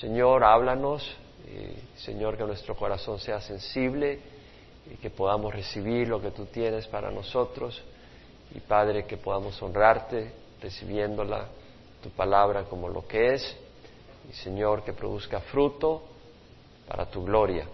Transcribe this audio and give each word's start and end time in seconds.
Señor, 0.00 0.44
háblanos, 0.44 1.16
Señor, 1.96 2.36
que 2.36 2.44
nuestro 2.44 2.76
corazón 2.76 3.18
sea 3.18 3.40
sensible 3.40 4.18
y 4.90 4.96
que 4.96 5.08
podamos 5.08 5.54
recibir 5.54 6.08
lo 6.08 6.20
que 6.20 6.32
tú 6.32 6.44
tienes 6.46 6.86
para 6.86 7.10
nosotros. 7.10 7.82
Y 8.54 8.60
Padre, 8.60 9.06
que 9.06 9.16
podamos 9.16 9.60
honrarte 9.62 10.32
recibiéndola, 10.60 11.46
tu 12.02 12.10
palabra 12.10 12.64
como 12.64 12.90
lo 12.90 13.06
que 13.06 13.34
es. 13.34 13.56
Y 14.28 14.34
Señor, 14.34 14.82
que 14.82 14.92
produzca 14.92 15.40
fruto 15.40 16.02
para 16.86 17.06
tu 17.06 17.24
gloria, 17.24 17.66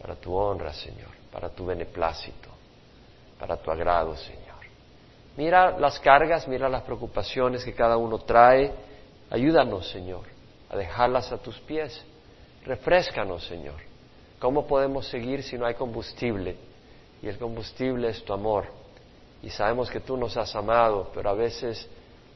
para 0.00 0.14
tu 0.14 0.32
honra, 0.34 0.72
Señor, 0.72 1.10
para 1.32 1.48
tu 1.48 1.66
beneplácito, 1.66 2.48
para 3.40 3.56
tu 3.56 3.72
agrado, 3.72 4.16
Señor. 4.16 4.40
Mira 5.36 5.76
las 5.78 5.98
cargas, 5.98 6.46
mira 6.46 6.68
las 6.68 6.82
preocupaciones 6.82 7.64
que 7.64 7.74
cada 7.74 7.96
uno 7.96 8.18
trae. 8.18 8.72
Ayúdanos, 9.30 9.88
Señor, 9.90 10.29
a 10.70 10.76
dejarlas 10.76 11.32
a 11.32 11.38
tus 11.38 11.58
pies. 11.60 12.00
Refrescanos, 12.64 13.44
Señor. 13.44 13.80
¿Cómo 14.38 14.66
podemos 14.66 15.06
seguir 15.08 15.42
si 15.42 15.58
no 15.58 15.66
hay 15.66 15.74
combustible? 15.74 16.56
Y 17.22 17.28
el 17.28 17.38
combustible 17.38 18.08
es 18.08 18.24
tu 18.24 18.32
amor. 18.32 18.66
Y 19.42 19.50
sabemos 19.50 19.90
que 19.90 20.00
tú 20.00 20.16
nos 20.16 20.36
has 20.36 20.54
amado, 20.54 21.10
pero 21.14 21.30
a 21.30 21.34
veces 21.34 21.88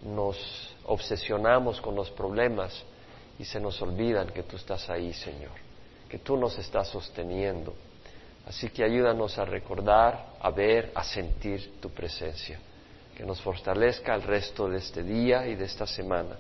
nos 0.02 0.74
obsesionamos 0.84 1.80
con 1.80 1.94
los 1.94 2.10
problemas 2.10 2.84
y 3.38 3.44
se 3.44 3.60
nos 3.60 3.80
olvidan 3.80 4.28
que 4.28 4.42
tú 4.42 4.56
estás 4.56 4.88
ahí, 4.90 5.12
Señor, 5.12 5.52
que 6.08 6.18
tú 6.18 6.36
nos 6.36 6.58
estás 6.58 6.88
sosteniendo. 6.88 7.74
Así 8.46 8.68
que 8.68 8.84
ayúdanos 8.84 9.38
a 9.38 9.44
recordar, 9.44 10.34
a 10.40 10.50
ver, 10.50 10.92
a 10.94 11.02
sentir 11.02 11.80
tu 11.80 11.90
presencia. 11.90 12.58
Que 13.16 13.24
nos 13.24 13.40
fortalezca 13.40 14.14
el 14.14 14.22
resto 14.22 14.68
de 14.68 14.78
este 14.78 15.02
día 15.02 15.46
y 15.46 15.54
de 15.54 15.64
esta 15.64 15.86
semana. 15.86 16.36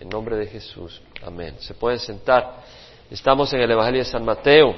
En 0.00 0.08
nombre 0.08 0.36
de 0.36 0.46
Jesús. 0.46 1.02
Amén. 1.26 1.56
Se 1.58 1.74
pueden 1.74 1.98
sentar. 1.98 2.62
Estamos 3.10 3.52
en 3.52 3.60
el 3.60 3.70
Evangelio 3.72 4.04
de 4.04 4.04
San 4.04 4.24
Mateo. 4.24 4.72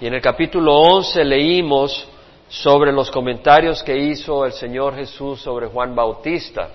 Y 0.00 0.06
en 0.06 0.14
el 0.14 0.22
capítulo 0.22 0.76
11 0.76 1.24
leímos 1.24 2.06
sobre 2.48 2.92
los 2.92 3.10
comentarios 3.10 3.82
que 3.82 3.98
hizo 3.98 4.44
el 4.44 4.52
Señor 4.52 4.94
Jesús 4.94 5.40
sobre 5.40 5.66
Juan 5.66 5.92
Bautista. 5.92 6.70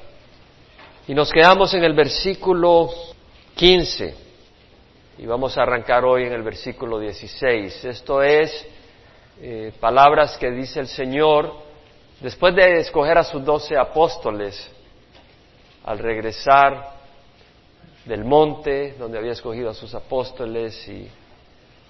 Y 1.08 1.14
nos 1.14 1.32
quedamos 1.32 1.74
en 1.74 1.86
el 1.86 1.94
versículo 1.94 2.90
15 3.56 4.16
y 5.20 5.26
vamos 5.26 5.58
a 5.58 5.62
arrancar 5.62 6.04
hoy 6.04 6.24
en 6.24 6.34
el 6.34 6.44
versículo 6.44 7.00
16. 7.00 7.86
Esto 7.86 8.22
es 8.22 8.68
eh, 9.42 9.72
palabras 9.80 10.38
que 10.38 10.52
dice 10.52 10.82
el 10.82 10.88
Señor 10.88 11.54
después 12.20 12.54
de 12.54 12.80
escoger 12.80 13.18
a 13.18 13.24
sus 13.24 13.46
doce 13.46 13.78
apóstoles 13.78 14.70
al 15.84 16.00
regresar 16.00 16.94
del 18.06 18.26
monte 18.26 18.96
donde 18.98 19.18
había 19.18 19.32
escogido 19.32 19.70
a 19.70 19.74
sus 19.74 19.94
apóstoles 19.96 20.88
y 20.88 21.10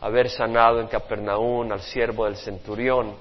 haber 0.01 0.29
sanado 0.29 0.79
en 0.81 0.87
Capernaum 0.87 1.71
al 1.71 1.81
siervo 1.81 2.25
del 2.25 2.35
centurión. 2.35 3.15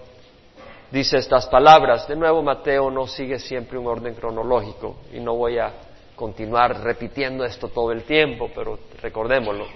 Dice 0.90 1.16
estas 1.16 1.46
palabras. 1.46 2.06
De 2.06 2.16
nuevo, 2.16 2.42
Mateo 2.42 2.90
no 2.90 3.06
sigue 3.06 3.38
siempre 3.38 3.78
un 3.78 3.86
orden 3.86 4.14
cronológico 4.14 4.96
y 5.12 5.20
no 5.20 5.36
voy 5.36 5.58
a 5.58 5.72
continuar 6.14 6.82
repitiendo 6.82 7.44
esto 7.44 7.68
todo 7.68 7.92
el 7.92 8.02
tiempo, 8.02 8.50
pero 8.54 8.78
recordémoslo, 9.00 9.66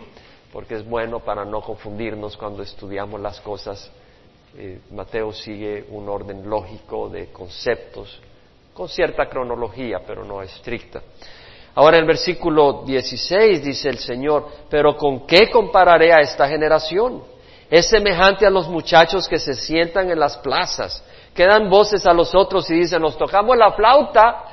porque 0.53 0.75
es 0.75 0.87
bueno 0.87 1.21
para 1.21 1.45
no 1.45 1.63
confundirnos 1.63 2.37
cuando 2.37 2.63
estudiamos 2.63 3.21
las 3.21 3.41
cosas. 3.41 3.91
Eh, 4.59 4.81
Mateo 4.91 5.33
sigue 5.33 5.87
un 5.91 6.09
orden 6.09 6.49
lógico 6.49 7.09
de 7.09 7.33
conceptos, 7.33 8.21
con 8.77 8.89
cierta 8.91 9.27
cronología, 9.27 10.01
pero 10.07 10.23
no 10.23 10.43
estricta. 10.43 11.01
Ahora 11.75 11.97
el 11.97 12.05
versículo 12.05 12.83
16 12.85 13.65
dice 13.65 13.89
el 13.89 13.99
Señor, 13.99 14.47
pero 14.69 14.97
¿con 14.97 15.27
qué 15.27 15.51
compararé 15.51 16.13
a 16.13 16.21
esta 16.21 16.47
generación? 16.47 17.23
Es 17.71 17.89
semejante 17.89 18.47
a 18.47 18.51
los 18.51 18.69
muchachos 18.69 19.27
que 19.29 19.39
se 19.39 19.55
sientan 19.55 20.11
en 20.11 20.21
las 20.21 20.37
plazas, 20.37 21.03
que 21.35 21.47
dan 21.47 21.71
voces 21.71 22.07
a 22.07 22.13
los 22.13 22.35
otros 22.35 22.71
y 22.71 22.75
dicen, 22.75 23.01
nos 23.01 23.17
tocamos 23.17 23.57
la 23.57 23.73
flauta 23.73 24.45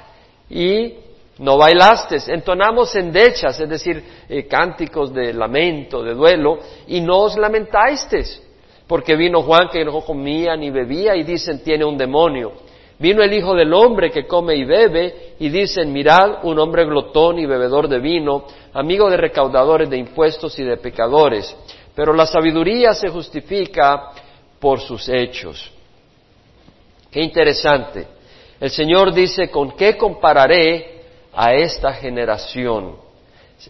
y 0.49 0.95
no 1.39 1.57
bailaste, 1.57 2.17
entonamos 2.27 2.95
endechas, 2.95 3.59
es 3.59 3.67
decir, 3.67 4.03
eh, 4.29 4.47
cánticos 4.47 5.13
de 5.13 5.33
lamento, 5.33 6.01
de 6.01 6.13
duelo, 6.13 6.59
y 6.87 7.01
no 7.01 7.23
os 7.23 7.37
lamentasteis, 7.37 8.41
porque 8.87 9.17
vino 9.17 9.41
Juan 9.41 9.67
que 9.69 9.83
no 9.83 9.99
comía 10.01 10.55
ni 10.55 10.69
bebía 10.69 11.13
y 11.15 11.23
dicen 11.23 11.61
tiene 11.61 11.83
un 11.83 11.97
demonio. 11.97 12.53
Vino 13.03 13.21
el 13.21 13.33
Hijo 13.33 13.53
del 13.53 13.73
Hombre 13.73 14.09
que 14.11 14.25
come 14.25 14.55
y 14.55 14.63
bebe 14.63 15.35
y 15.37 15.49
dicen, 15.49 15.91
mirad, 15.91 16.45
un 16.45 16.57
hombre 16.57 16.85
glotón 16.85 17.37
y 17.37 17.45
bebedor 17.45 17.89
de 17.89 17.99
vino, 17.99 18.45
amigo 18.71 19.09
de 19.09 19.17
recaudadores 19.17 19.89
de 19.89 19.97
impuestos 19.97 20.57
y 20.57 20.63
de 20.63 20.77
pecadores. 20.77 21.53
Pero 21.93 22.13
la 22.13 22.25
sabiduría 22.25 22.93
se 22.93 23.09
justifica 23.09 24.11
por 24.57 24.79
sus 24.79 25.09
hechos. 25.09 25.69
Qué 27.11 27.21
interesante. 27.21 28.07
El 28.57 28.69
Señor 28.69 29.13
dice, 29.13 29.49
¿con 29.51 29.73
qué 29.73 29.97
compararé 29.97 31.03
a 31.33 31.53
esta 31.55 31.91
generación? 31.95 32.95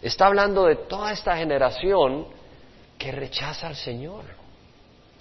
Está 0.04 0.28
hablando 0.28 0.66
de 0.66 0.76
toda 0.76 1.12
esta 1.12 1.36
generación 1.36 2.28
que 3.00 3.12
rechaza 3.12 3.66
al 3.66 3.76
Señor. 3.76 4.43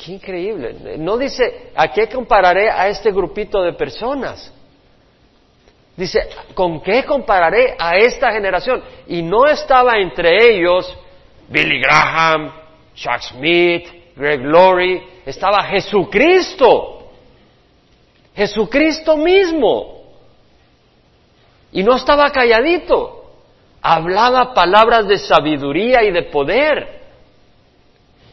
Qué 0.05 0.13
increíble. 0.13 0.99
No 0.99 1.17
dice, 1.17 1.71
¿a 1.77 1.93
qué 1.93 2.09
compararé 2.09 2.69
a 2.69 2.89
este 2.89 3.13
grupito 3.13 3.63
de 3.63 3.75
personas? 3.75 4.53
Dice, 5.97 6.29
¿con 6.55 6.81
qué 6.81 7.05
compararé 7.05 7.77
a 7.79 7.97
esta 7.97 8.33
generación? 8.33 8.83
Y 9.07 9.23
no 9.23 9.47
estaba 9.47 9.99
entre 9.99 10.57
ellos 10.57 10.93
Billy 11.49 11.81
Graham, 11.81 12.53
Chuck 12.95 13.21
Smith, 13.21 13.89
Greg 14.17 14.41
Laurie, 14.45 15.03
estaba 15.25 15.63
Jesucristo. 15.65 17.11
Jesucristo 18.35 19.17
mismo. 19.17 20.03
Y 21.71 21.85
no 21.85 21.95
estaba 21.95 22.31
calladito. 22.31 23.21
Hablaba 23.81 24.55
palabras 24.55 25.07
de 25.07 25.19
sabiduría 25.19 26.03
y 26.03 26.11
de 26.11 26.23
poder. 26.25 27.02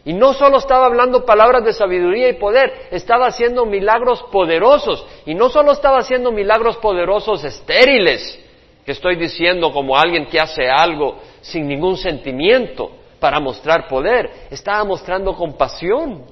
Y 0.10 0.14
no 0.14 0.34
solo 0.34 0.58
estaba 0.58 0.88
hablando 0.88 1.24
palabras 1.24 1.64
de 1.64 1.72
sabiduría 1.72 2.30
y 2.30 2.34
poder, 2.34 2.88
estaba 2.90 3.28
haciendo 3.28 3.68
milagros 3.68 4.24
poderosos. 4.32 5.06
Y 5.28 5.36
no 5.36 5.52
solo 5.52 5.72
estaba 5.72 6.00
haciendo 6.00 6.32
milagros 6.32 6.78
poderosos 6.78 7.44
estériles, 7.44 8.44
que 8.84 8.94
estoy 8.94 9.18
diciendo 9.18 9.72
como 9.72 9.96
alguien 9.96 10.26
que 10.26 10.40
hace 10.40 10.68
algo 10.68 11.18
sin 11.42 11.68
ningún 11.68 11.96
sentimiento 11.96 12.90
para 13.20 13.40
mostrar 13.40 13.88
poder, 13.88 14.48
estaba 14.50 14.84
mostrando 14.84 15.36
compasión. 15.36 16.24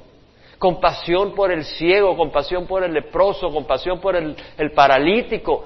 Compasión 0.57 1.35
por 1.35 1.51
el 1.51 1.63
ciego, 1.63 2.17
compasión 2.17 2.65
por 2.65 2.83
el 2.83 2.91
leproso, 2.91 3.51
compasión 3.51 3.99
por 3.99 4.15
el, 4.15 4.35
el 4.57 4.71
paralítico, 4.71 5.65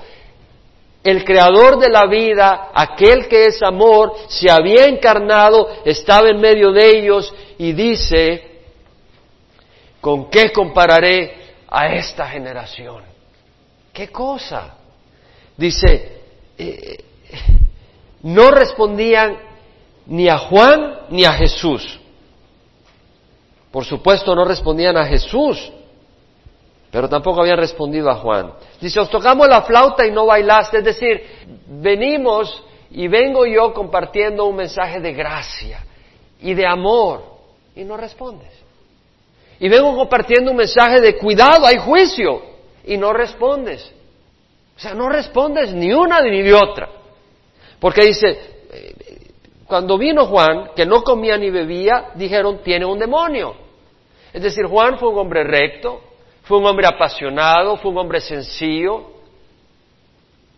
el 1.03 1.23
creador 1.23 1.79
de 1.79 1.89
la 1.89 2.05
vida, 2.05 2.69
aquel 2.73 3.27
que 3.27 3.45
es 3.45 3.63
amor, 3.63 4.13
se 4.27 4.51
había 4.51 4.85
encarnado, 4.85 5.67
estaba 5.83 6.29
en 6.29 6.39
medio 6.39 6.71
de 6.71 6.97
ellos 6.97 7.33
y 7.61 7.73
dice, 7.73 8.63
¿con 10.01 10.31
qué 10.31 10.51
compararé 10.51 11.53
a 11.69 11.93
esta 11.93 12.25
generación? 12.25 13.03
¿Qué 13.93 14.07
cosa? 14.07 14.77
Dice, 15.55 16.21
eh, 16.57 17.03
no 18.23 18.49
respondían 18.49 19.37
ni 20.07 20.27
a 20.27 20.39
Juan 20.39 21.01
ni 21.11 21.23
a 21.23 21.33
Jesús. 21.33 21.99
Por 23.69 23.85
supuesto 23.85 24.33
no 24.33 24.43
respondían 24.43 24.97
a 24.97 25.05
Jesús, 25.05 25.71
pero 26.89 27.07
tampoco 27.07 27.41
habían 27.41 27.59
respondido 27.59 28.09
a 28.09 28.15
Juan. 28.15 28.53
Dice, 28.81 28.99
os 28.99 29.09
tocamos 29.11 29.47
la 29.47 29.61
flauta 29.61 30.03
y 30.03 30.09
no 30.09 30.25
bailaste. 30.25 30.79
Es 30.79 30.83
decir, 30.83 31.21
venimos 31.67 32.63
y 32.89 33.07
vengo 33.07 33.45
yo 33.45 33.71
compartiendo 33.71 34.45
un 34.45 34.55
mensaje 34.55 34.99
de 34.99 35.13
gracia 35.13 35.85
y 36.39 36.55
de 36.55 36.65
amor 36.65 37.30
y 37.75 37.83
no 37.83 37.97
respondes. 37.97 38.51
Y 39.59 39.69
vengo 39.69 39.95
compartiendo 39.95 40.51
un 40.51 40.57
mensaje 40.57 40.99
de 41.01 41.17
cuidado, 41.17 41.65
hay 41.65 41.77
juicio 41.77 42.41
y 42.83 42.97
no 42.97 43.13
respondes. 43.13 43.93
O 44.75 44.79
sea, 44.79 44.93
no 44.93 45.09
respondes 45.09 45.73
ni 45.73 45.93
una 45.93 46.21
ni 46.21 46.41
de 46.41 46.53
otra. 46.53 46.89
Porque 47.79 48.05
dice, 48.05 48.39
eh, 48.71 48.95
cuando 49.67 49.97
vino 49.97 50.25
Juan, 50.25 50.71
que 50.75 50.85
no 50.85 51.03
comía 51.03 51.37
ni 51.37 51.49
bebía, 51.49 52.11
dijeron, 52.15 52.59
tiene 52.63 52.85
un 52.85 52.97
demonio. 52.97 53.55
Es 54.33 54.41
decir, 54.41 54.65
Juan 54.65 54.97
fue 54.97 55.09
un 55.09 55.19
hombre 55.19 55.43
recto, 55.43 56.01
fue 56.43 56.57
un 56.57 56.65
hombre 56.65 56.87
apasionado, 56.87 57.77
fue 57.77 57.91
un 57.91 57.97
hombre 57.97 58.21
sencillo, 58.21 59.11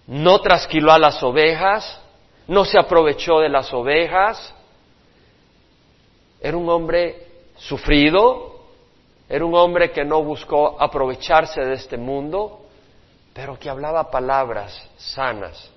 no 0.07 0.39
trasquiló 0.39 0.91
a 0.91 0.99
las 0.99 1.21
ovejas, 1.23 1.99
no 2.47 2.65
se 2.65 2.77
aprovechó 2.77 3.39
de 3.39 3.49
las 3.49 3.73
ovejas, 3.73 4.53
era 6.43 6.57
un 6.57 6.67
hombre 6.67 7.27
sufrido, 7.55 8.59
era 9.29 9.45
un 9.45 9.55
hombre 9.55 9.91
que 9.91 10.03
no 10.03 10.21
buscó 10.21 10.75
aprovecharse 10.77 11.61
de 11.61 11.75
este 11.75 11.95
mundo, 11.95 12.65
pero 13.33 13.57
que 13.57 13.69
hablaba 13.69 14.11
palabras 14.11 14.89
sanas. 14.97 15.71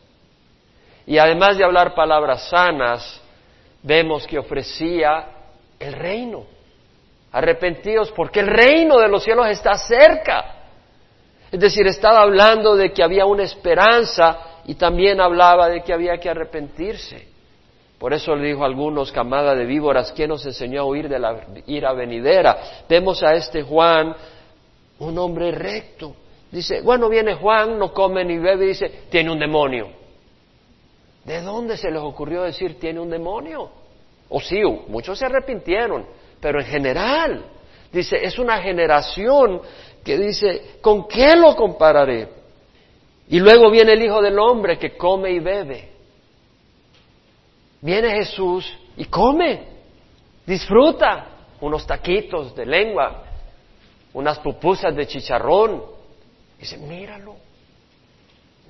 Y 1.06 1.18
además 1.18 1.56
de 1.56 1.64
hablar 1.64 1.94
palabras 1.94 2.48
sanas, 2.50 3.22
vemos 3.80 4.26
que 4.26 4.40
ofrecía 4.40 5.28
el 5.78 5.92
reino. 5.92 6.44
Arrepentidos 7.30 8.10
porque 8.10 8.40
el 8.40 8.48
reino 8.48 8.98
de 8.98 9.06
los 9.06 9.22
cielos 9.22 9.46
está 9.46 9.78
cerca. 9.78 10.54
Es 11.52 11.60
decir, 11.60 11.86
estaba 11.86 12.22
hablando 12.22 12.74
de 12.74 12.92
que 12.92 13.04
había 13.04 13.24
una 13.24 13.44
esperanza 13.44 14.62
y 14.64 14.74
también 14.74 15.20
hablaba 15.20 15.68
de 15.68 15.84
que 15.84 15.92
había 15.92 16.18
que 16.18 16.28
arrepentirse. 16.28 17.35
Por 17.98 18.12
eso 18.12 18.36
le 18.36 18.48
dijo 18.48 18.62
a 18.62 18.66
algunos, 18.66 19.10
camada 19.10 19.54
de 19.54 19.64
víboras, 19.64 20.12
¿quién 20.12 20.28
nos 20.28 20.44
enseñó 20.44 20.82
a 20.82 20.84
huir 20.84 21.08
de 21.08 21.18
la 21.18 21.46
ira 21.66 21.92
venidera? 21.94 22.84
Vemos 22.88 23.22
a 23.22 23.34
este 23.34 23.62
Juan, 23.62 24.14
un 24.98 25.18
hombre 25.18 25.50
recto. 25.52 26.14
Dice, 26.50 26.82
bueno, 26.82 27.08
viene 27.08 27.34
Juan, 27.34 27.78
no 27.78 27.92
come 27.92 28.24
ni 28.24 28.38
bebe, 28.38 28.66
dice, 28.66 29.04
tiene 29.08 29.32
un 29.32 29.38
demonio. 29.38 29.88
¿De 31.24 31.40
dónde 31.40 31.76
se 31.76 31.90
les 31.90 32.00
ocurrió 32.00 32.42
decir 32.42 32.78
tiene 32.78 33.00
un 33.00 33.10
demonio? 33.10 33.70
O 34.28 34.40
sí, 34.40 34.60
muchos 34.88 35.18
se 35.18 35.26
arrepintieron, 35.26 36.06
pero 36.40 36.60
en 36.60 36.66
general, 36.66 37.44
dice, 37.90 38.16
es 38.22 38.38
una 38.38 38.58
generación 38.58 39.60
que 40.04 40.18
dice, 40.18 40.76
¿con 40.82 41.08
qué 41.08 41.34
lo 41.34 41.56
compararé? 41.56 42.28
Y 43.28 43.40
luego 43.40 43.70
viene 43.70 43.92
el 43.94 44.02
Hijo 44.02 44.20
del 44.20 44.38
Hombre 44.38 44.78
que 44.78 44.96
come 44.96 45.32
y 45.32 45.40
bebe. 45.40 45.95
Viene 47.80 48.10
Jesús 48.10 48.70
y 48.96 49.04
come, 49.06 49.66
disfruta 50.46 51.28
unos 51.60 51.86
taquitos 51.86 52.54
de 52.54 52.66
lengua, 52.66 53.24
unas 54.14 54.38
pupusas 54.38 54.94
de 54.94 55.06
chicharrón. 55.06 55.82
dice, 56.58 56.78
míralo, 56.78 57.36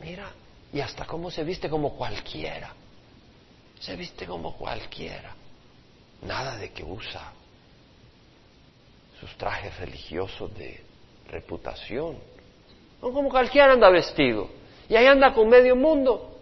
mira, 0.00 0.30
y 0.72 0.80
hasta 0.80 1.04
cómo 1.04 1.30
se 1.30 1.44
viste 1.44 1.68
como 1.68 1.96
cualquiera. 1.96 2.72
Se 3.80 3.94
viste 3.94 4.26
como 4.26 4.56
cualquiera. 4.56 5.34
Nada 6.22 6.56
de 6.56 6.72
que 6.72 6.82
usa 6.82 7.32
sus 9.20 9.36
trajes 9.36 9.78
religiosos 9.78 10.52
de 10.56 10.82
reputación. 11.28 12.16
No 13.02 13.12
como 13.12 13.28
cualquiera 13.28 13.72
anda 13.72 13.90
vestido. 13.90 14.48
Y 14.88 14.96
ahí 14.96 15.06
anda 15.06 15.32
con 15.32 15.48
medio 15.48 15.76
mundo. 15.76 16.35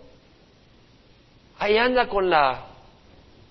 Ahí 1.59 1.77
anda 1.77 2.09
con 2.09 2.29
la, 2.29 2.67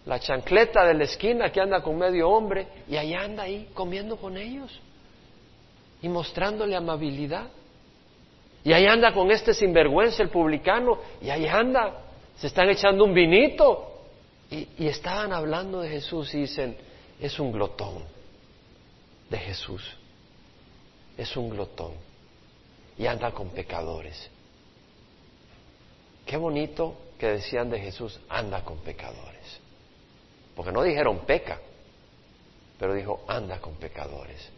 la 0.06 0.20
chancleta 0.20 0.86
de 0.86 0.94
la 0.94 1.04
esquina 1.06 1.52
que 1.52 1.62
anda 1.62 1.82
con 1.82 1.98
medio 1.98 2.30
hombre. 2.30 2.68
Y 2.90 2.96
ahí 2.96 3.14
anda 3.14 3.44
ahí 3.44 3.70
comiendo 3.74 4.18
con 4.18 4.38
ellos. 4.38 4.72
Y 6.02 6.10
mostrándole 6.10 6.76
amabilidad. 6.76 7.48
Y 8.64 8.74
ahí 8.74 8.86
anda 8.86 9.14
con 9.14 9.32
este 9.32 9.54
sinvergüenza, 9.54 10.24
el 10.24 10.30
publicano. 10.30 11.00
Y 11.22 11.30
ahí 11.30 11.48
anda. 11.48 12.02
Se 12.38 12.48
están 12.48 12.70
echando 12.70 13.06
un 13.06 13.14
vinito. 13.14 14.02
Y, 14.52 14.68
y 14.80 14.88
estaban 14.88 15.34
hablando 15.34 15.82
de 15.82 15.90
Jesús 15.90 16.34
y 16.34 16.42
dicen, 16.42 16.78
es 17.20 17.40
un 17.40 17.52
glotón 17.52 18.04
de 19.30 19.38
Jesús. 19.38 19.98
Es 21.18 21.36
un 21.38 21.50
glotón 21.50 21.94
y 22.98 23.06
anda 23.08 23.32
con 23.32 23.50
pecadores. 23.50 24.30
Qué 26.26 26.38
bonito 26.38 26.96
que 27.24 27.30
decían 27.30 27.70
de 27.70 27.80
Jesús, 27.80 28.20
anda 28.28 28.66
con 28.66 28.80
pecadores. 28.80 29.62
Porque 30.58 30.74
no 30.74 30.84
dijeron 30.84 31.20
peca, 31.20 31.58
pero 32.78 32.94
dijo, 32.94 33.24
anda 33.30 33.62
con 33.62 33.76
pecadores. 33.76 34.50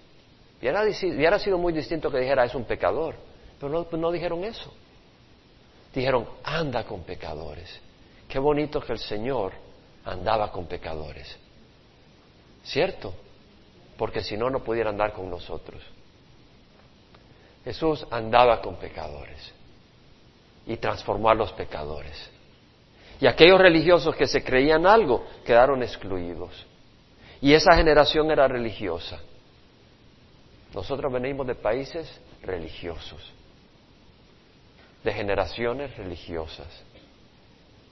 Y 0.59 0.67
hubiera, 0.67 1.37
sido 1.37 1.59
muy 1.59 1.73
distinto 1.73 2.09
que 2.09 2.17
dijera, 2.17 2.43
es 2.43 2.55
un 2.55 2.63
pecador, 2.63 3.13
pero 3.59 3.71
no, 3.71 3.97
no 3.99 4.11
dijeron 4.11 4.43
eso. 4.43 4.73
Dijeron, 5.93 6.27
anda 6.43 6.85
con 6.85 7.03
pecadores. 7.03 7.79
Qué 8.27 8.39
bonito 8.39 8.81
que 8.81 8.93
el 8.93 8.99
Señor 8.99 9.53
andaba 10.03 10.51
con 10.51 10.65
pecadores. 10.65 11.37
¿Cierto? 12.63 13.13
Porque 13.95 14.23
si 14.23 14.37
no, 14.37 14.49
no 14.49 14.63
pudiera 14.63 14.89
andar 14.89 15.13
con 15.13 15.29
nosotros. 15.29 15.83
Jesús 17.63 18.07
andaba 18.09 18.59
con 18.59 18.77
pecadores 18.77 19.53
y 20.65 20.77
transformó 20.77 21.29
a 21.29 21.35
los 21.35 21.51
pecadores. 21.51 22.31
Y 23.19 23.27
aquellos 23.27 23.59
religiosos 23.59 24.15
que 24.15 24.27
se 24.27 24.43
creían 24.43 24.85
algo 24.85 25.25
quedaron 25.45 25.81
excluidos. 25.83 26.65
Y 27.41 27.53
esa 27.53 27.75
generación 27.75 28.31
era 28.31 28.47
religiosa. 28.47 29.19
Nosotros 30.73 31.11
venimos 31.11 31.47
de 31.47 31.55
países 31.55 32.09
religiosos, 32.41 33.31
de 35.03 35.13
generaciones 35.13 35.95
religiosas. 35.95 36.67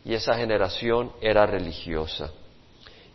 Y 0.03 0.13
esa 0.13 0.35
generación 0.35 1.11
era 1.21 1.45
religiosa. 1.45 2.31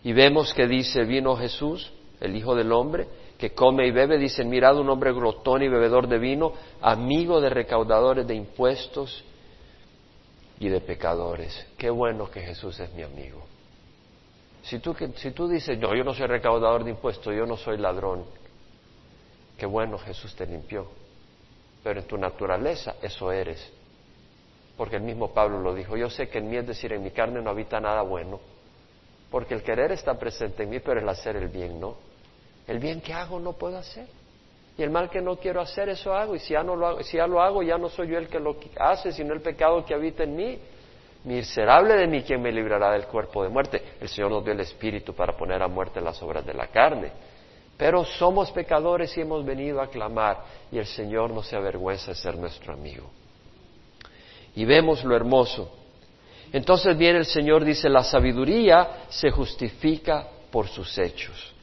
Y 0.02 0.12
vemos 0.12 0.54
que 0.54 0.66
dice, 0.66 1.04
vino 1.04 1.36
Jesús, 1.36 1.92
el 2.20 2.34
Hijo 2.34 2.54
del 2.54 2.72
Hombre, 2.72 3.06
que 3.36 3.52
come 3.52 3.86
y 3.86 3.90
bebe, 3.90 4.16
dicen, 4.16 4.48
mirad 4.48 4.78
un 4.78 4.88
hombre 4.88 5.12
glotón 5.12 5.62
y 5.62 5.68
bebedor 5.68 6.08
de 6.08 6.18
vino, 6.18 6.52
amigo 6.80 7.40
de 7.40 7.50
recaudadores 7.50 8.26
de 8.26 8.34
impuestos 8.34 9.22
y 10.60 10.68
de 10.68 10.80
pecadores. 10.80 11.66
Qué 11.76 11.90
bueno 11.90 12.30
que 12.30 12.40
Jesús 12.40 12.78
es 12.80 12.92
mi 12.94 13.02
amigo. 13.02 13.44
Si 14.62 14.80
tú, 14.80 14.94
si 15.16 15.30
tú 15.30 15.48
dices, 15.48 15.78
no, 15.78 15.94
yo 15.94 16.04
no 16.04 16.14
soy 16.14 16.26
recaudador 16.26 16.84
de 16.84 16.90
impuestos, 16.90 17.34
yo 17.34 17.46
no 17.46 17.56
soy 17.56 17.78
ladrón, 17.78 18.24
qué 19.56 19.66
bueno 19.66 19.98
Jesús 19.98 20.34
te 20.34 20.46
limpió. 20.46 20.86
Pero 21.82 22.00
en 22.00 22.06
tu 22.06 22.18
naturaleza 22.18 22.96
eso 23.00 23.30
eres. 23.30 23.72
Porque 24.76 24.96
el 24.96 25.02
mismo 25.02 25.32
Pablo 25.32 25.60
lo 25.60 25.74
dijo, 25.74 25.96
yo 25.96 26.10
sé 26.10 26.28
que 26.28 26.38
en 26.38 26.50
mí, 26.50 26.56
es 26.56 26.66
decir, 26.66 26.92
en 26.92 27.02
mi 27.02 27.10
carne 27.10 27.40
no 27.40 27.50
habita 27.50 27.80
nada 27.80 28.02
bueno. 28.02 28.40
Porque 29.30 29.54
el 29.54 29.62
querer 29.62 29.92
está 29.92 30.18
presente 30.18 30.64
en 30.64 30.70
mí, 30.70 30.80
pero 30.80 31.00
el 31.00 31.08
hacer 31.08 31.36
el 31.36 31.48
bien 31.48 31.80
no. 31.80 31.96
El 32.66 32.78
bien 32.78 33.00
que 33.00 33.12
hago 33.12 33.40
no 33.40 33.54
puedo 33.54 33.78
hacer. 33.78 34.06
Y 34.78 34.82
el 34.84 34.90
mal 34.90 35.10
que 35.10 35.20
no 35.20 35.36
quiero 35.36 35.60
hacer, 35.60 35.88
eso 35.88 36.14
hago. 36.14 36.36
Y 36.36 36.38
si 36.38 36.52
ya, 36.54 36.62
no 36.62 36.76
lo 36.76 36.86
hago, 36.86 37.02
si 37.02 37.16
ya 37.16 37.26
lo 37.26 37.42
hago, 37.42 37.64
ya 37.64 37.76
no 37.76 37.88
soy 37.88 38.10
yo 38.10 38.18
el 38.18 38.28
que 38.28 38.38
lo 38.38 38.56
hace, 38.78 39.10
sino 39.10 39.34
el 39.34 39.40
pecado 39.40 39.84
que 39.84 39.92
habita 39.92 40.22
en 40.22 40.36
mí. 40.36 40.58
Miserable 41.24 41.94
de 41.94 42.06
mí, 42.06 42.22
quien 42.22 42.40
me 42.40 42.52
librará 42.52 42.92
del 42.92 43.06
cuerpo 43.06 43.42
de 43.42 43.48
muerte? 43.48 43.82
El 44.00 44.08
Señor 44.08 44.30
nos 44.30 44.44
dio 44.44 44.52
el 44.52 44.60
Espíritu 44.60 45.12
para 45.12 45.36
poner 45.36 45.60
a 45.64 45.66
muerte 45.66 46.00
las 46.00 46.22
obras 46.22 46.46
de 46.46 46.54
la 46.54 46.68
carne. 46.68 47.10
Pero 47.76 48.04
somos 48.04 48.52
pecadores 48.52 49.16
y 49.18 49.20
hemos 49.20 49.44
venido 49.44 49.80
a 49.80 49.88
clamar 49.88 50.44
y 50.70 50.78
el 50.78 50.86
Señor 50.86 51.32
no 51.32 51.42
se 51.42 51.56
avergüenza 51.56 52.12
de 52.12 52.14
ser 52.14 52.36
nuestro 52.36 52.72
amigo. 52.72 53.10
Y 54.54 54.64
vemos 54.64 55.02
lo 55.02 55.16
hermoso. 55.16 55.74
Entonces 56.52 56.96
viene 56.96 57.18
el 57.18 57.26
Señor, 57.26 57.64
dice, 57.64 57.88
la 57.88 58.04
sabiduría 58.04 59.06
se 59.08 59.30
justifica 59.32 60.28
por 60.52 60.68
sus 60.68 60.96
hechos 60.98 61.57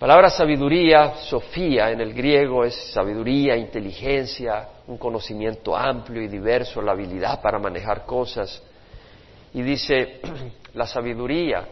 palabra 0.00 0.30
sabiduría, 0.30 1.16
Sofía 1.16 1.90
en 1.90 2.00
el 2.00 2.14
griego 2.14 2.64
es 2.64 2.74
sabiduría, 2.90 3.54
inteligencia, 3.54 4.66
un 4.86 4.96
conocimiento 4.96 5.76
amplio 5.76 6.22
y 6.22 6.26
diverso, 6.26 6.80
la 6.80 6.92
habilidad 6.92 7.42
para 7.42 7.58
manejar 7.58 8.06
cosas. 8.06 8.62
Y 9.52 9.60
dice, 9.60 10.20
la 10.72 10.86
sabiduría 10.86 11.68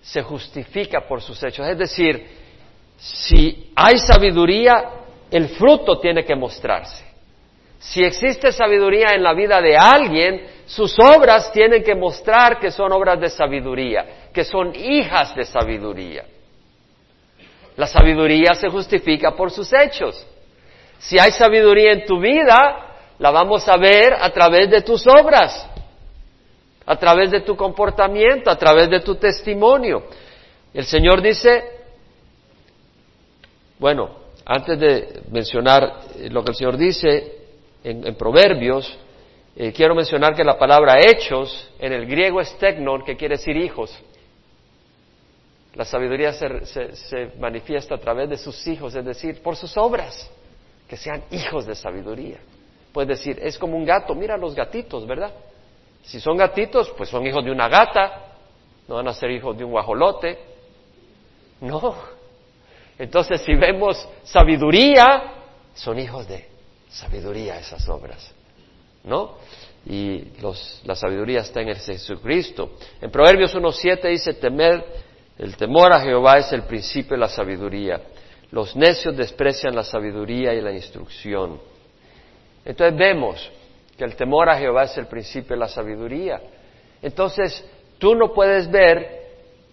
se 0.00 0.22
justifica 0.22 1.02
por 1.06 1.20
sus 1.20 1.42
hechos. 1.42 1.68
Es 1.68 1.76
decir, 1.76 2.26
si 2.96 3.70
hay 3.76 3.98
sabiduría, 3.98 4.84
el 5.30 5.50
fruto 5.50 6.00
tiene 6.00 6.24
que 6.24 6.34
mostrarse. 6.34 7.04
Si 7.78 8.02
existe 8.02 8.50
sabiduría 8.50 9.08
en 9.14 9.22
la 9.22 9.34
vida 9.34 9.60
de 9.60 9.76
alguien, 9.76 10.46
sus 10.64 10.96
obras 10.98 11.52
tienen 11.52 11.82
que 11.82 11.94
mostrar 11.94 12.58
que 12.58 12.70
son 12.70 12.92
obras 12.92 13.20
de 13.20 13.28
sabiduría, 13.28 14.30
que 14.32 14.42
son 14.42 14.74
hijas 14.74 15.36
de 15.36 15.44
sabiduría. 15.44 16.24
La 17.76 17.86
sabiduría 17.86 18.54
se 18.54 18.68
justifica 18.68 19.34
por 19.34 19.50
sus 19.50 19.72
hechos. 19.72 20.26
Si 20.98 21.18
hay 21.18 21.32
sabiduría 21.32 21.92
en 21.92 22.04
tu 22.04 22.20
vida, 22.20 22.92
la 23.18 23.30
vamos 23.30 23.66
a 23.68 23.76
ver 23.76 24.14
a 24.14 24.30
través 24.30 24.70
de 24.70 24.82
tus 24.82 25.06
obras, 25.06 25.68
a 26.84 26.96
través 26.96 27.30
de 27.30 27.40
tu 27.40 27.56
comportamiento, 27.56 28.50
a 28.50 28.56
través 28.56 28.90
de 28.90 29.00
tu 29.00 29.14
testimonio. 29.16 30.04
El 30.74 30.84
Señor 30.84 31.22
dice, 31.22 31.64
bueno, 33.78 34.10
antes 34.44 34.78
de 34.78 35.22
mencionar 35.30 36.00
lo 36.30 36.44
que 36.44 36.50
el 36.50 36.56
Señor 36.56 36.76
dice 36.76 37.36
en, 37.84 38.14
Proverbios, 38.14 38.98
eh, 39.56 39.72
quiero 39.72 39.94
mencionar 39.94 40.34
que 40.34 40.44
la 40.44 40.58
palabra 40.58 41.00
hechos 41.00 41.70
en 41.78 41.92
el 41.92 42.06
griego 42.06 42.40
es 42.40 42.56
tecnon, 42.58 43.04
que 43.04 43.16
quiere 43.16 43.36
decir 43.36 43.56
hijos. 43.56 43.96
La 45.74 45.84
sabiduría 45.84 46.32
se, 46.32 47.32
manifiesta 47.38 47.94
a 47.94 47.98
través 47.98 48.28
de 48.28 48.36
sus 48.36 48.66
hijos, 48.66 48.94
es 48.94 49.04
decir, 49.04 49.42
por 49.42 49.56
sus 49.56 49.76
obras, 49.76 50.30
que 50.86 50.96
sean 50.96 51.24
hijos 51.30 51.66
de 51.66 51.74
sabiduría. 51.74 52.38
Puedes 52.92 53.08
decir, 53.08 53.38
es 53.42 53.58
como 53.58 53.76
un 53.76 53.84
gato, 53.84 54.14
mira 54.14 54.36
los 54.36 54.54
gatitos, 54.54 55.06
¿verdad? 55.06 55.32
Si 56.02 56.20
son 56.20 56.36
gatitos, 56.36 56.90
pues 56.96 57.08
son 57.08 57.26
hijos 57.26 57.44
de 57.44 57.50
una 57.50 57.68
gata, 57.68 58.34
no 58.86 58.96
van 58.96 59.08
a 59.08 59.14
ser 59.14 59.30
hijos 59.30 59.56
de 59.56 59.64
un 59.64 59.70
guajolote. 59.70 60.38
No. 61.62 61.94
Entonces, 62.98 63.40
si 63.40 63.54
vemos 63.54 64.06
sabiduría, 64.24 65.32
son 65.74 65.98
hijos 65.98 66.28
de 66.28 66.48
sabiduría 66.90 67.58
esas 67.58 67.88
obras. 67.88 68.30
¿No? 69.04 69.36
y 69.84 70.24
la 70.84 70.94
sabiduría 70.94 71.40
está 71.40 71.60
en 71.60 71.70
el 71.70 71.76
Jesucristo. 71.76 72.72
En 73.00 73.10
Proverbios 73.10 73.54
1.7 73.54 74.08
dice, 74.08 74.34
temer, 74.34 74.84
el 75.38 75.56
temor 75.56 75.92
a 75.92 76.00
Jehová 76.00 76.38
es 76.38 76.52
el 76.52 76.62
principio 76.62 77.16
de 77.16 77.20
la 77.20 77.28
sabiduría. 77.28 78.00
Los 78.50 78.76
necios 78.76 79.16
desprecian 79.16 79.74
la 79.74 79.82
sabiduría 79.82 80.52
y 80.52 80.60
la 80.60 80.72
instrucción. 80.72 81.58
Entonces 82.64 82.96
vemos 82.96 83.50
que 83.96 84.04
el 84.04 84.14
temor 84.14 84.48
a 84.50 84.58
Jehová 84.58 84.84
es 84.84 84.96
el 84.98 85.06
principio 85.06 85.56
de 85.56 85.60
la 85.60 85.68
sabiduría. 85.68 86.40
Entonces, 87.00 87.64
tú 87.98 88.14
no 88.14 88.32
puedes 88.32 88.70
ver 88.70 89.22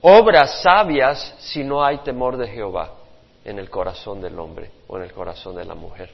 obras 0.01 0.61
sabias 0.61 1.35
si 1.39 1.63
no 1.63 1.83
hay 1.83 1.99
temor 1.99 2.37
de 2.37 2.47
Jehová 2.47 2.95
en 3.43 3.59
el 3.59 3.69
corazón 3.69 4.21
del 4.21 4.39
hombre 4.39 4.71
o 4.87 4.97
en 4.97 5.03
el 5.03 5.11
corazón 5.11 5.55
de 5.55 5.65
la 5.65 5.75
mujer. 5.75 6.09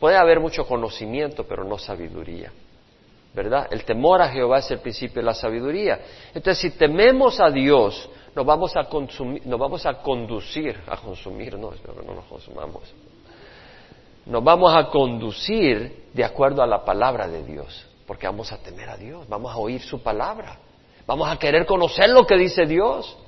Puede 0.00 0.16
haber 0.16 0.40
mucho 0.40 0.66
conocimiento, 0.66 1.44
pero 1.44 1.64
no 1.64 1.78
sabiduría. 1.78 2.52
¿Verdad? 3.34 3.68
El 3.70 3.84
temor 3.84 4.22
a 4.22 4.28
Jehová 4.28 4.58
es 4.58 4.70
el 4.70 4.78
principio 4.78 5.20
de 5.20 5.26
la 5.26 5.34
sabiduría. 5.34 6.00
Entonces, 6.34 6.58
si 6.58 6.70
tememos 6.78 7.40
a 7.40 7.50
Dios, 7.50 8.08
nos 8.38 8.46
vamos 8.46 8.76
a, 8.76 8.84
consumir, 8.84 9.44
nos 9.44 9.58
vamos 9.58 9.84
a 9.84 9.94
conducir, 9.94 10.80
a 10.86 10.96
consumir, 10.98 11.58
no, 11.58 11.72
espero 11.72 11.96
que 11.96 12.06
no 12.06 12.14
nos 12.14 12.24
consumamos. 12.26 12.84
Nos 14.26 14.44
vamos 14.44 14.72
a 14.76 14.86
conducir 14.90 16.04
de 16.14 16.22
acuerdo 16.22 16.62
a 16.62 16.66
la 16.68 16.84
palabra 16.84 17.26
de 17.26 17.42
Dios, 17.42 17.84
porque 18.06 18.28
vamos 18.28 18.52
a 18.52 18.58
temer 18.58 18.90
a 18.90 18.96
Dios, 18.96 19.28
vamos 19.28 19.52
a 19.52 19.56
oír 19.56 19.80
su 19.80 20.00
palabra, 20.04 20.56
vamos 21.04 21.28
a 21.28 21.36
querer 21.36 21.66
conocer 21.66 22.10
lo 22.10 22.24
que 22.28 22.36
dice 22.36 22.64
Dios. 22.64 23.18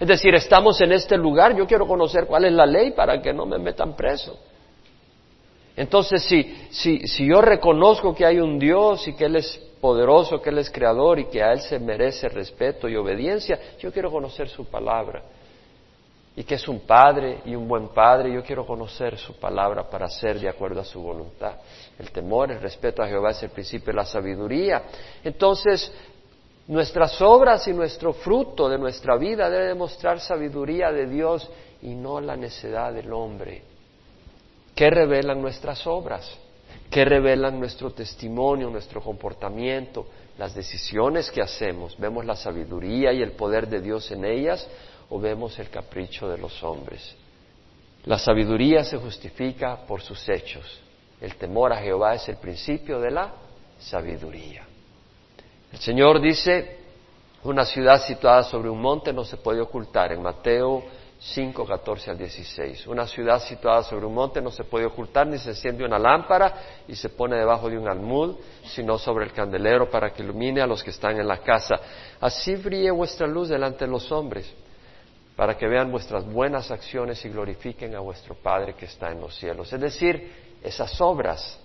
Es 0.00 0.08
decir, 0.08 0.34
estamos 0.34 0.80
en 0.80 0.90
este 0.90 1.16
lugar, 1.16 1.56
yo 1.56 1.64
quiero 1.68 1.86
conocer 1.86 2.26
cuál 2.26 2.46
es 2.46 2.52
la 2.52 2.66
ley 2.66 2.90
para 2.90 3.22
que 3.22 3.32
no 3.32 3.46
me 3.46 3.58
metan 3.58 3.94
preso. 3.94 4.36
Entonces, 5.76 6.24
si, 6.24 6.42
si, 6.70 7.06
si 7.06 7.24
yo 7.24 7.40
reconozco 7.40 8.16
que 8.16 8.26
hay 8.26 8.40
un 8.40 8.58
Dios 8.58 9.06
y 9.06 9.12
que 9.14 9.26
Él 9.26 9.36
es 9.36 9.62
poderoso, 9.80 10.40
que 10.40 10.50
Él 10.50 10.58
es 10.58 10.70
creador 10.70 11.18
y 11.18 11.26
que 11.26 11.42
a 11.42 11.52
Él 11.52 11.60
se 11.60 11.78
merece 11.78 12.28
respeto 12.28 12.88
y 12.88 12.96
obediencia, 12.96 13.58
yo 13.78 13.92
quiero 13.92 14.10
conocer 14.10 14.48
su 14.48 14.64
palabra. 14.66 15.22
Y 16.34 16.44
que 16.44 16.56
es 16.56 16.68
un 16.68 16.80
padre 16.80 17.40
y 17.46 17.54
un 17.54 17.66
buen 17.66 17.88
padre, 17.88 18.32
yo 18.32 18.42
quiero 18.42 18.66
conocer 18.66 19.16
su 19.16 19.38
palabra 19.40 19.88
para 19.88 20.06
ser 20.08 20.38
de 20.38 20.48
acuerdo 20.48 20.80
a 20.80 20.84
su 20.84 21.00
voluntad. 21.00 21.54
El 21.98 22.10
temor, 22.10 22.52
el 22.52 22.60
respeto 22.60 23.02
a 23.02 23.08
Jehová 23.08 23.30
es 23.30 23.42
el 23.42 23.50
principio 23.50 23.86
de 23.86 23.96
la 23.96 24.04
sabiduría. 24.04 24.82
Entonces, 25.24 25.90
nuestras 26.68 27.22
obras 27.22 27.66
y 27.68 27.72
nuestro 27.72 28.12
fruto 28.12 28.68
de 28.68 28.76
nuestra 28.76 29.16
vida 29.16 29.48
debe 29.48 29.68
demostrar 29.68 30.20
sabiduría 30.20 30.92
de 30.92 31.06
Dios 31.06 31.48
y 31.80 31.94
no 31.94 32.20
la 32.20 32.36
necedad 32.36 32.92
del 32.92 33.10
hombre. 33.12 33.62
¿Qué 34.74 34.90
revelan 34.90 35.40
nuestras 35.40 35.86
obras? 35.86 36.38
¿Qué 36.90 37.04
revelan 37.04 37.58
nuestro 37.58 37.90
testimonio, 37.90 38.70
nuestro 38.70 39.00
comportamiento, 39.00 40.06
las 40.38 40.54
decisiones 40.54 41.30
que 41.30 41.42
hacemos? 41.42 41.96
¿Vemos 41.98 42.24
la 42.24 42.36
sabiduría 42.36 43.12
y 43.12 43.22
el 43.22 43.32
poder 43.32 43.68
de 43.68 43.80
Dios 43.80 44.10
en 44.10 44.24
ellas 44.24 44.66
o 45.10 45.20
vemos 45.20 45.58
el 45.58 45.68
capricho 45.68 46.28
de 46.28 46.38
los 46.38 46.62
hombres? 46.62 47.14
La 48.04 48.18
sabiduría 48.18 48.84
se 48.84 48.96
justifica 48.98 49.76
por 49.86 50.00
sus 50.00 50.28
hechos. 50.28 50.80
El 51.20 51.34
temor 51.36 51.72
a 51.72 51.78
Jehová 51.78 52.14
es 52.14 52.28
el 52.28 52.36
principio 52.36 53.00
de 53.00 53.10
la 53.10 53.32
sabiduría. 53.78 54.64
El 55.72 55.78
Señor 55.78 56.20
dice, 56.20 56.76
una 57.42 57.64
ciudad 57.64 58.04
situada 58.04 58.42
sobre 58.42 58.68
un 58.68 58.80
monte 58.80 59.12
no 59.12 59.24
se 59.24 59.36
puede 59.36 59.60
ocultar. 59.60 60.12
En 60.12 60.22
Mateo 60.22 60.84
5, 61.18 61.64
14 61.64 62.10
al 62.10 62.18
16. 62.18 62.86
Una 62.88 63.06
ciudad 63.06 63.40
situada 63.40 63.82
sobre 63.82 64.04
un 64.06 64.14
monte 64.14 64.42
no 64.42 64.50
se 64.50 64.64
puede 64.64 64.84
ocultar 64.84 65.26
ni 65.26 65.38
se 65.38 65.50
enciende 65.50 65.84
una 65.84 65.98
lámpara 65.98 66.82
y 66.86 66.94
se 66.94 67.08
pone 67.08 67.36
debajo 67.36 67.70
de 67.70 67.78
un 67.78 67.88
almud, 67.88 68.36
sino 68.64 68.98
sobre 68.98 69.24
el 69.24 69.32
candelero 69.32 69.88
para 69.88 70.12
que 70.12 70.22
ilumine 70.22 70.60
a 70.60 70.66
los 70.66 70.84
que 70.84 70.90
están 70.90 71.18
en 71.18 71.26
la 71.26 71.38
casa. 71.38 71.76
Así 72.20 72.56
brille 72.56 72.90
vuestra 72.90 73.26
luz 73.26 73.48
delante 73.48 73.86
de 73.86 73.90
los 73.90 74.12
hombres, 74.12 74.52
para 75.36 75.56
que 75.56 75.66
vean 75.66 75.90
vuestras 75.90 76.24
buenas 76.26 76.70
acciones 76.70 77.24
y 77.24 77.30
glorifiquen 77.30 77.94
a 77.94 78.00
vuestro 78.00 78.34
Padre 78.34 78.74
que 78.74 78.84
está 78.84 79.10
en 79.10 79.20
los 79.20 79.34
cielos. 79.36 79.72
Es 79.72 79.80
decir, 79.80 80.56
esas 80.62 81.00
obras, 81.00 81.58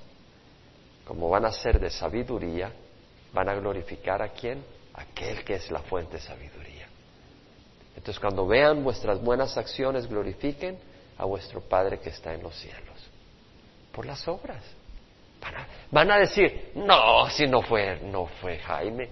como 1.05 1.29
van 1.29 1.45
a 1.45 1.51
ser 1.51 1.79
de 1.79 1.89
sabiduría, 1.89 2.71
van 3.33 3.49
a 3.49 3.55
glorificar 3.55 4.21
a 4.21 4.29
quién? 4.29 4.63
Aquel 4.93 5.43
que 5.43 5.55
es 5.55 5.71
la 5.71 5.79
fuente 5.81 6.13
de 6.13 6.21
sabiduría. 6.21 6.60
Entonces 7.95 8.19
cuando 8.19 8.47
vean 8.47 8.83
vuestras 8.83 9.21
buenas 9.21 9.57
acciones, 9.57 10.07
glorifiquen 10.07 10.79
a 11.17 11.25
vuestro 11.25 11.61
Padre 11.61 11.99
que 11.99 12.09
está 12.09 12.33
en 12.33 12.41
los 12.41 12.55
cielos. 12.55 13.09
Por 13.91 14.05
las 14.05 14.27
obras. 14.27 14.63
Van 15.89 16.11
a, 16.11 16.17
decir, 16.17 16.71
no, 16.75 17.29
si 17.29 17.47
no 17.47 17.61
fue, 17.63 17.99
no 17.99 18.27
fue 18.27 18.59
Jaime, 18.59 19.09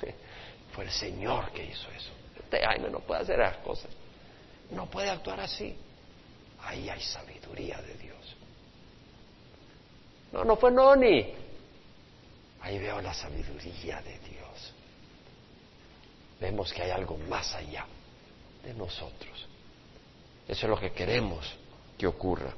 fue 0.72 0.84
el 0.84 0.90
Señor 0.90 1.50
que 1.52 1.64
hizo 1.64 1.90
eso. 1.90 2.10
Este 2.38 2.64
Jaime 2.64 2.90
no 2.90 3.00
puede 3.00 3.22
hacer 3.22 3.40
esas 3.40 3.58
cosas. 3.58 3.90
No 4.70 4.86
puede 4.86 5.10
actuar 5.10 5.40
así. 5.40 5.76
Ahí 6.62 6.88
hay 6.88 7.00
sabiduría 7.00 7.80
de 7.82 7.94
Dios. 7.94 8.36
No, 10.32 10.44
no 10.44 10.56
fue 10.56 10.72
Noni. 10.72 11.32
Ahí 12.62 12.78
veo 12.78 13.00
la 13.00 13.14
sabiduría 13.14 14.00
de 14.00 14.18
Dios. 14.18 14.72
Vemos 16.40 16.72
que 16.72 16.82
hay 16.82 16.90
algo 16.90 17.16
más 17.28 17.54
allá 17.54 17.86
de 18.66 18.74
nosotros. 18.74 19.46
Eso 20.48 20.66
es 20.66 20.70
lo 20.70 20.76
que 20.76 20.90
queremos 20.90 21.56
que 21.96 22.06
ocurra. 22.06 22.52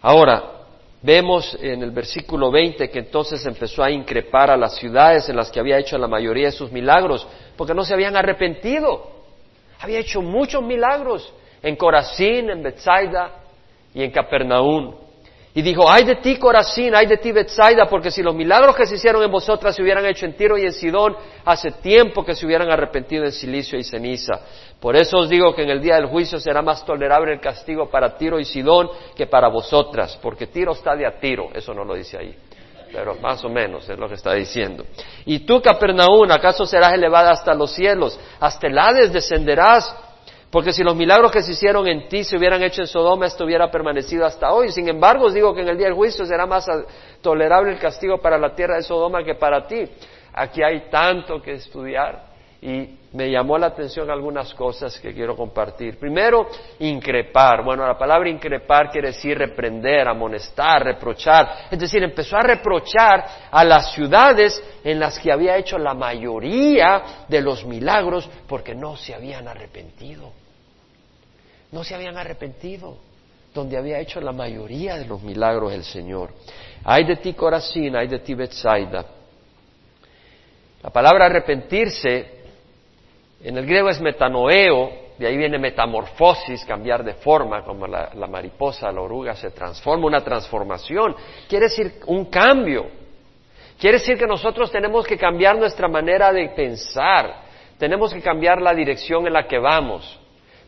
Ahora, 0.00 0.66
vemos 1.02 1.56
en 1.60 1.82
el 1.82 1.90
versículo 1.90 2.50
20 2.50 2.90
que 2.90 2.98
entonces 2.98 3.44
empezó 3.44 3.82
a 3.82 3.90
increpar 3.90 4.50
a 4.50 4.56
las 4.56 4.76
ciudades 4.76 5.28
en 5.28 5.36
las 5.36 5.50
que 5.50 5.60
había 5.60 5.78
hecho 5.78 5.98
la 5.98 6.08
mayoría 6.08 6.46
de 6.46 6.52
sus 6.52 6.72
milagros, 6.72 7.26
porque 7.56 7.74
no 7.74 7.84
se 7.84 7.92
habían 7.92 8.16
arrepentido. 8.16 9.10
Había 9.80 9.98
hecho 9.98 10.22
muchos 10.22 10.62
milagros 10.62 11.30
en 11.62 11.76
Corazín, 11.76 12.48
en 12.48 12.62
Bethsaida 12.62 13.32
y 13.92 14.02
en 14.02 14.10
Capernaum. 14.10 14.94
Y 15.56 15.62
dijo, 15.62 15.88
ay 15.88 16.02
de 16.02 16.16
ti 16.16 16.36
Corazín, 16.36 16.96
ay 16.96 17.06
de 17.06 17.16
ti 17.16 17.30
Bethsaida, 17.30 17.86
porque 17.86 18.10
si 18.10 18.24
los 18.24 18.34
milagros 18.34 18.74
que 18.74 18.86
se 18.86 18.96
hicieron 18.96 19.22
en 19.22 19.30
vosotras 19.30 19.76
se 19.76 19.82
hubieran 19.82 20.04
hecho 20.04 20.26
en 20.26 20.36
Tiro 20.36 20.58
y 20.58 20.64
en 20.64 20.72
Sidón, 20.72 21.16
hace 21.44 21.70
tiempo 21.70 22.24
que 22.24 22.34
se 22.34 22.44
hubieran 22.44 22.72
arrepentido 22.72 23.24
en 23.24 23.30
silicio 23.30 23.78
y 23.78 23.84
ceniza. 23.84 24.40
Por 24.80 24.96
eso 24.96 25.18
os 25.18 25.28
digo 25.28 25.54
que 25.54 25.62
en 25.62 25.70
el 25.70 25.80
día 25.80 25.94
del 25.94 26.06
juicio 26.06 26.40
será 26.40 26.60
más 26.60 26.84
tolerable 26.84 27.32
el 27.32 27.40
castigo 27.40 27.88
para 27.88 28.18
Tiro 28.18 28.40
y 28.40 28.44
Sidón 28.44 28.90
que 29.14 29.28
para 29.28 29.46
vosotras, 29.48 30.18
porque 30.20 30.48
Tiro 30.48 30.72
está 30.72 30.96
de 30.96 31.06
a 31.06 31.20
tiro, 31.20 31.50
eso 31.54 31.72
no 31.72 31.84
lo 31.84 31.94
dice 31.94 32.18
ahí, 32.18 32.36
pero 32.92 33.14
más 33.14 33.44
o 33.44 33.48
menos 33.48 33.88
es 33.88 33.96
lo 33.96 34.08
que 34.08 34.14
está 34.14 34.34
diciendo. 34.34 34.84
Y 35.24 35.46
tú, 35.46 35.62
Capernaún, 35.62 36.32
¿acaso 36.32 36.66
serás 36.66 36.94
elevada 36.94 37.30
hasta 37.30 37.54
los 37.54 37.70
cielos? 37.72 38.18
Hasta 38.40 38.66
el 38.66 38.76
Hades 38.76 39.12
descenderás. 39.12 39.94
Porque 40.54 40.72
si 40.72 40.84
los 40.84 40.94
milagros 40.94 41.32
que 41.32 41.42
se 41.42 41.50
hicieron 41.50 41.84
en 41.88 42.06
ti 42.06 42.22
se 42.22 42.36
hubieran 42.36 42.62
hecho 42.62 42.80
en 42.80 42.86
Sodoma, 42.86 43.26
esto 43.26 43.44
hubiera 43.44 43.72
permanecido 43.72 44.24
hasta 44.24 44.52
hoy. 44.52 44.70
Sin 44.70 44.88
embargo, 44.88 45.24
os 45.24 45.34
digo 45.34 45.52
que 45.52 45.62
en 45.62 45.68
el 45.68 45.76
día 45.76 45.88
del 45.88 45.96
juicio 45.96 46.24
será 46.24 46.46
más 46.46 46.70
tolerable 47.20 47.72
el 47.72 47.78
castigo 47.80 48.18
para 48.18 48.38
la 48.38 48.54
tierra 48.54 48.76
de 48.76 48.84
Sodoma 48.84 49.24
que 49.24 49.34
para 49.34 49.66
ti. 49.66 49.84
Aquí 50.32 50.62
hay 50.62 50.88
tanto 50.90 51.42
que 51.42 51.54
estudiar 51.54 52.26
y 52.62 52.88
me 53.14 53.32
llamó 53.32 53.58
la 53.58 53.66
atención 53.66 54.08
algunas 54.12 54.54
cosas 54.54 54.96
que 55.00 55.12
quiero 55.12 55.34
compartir. 55.34 55.98
Primero, 55.98 56.46
increpar. 56.78 57.64
Bueno, 57.64 57.84
la 57.84 57.98
palabra 57.98 58.28
increpar 58.28 58.92
quiere 58.92 59.08
decir 59.08 59.36
reprender, 59.36 60.06
amonestar, 60.06 60.84
reprochar. 60.84 61.66
Es 61.68 61.80
decir, 61.80 62.00
empezó 62.00 62.36
a 62.36 62.42
reprochar 62.42 63.24
a 63.50 63.64
las 63.64 63.92
ciudades 63.92 64.62
en 64.84 65.00
las 65.00 65.18
que 65.18 65.32
había 65.32 65.56
hecho 65.56 65.78
la 65.78 65.94
mayoría 65.94 67.26
de 67.26 67.40
los 67.40 67.64
milagros 67.64 68.30
porque 68.46 68.72
no 68.72 68.94
se 68.94 69.16
habían 69.16 69.48
arrepentido 69.48 70.43
no 71.74 71.82
se 71.82 71.92
habían 71.92 72.16
arrepentido, 72.16 72.96
donde 73.52 73.76
había 73.76 73.98
hecho 73.98 74.20
la 74.20 74.30
mayoría 74.30 74.96
de 74.96 75.06
los 75.06 75.20
milagros 75.22 75.72
el 75.72 75.82
Señor. 75.82 76.30
Hay 76.84 77.04
de 77.04 77.16
ti 77.16 77.32
Corazín, 77.32 77.96
hay 77.96 78.06
de 78.06 78.20
ti 78.20 78.32
Bethsaida. 78.32 79.04
La 80.84 80.90
palabra 80.90 81.26
arrepentirse 81.26 82.44
en 83.42 83.58
el 83.58 83.66
griego 83.66 83.88
es 83.88 84.00
metanoeo, 84.00 84.92
de 85.18 85.26
ahí 85.26 85.36
viene 85.36 85.58
metamorfosis, 85.58 86.64
cambiar 86.64 87.02
de 87.02 87.14
forma, 87.14 87.64
como 87.64 87.88
la, 87.88 88.26
mariposa, 88.28 88.92
la 88.92 89.00
oruga 89.00 89.34
se 89.34 89.50
transforma, 89.50 90.06
una 90.06 90.22
transformación. 90.22 91.16
Quiere 91.48 91.64
decir 91.66 91.94
un 92.06 92.26
cambio. 92.26 92.86
Quiere 93.80 93.98
decir 93.98 94.16
que 94.16 94.28
nosotros 94.28 94.70
tenemos 94.70 95.04
que 95.04 95.18
cambiar 95.18 95.58
nuestra 95.58 95.88
manera 95.88 96.32
de 96.32 96.50
pensar, 96.50 97.42
tenemos 97.78 98.14
que 98.14 98.22
cambiar 98.22 98.62
la 98.62 98.72
dirección 98.72 99.26
en 99.26 99.32
la 99.32 99.48
que 99.48 99.58
vamos. 99.58 100.20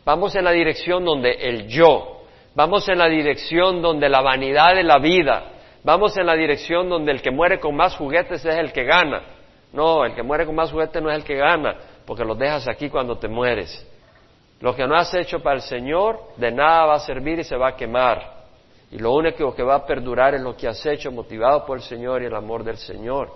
Vamos 0.07 0.33
en 0.35 0.45
la 0.45 0.51
dirección 0.51 1.03
donde 1.03 1.31
el 1.33 1.67
yo, 1.67 2.21
vamos 2.55 2.87
en 2.87 2.97
la 2.97 3.09
dirección 3.09 3.81
donde 3.81 4.07
la 4.07 4.21
vanidad 4.21 4.73
de 4.73 4.83
la 4.83 4.99
vida, 4.99 5.51
vamos 5.83 6.15
en 6.15 6.25
la 6.25 6.33
dirección 6.33 6.87
donde 6.87 7.11
el 7.11 7.21
que 7.21 7.29
muere 7.29 7.59
con 7.59 7.75
más 7.75 7.97
juguetes 7.97 8.45
es 8.45 8.55
el 8.55 8.71
que 8.71 8.85
gana. 8.85 9.21
No, 9.73 10.05
el 10.05 10.15
que 10.15 10.23
muere 10.23 10.45
con 10.45 10.55
más 10.55 10.71
juguetes 10.71 11.03
no 11.03 11.09
es 11.11 11.17
el 11.17 11.25
que 11.25 11.35
gana, 11.35 11.75
porque 12.05 12.23
los 12.23 12.39
dejas 12.39 12.69
aquí 12.69 12.89
cuando 12.89 13.17
te 13.17 13.27
mueres. 13.27 13.85
Lo 14.61 14.73
que 14.73 14.87
no 14.87 14.95
has 14.95 15.13
hecho 15.13 15.41
para 15.41 15.57
el 15.57 15.61
Señor, 15.61 16.21
de 16.37 16.53
nada 16.53 16.85
va 16.85 16.95
a 16.95 16.99
servir 16.99 17.39
y 17.39 17.43
se 17.43 17.57
va 17.57 17.67
a 17.67 17.75
quemar. 17.75 18.45
Y 18.89 18.99
lo 18.99 19.11
único 19.11 19.53
que 19.53 19.61
va 19.61 19.75
a 19.75 19.85
perdurar 19.85 20.35
es 20.35 20.41
lo 20.41 20.55
que 20.55 20.69
has 20.69 20.85
hecho, 20.85 21.11
motivado 21.11 21.65
por 21.65 21.79
el 21.79 21.83
Señor 21.83 22.23
y 22.23 22.27
el 22.27 22.33
amor 22.33 22.63
del 22.63 22.77
Señor. 22.77 23.29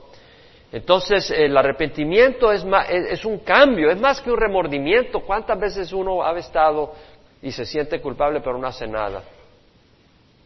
Entonces, 0.72 1.30
el 1.32 1.56
arrepentimiento 1.58 2.52
es, 2.52 2.66
es, 2.90 3.26
un 3.26 3.40
cambio, 3.40 3.92
es 3.92 4.00
más 4.00 4.22
que 4.22 4.32
un 4.32 4.40
remordimiento. 4.40 5.20
¿Cuántas 5.20 5.60
veces 5.60 5.92
uno 5.92 6.24
ha 6.24 6.38
estado 6.40 6.94
y 7.42 7.52
se 7.52 7.66
siente 7.66 8.00
culpable 8.00 8.40
pero 8.40 8.58
no 8.58 8.68
hace 8.68 8.88
nada? 8.88 9.22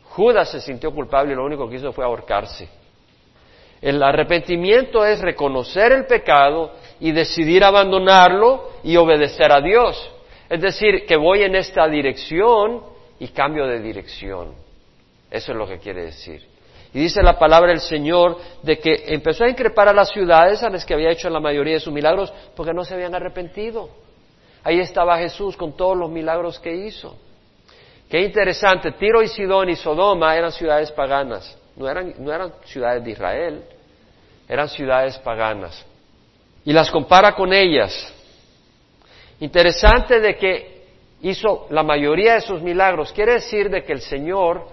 Judas 0.10 0.50
se 0.50 0.62
sintió 0.62 0.92
culpable 0.92 1.34
y 1.34 1.36
lo 1.36 1.46
único 1.46 1.70
que 1.70 1.76
hizo 1.76 1.92
fue 1.92 2.04
ahorcarse. 2.04 2.68
El 3.82 4.02
arrepentimiento 4.02 5.06
es 5.06 5.20
reconocer 5.20 5.92
el 5.92 6.06
pecado 6.06 6.72
y 7.00 7.12
decidir 7.12 7.64
abandonarlo 7.64 8.72
y 8.84 8.96
obedecer 8.96 9.52
a 9.52 9.62
Dios. 9.62 10.12
Es 10.50 10.60
decir, 10.60 11.06
que 11.06 11.18
voy 11.18 11.44
en 11.44 11.56
esta 11.56 11.88
dirección 11.88 12.82
y 13.20 13.28
cambio 13.28 13.68
de 13.68 13.80
dirección. 13.80 14.54
Eso 15.30 15.52
es 15.52 15.58
lo 15.58 15.68
que 15.68 15.78
quiere 15.78 16.06
decir. 16.06 16.55
Y 16.94 17.00
dice 17.00 17.22
la 17.22 17.38
palabra 17.38 17.72
del 17.72 17.82
Señor 17.82 18.38
de 18.64 18.80
que 18.80 19.06
empezó 19.08 19.44
a 19.44 19.50
increpar 19.50 19.90
a 19.90 19.94
las 19.94 20.10
ciudades 20.10 20.64
a 20.64 20.70
las 20.70 20.86
que 20.86 20.94
había 20.94 21.12
hecho 21.12 21.30
la 21.30 21.40
mayoría 21.40 21.74
de 21.74 21.80
sus 21.80 21.94
milagros 21.94 22.34
porque 22.56 22.74
no 22.74 22.86
se 22.86 22.94
habían 22.94 23.14
arrepentido. 23.14 23.90
Ahí 24.64 24.80
estaba 24.80 25.18
Jesús 25.18 25.58
con 25.58 25.76
todos 25.76 25.98
los 25.98 26.10
milagros 26.10 26.60
que 26.60 26.74
hizo. 26.74 27.16
Qué 28.10 28.22
interesante, 28.22 28.92
Tiro 28.94 29.22
y 29.22 29.28
Sidón 29.28 29.70
y 29.70 29.76
Sodoma 29.76 30.36
eran 30.36 30.52
ciudades 30.52 30.92
paganas, 30.92 31.58
no 31.76 31.90
eran, 31.90 32.14
no 32.20 32.32
eran 32.32 32.54
ciudades 32.66 33.04
de 33.04 33.12
Israel, 33.12 33.64
eran 34.48 34.70
ciudades 34.70 35.18
paganas. 35.20 35.86
Y 36.64 36.74
las 36.74 36.90
compara 36.90 37.34
con 37.36 37.52
ellas. 37.52 38.14
Interesante 39.40 40.20
de 40.20 40.36
que 40.36 40.86
hizo 41.22 41.68
la 41.70 41.84
mayoría 41.84 42.36
de 42.36 42.42
sus 42.42 42.62
milagros. 42.62 43.12
Quiere 43.12 43.34
decir 43.34 43.70
de 43.70 43.84
que 43.84 43.94
el 43.94 44.02
Señor 44.02 44.68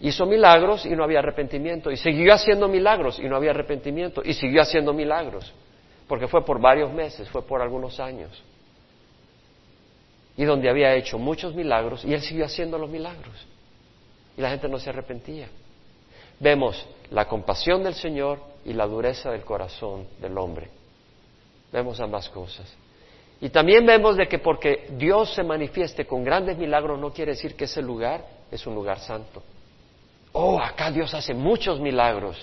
hizo 0.00 0.26
milagros 0.26 0.84
y 0.86 0.90
no 0.90 1.04
había 1.04 1.20
arrepentimiento. 1.20 1.90
Y 1.90 1.96
siguió 1.96 2.34
haciendo 2.34 2.68
milagros 2.68 3.18
y 3.18 3.28
no 3.28 3.36
había 3.36 3.50
arrepentimiento. 3.50 4.22
Y 4.24 4.34
siguió 4.34 4.62
haciendo 4.62 4.92
milagros. 4.92 5.52
Porque 6.08 6.28
fue 6.28 6.44
por 6.44 6.60
varios 6.60 6.92
meses, 6.92 7.28
fue 7.30 7.42
por 7.42 7.62
algunos 7.62 7.98
años. 8.00 8.42
Y 10.36 10.44
donde 10.44 10.68
había 10.68 10.94
hecho 10.94 11.18
muchos 11.18 11.54
milagros 11.54 12.04
y 12.04 12.12
él 12.12 12.20
siguió 12.20 12.44
haciendo 12.44 12.76
los 12.76 12.90
milagros. 12.90 13.46
Y 14.36 14.40
la 14.40 14.50
gente 14.50 14.68
no 14.68 14.78
se 14.78 14.90
arrepentía. 14.90 15.48
Vemos 16.40 16.86
la 17.10 17.26
compasión 17.26 17.84
del 17.84 17.94
Señor 17.94 18.40
y 18.64 18.72
la 18.72 18.86
dureza 18.86 19.30
del 19.30 19.44
corazón 19.44 20.06
del 20.20 20.36
hombre. 20.36 20.68
Vemos 21.72 22.00
ambas 22.00 22.28
cosas. 22.28 22.72
Y 23.40 23.50
también 23.50 23.86
vemos 23.86 24.16
de 24.16 24.26
que 24.26 24.38
porque 24.38 24.88
Dios 24.96 25.34
se 25.34 25.42
manifieste 25.42 26.06
con 26.06 26.24
grandes 26.24 26.56
milagros 26.58 26.98
no 26.98 27.12
quiere 27.12 27.32
decir 27.32 27.54
que 27.56 27.64
ese 27.64 27.82
lugar 27.82 28.24
es 28.50 28.66
un 28.66 28.74
lugar 28.74 28.98
santo. 29.00 29.42
Oh, 30.36 30.58
acá 30.58 30.90
Dios 30.90 31.14
hace 31.14 31.32
muchos 31.32 31.78
milagros. 31.78 32.36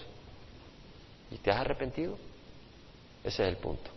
¿Y 1.30 1.36
te 1.36 1.52
has 1.52 1.58
arrepentido? 1.58 2.18
Ese 3.22 3.44
es 3.44 3.50
el 3.50 3.58
punto. 3.58 3.92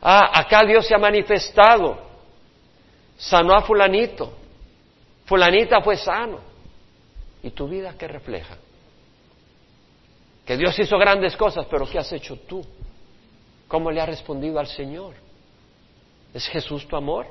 Ah, 0.00 0.40
acá 0.40 0.64
Dios 0.66 0.84
se 0.84 0.96
ha 0.96 0.98
manifestado. 0.98 1.96
Sanó 3.16 3.54
a 3.54 3.62
fulanito. 3.62 4.32
Fulanita 5.26 5.80
fue 5.80 5.96
sano. 5.96 6.40
¿Y 7.40 7.50
tu 7.50 7.68
vida 7.68 7.94
qué 7.96 8.08
refleja? 8.08 8.56
Que 10.44 10.56
Dios 10.56 10.76
hizo 10.80 10.98
grandes 10.98 11.36
cosas, 11.36 11.66
pero 11.70 11.88
¿qué 11.88 12.00
has 12.00 12.12
hecho 12.12 12.36
tú? 12.36 12.66
¿Cómo 13.68 13.92
le 13.92 14.00
ha 14.00 14.06
respondido 14.06 14.58
al 14.58 14.66
Señor? 14.66 15.14
¿Es 16.34 16.48
Jesús 16.48 16.88
tu 16.88 16.96
amor? 16.96 17.28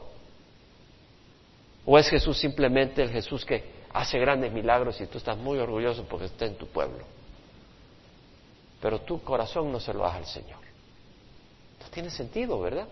¿O 1.85 1.99
es 1.99 2.09
Jesús 2.09 2.37
simplemente 2.39 3.01
el 3.01 3.09
Jesús 3.09 3.43
que 3.43 3.80
hace 3.93 4.19
grandes 4.19 4.51
milagros 4.51 4.99
y 5.01 5.07
tú 5.07 5.17
estás 5.17 5.37
muy 5.37 5.59
orgulloso 5.59 6.05
porque 6.09 6.25
está 6.25 6.45
en 6.45 6.55
tu 6.55 6.67
pueblo? 6.67 7.03
Pero 8.81 8.99
tu 9.01 9.21
corazón 9.23 9.71
no 9.71 9.79
se 9.79 9.93
lo 9.93 10.01
das 10.01 10.15
al 10.15 10.25
Señor. 10.25 10.59
No 11.81 11.87
tiene 11.91 12.09
sentido, 12.09 12.59
¿verdad? 12.59 12.87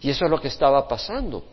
Y 0.00 0.10
eso 0.10 0.24
es 0.24 0.30
lo 0.30 0.40
que 0.40 0.48
estaba 0.48 0.86
pasando. 0.86 1.44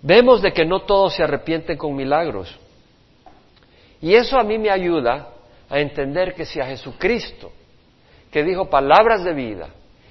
Vemos 0.00 0.40
de 0.40 0.52
que 0.52 0.64
no 0.64 0.82
todos 0.82 1.14
se 1.14 1.22
arrepienten 1.22 1.76
con 1.76 1.94
milagros. 1.94 2.56
Y 4.00 4.14
eso 4.14 4.38
a 4.38 4.44
mí 4.44 4.58
me 4.58 4.70
ayuda 4.70 5.28
a 5.68 5.80
entender 5.80 6.34
que 6.34 6.46
si 6.46 6.60
a 6.60 6.66
Jesucristo, 6.66 7.52
que 8.30 8.42
dijo 8.44 8.70
palabras 8.70 9.24
de 9.24 9.32
vida, 9.32 9.68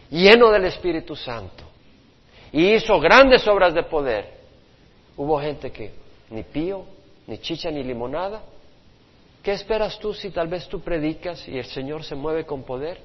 lleno 0.10 0.52
del 0.52 0.66
Espíritu 0.66 1.16
Santo, 1.16 1.64
y 2.52 2.74
hizo 2.74 3.00
grandes 3.00 3.48
obras 3.48 3.74
de 3.74 3.84
poder. 3.84 4.38
Hubo 5.16 5.40
gente 5.40 5.72
que 5.72 5.92
ni 6.30 6.44
pío, 6.44 6.86
ni 7.28 7.38
chicha, 7.40 7.70
ni 7.70 7.84
limonada. 7.84 8.42
¿Qué 9.44 9.52
esperas 9.52 10.00
tú 10.00 10.14
si 10.14 10.32
tal 10.32 10.48
vez 10.48 10.68
tú 10.68 10.82
predicas 10.82 11.48
y 11.48 11.58
el 11.58 11.66
Señor 11.66 12.04
se 12.04 12.16
mueve 12.16 12.46
con 12.46 12.64
poder 12.64 13.00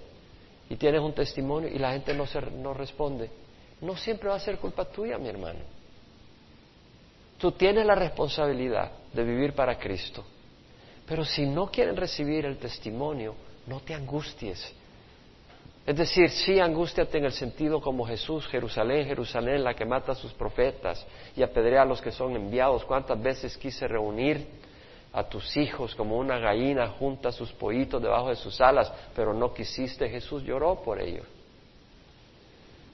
y 0.68 0.76
tienes 0.76 1.00
un 1.00 1.12
testimonio 1.12 1.68
y 1.68 1.78
la 1.78 1.92
gente 1.92 2.14
no, 2.14 2.26
se, 2.26 2.40
no 2.40 2.72
responde? 2.72 3.30
No 3.80 3.96
siempre 3.96 4.28
va 4.28 4.36
a 4.36 4.40
ser 4.40 4.58
culpa 4.58 4.84
tuya, 4.84 5.18
mi 5.18 5.28
hermano. 5.28 5.60
Tú 7.38 7.52
tienes 7.52 7.84
la 7.84 7.96
responsabilidad 7.96 8.92
de 9.12 9.24
vivir 9.24 9.52
para 9.52 9.76
Cristo. 9.76 10.24
Pero 11.06 11.24
si 11.24 11.44
no 11.44 11.70
quieren 11.70 11.96
recibir 11.96 12.46
el 12.46 12.58
testimonio, 12.58 13.34
no 13.66 13.80
te 13.80 13.94
angusties. 13.94 14.72
Es 15.84 15.96
decir, 15.96 16.30
sí, 16.30 16.60
angustiate 16.60 17.18
en 17.18 17.24
el 17.24 17.32
sentido 17.32 17.80
como 17.80 18.06
Jesús, 18.06 18.46
Jerusalén, 18.46 19.06
Jerusalén, 19.06 19.64
la 19.64 19.74
que 19.74 19.84
mata 19.84 20.12
a 20.12 20.14
sus 20.14 20.32
profetas 20.32 21.04
y 21.36 21.42
apedrea 21.42 21.82
a 21.82 21.84
los 21.84 22.00
que 22.00 22.12
son 22.12 22.36
enviados. 22.36 22.84
¿Cuántas 22.84 23.20
veces 23.20 23.56
quise 23.56 23.88
reunir 23.88 24.46
a 25.12 25.24
tus 25.24 25.56
hijos 25.56 25.94
como 25.96 26.16
una 26.16 26.38
gallina 26.38 26.88
junta 26.88 27.30
a 27.30 27.32
sus 27.32 27.52
pollitos 27.52 28.00
debajo 28.00 28.28
de 28.28 28.36
sus 28.36 28.60
alas, 28.60 28.92
pero 29.16 29.34
no 29.34 29.52
quisiste? 29.52 30.08
Jesús 30.08 30.44
lloró 30.44 30.76
por 30.82 31.00
ello. 31.00 31.24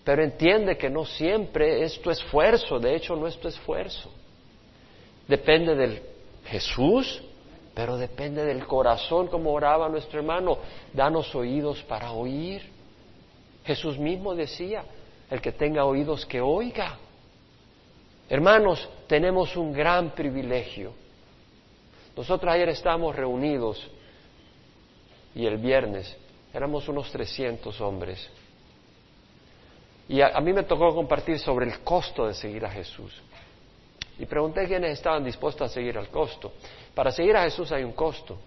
Pero 0.02 0.24
entiende 0.24 0.78
que 0.78 0.88
no 0.88 1.04
siempre 1.04 1.82
es 1.82 2.00
tu 2.00 2.10
esfuerzo, 2.10 2.78
de 2.78 2.96
hecho 2.96 3.14
no 3.14 3.26
es 3.26 3.36
tu 3.38 3.48
esfuerzo. 3.48 4.10
Depende 5.26 5.74
del 5.74 6.00
Jesús, 6.46 7.22
pero 7.74 7.98
depende 7.98 8.46
del 8.46 8.66
corazón, 8.66 9.26
como 9.26 9.52
oraba 9.52 9.90
nuestro 9.90 10.20
hermano. 10.20 10.56
Danos 10.94 11.34
oídos 11.34 11.82
para 11.82 12.12
oír 12.12 12.77
Jesús 13.68 13.98
mismo 13.98 14.34
decía, 14.34 14.82
el 15.28 15.42
que 15.42 15.52
tenga 15.52 15.84
oídos 15.84 16.24
que 16.24 16.40
oiga. 16.40 16.96
Hermanos, 18.26 18.88
tenemos 19.06 19.54
un 19.58 19.74
gran 19.74 20.12
privilegio. 20.12 20.94
Nosotros 22.16 22.50
ayer 22.50 22.70
estábamos 22.70 23.14
reunidos 23.14 23.86
y 25.34 25.44
el 25.44 25.58
viernes 25.58 26.16
éramos 26.54 26.88
unos 26.88 27.12
300 27.12 27.78
hombres. 27.82 28.30
Y 30.08 30.22
a, 30.22 30.40
mí 30.40 30.54
me 30.54 30.62
tocó 30.62 30.94
compartir 30.94 31.38
sobre 31.38 31.66
el 31.66 31.80
costo 31.80 32.26
de 32.26 32.32
seguir 32.32 32.64
a 32.64 32.70
Jesús. 32.70 33.20
Y 34.18 34.24
pregunté 34.24 34.66
quiénes 34.66 34.92
estaban 34.92 35.22
dispuestos 35.22 35.70
a 35.70 35.74
seguir 35.74 35.98
al 35.98 36.08
costo. 36.08 36.54
Para 36.94 37.12
seguir 37.12 37.36
a 37.36 37.42
Jesús 37.42 37.70
hay 37.70 37.84
un 37.84 37.92
costo, 37.92 38.38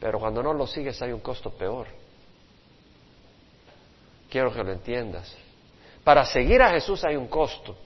pero 0.00 0.18
cuando 0.18 0.42
no 0.42 0.54
lo 0.54 0.66
sigues 0.66 1.02
hay 1.02 1.12
un 1.12 1.20
costo 1.20 1.50
peor. 1.50 1.99
Quiero 4.30 4.52
que 4.52 4.62
lo 4.62 4.72
entiendas. 4.72 5.36
Para 6.04 6.24
seguir 6.24 6.62
a 6.62 6.70
Jesús 6.70 7.04
hay 7.04 7.16
un 7.16 7.26
costo. 7.26 7.76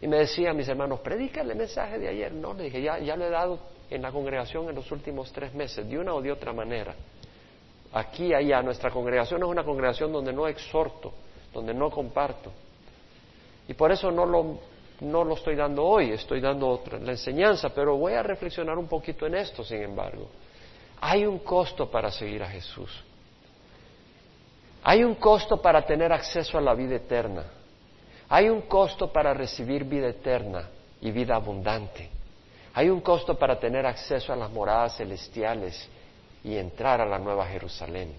Y 0.00 0.06
me 0.06 0.18
decían 0.18 0.56
mis 0.56 0.68
hermanos, 0.68 1.00
predica 1.00 1.40
el 1.40 1.54
mensaje 1.54 1.98
de 1.98 2.08
ayer. 2.08 2.32
No, 2.32 2.54
le 2.54 2.64
dije, 2.64 2.82
ya, 2.82 2.98
ya 2.98 3.16
lo 3.16 3.26
he 3.26 3.30
dado 3.30 3.58
en 3.90 4.02
la 4.02 4.12
congregación 4.12 4.68
en 4.68 4.74
los 4.74 4.90
últimos 4.92 5.32
tres 5.32 5.52
meses, 5.52 5.88
de 5.88 5.98
una 5.98 6.14
o 6.14 6.22
de 6.22 6.30
otra 6.30 6.52
manera. 6.52 6.94
Aquí, 7.92 8.32
allá, 8.32 8.62
nuestra 8.62 8.90
congregación 8.90 9.42
es 9.42 9.48
una 9.48 9.64
congregación 9.64 10.12
donde 10.12 10.32
no 10.32 10.46
exhorto, 10.46 11.12
donde 11.52 11.74
no 11.74 11.90
comparto. 11.90 12.52
Y 13.66 13.74
por 13.74 13.90
eso 13.90 14.10
no 14.10 14.24
lo, 14.24 14.58
no 15.00 15.24
lo 15.24 15.34
estoy 15.34 15.56
dando 15.56 15.84
hoy, 15.84 16.12
estoy 16.12 16.40
dando 16.40 16.68
otra, 16.68 16.98
la 16.98 17.12
enseñanza, 17.12 17.70
pero 17.70 17.96
voy 17.96 18.12
a 18.14 18.22
reflexionar 18.22 18.78
un 18.78 18.86
poquito 18.86 19.26
en 19.26 19.34
esto, 19.34 19.64
sin 19.64 19.82
embargo. 19.82 20.28
Hay 21.00 21.26
un 21.26 21.40
costo 21.40 21.90
para 21.90 22.10
seguir 22.10 22.42
a 22.42 22.48
Jesús. 22.48 23.04
Hay 24.82 25.04
un 25.04 25.14
costo 25.16 25.60
para 25.60 25.84
tener 25.84 26.12
acceso 26.12 26.56
a 26.56 26.60
la 26.60 26.74
vida 26.74 26.96
eterna. 26.96 27.44
Hay 28.28 28.48
un 28.48 28.62
costo 28.62 29.12
para 29.12 29.34
recibir 29.34 29.84
vida 29.84 30.08
eterna 30.08 30.68
y 31.00 31.10
vida 31.10 31.34
abundante. 31.34 32.08
Hay 32.74 32.88
un 32.88 33.00
costo 33.00 33.38
para 33.38 33.58
tener 33.58 33.84
acceso 33.84 34.32
a 34.32 34.36
las 34.36 34.50
moradas 34.50 34.96
celestiales 34.96 35.88
y 36.42 36.56
entrar 36.56 37.00
a 37.00 37.06
la 37.06 37.18
nueva 37.18 37.46
Jerusalén. 37.46 38.14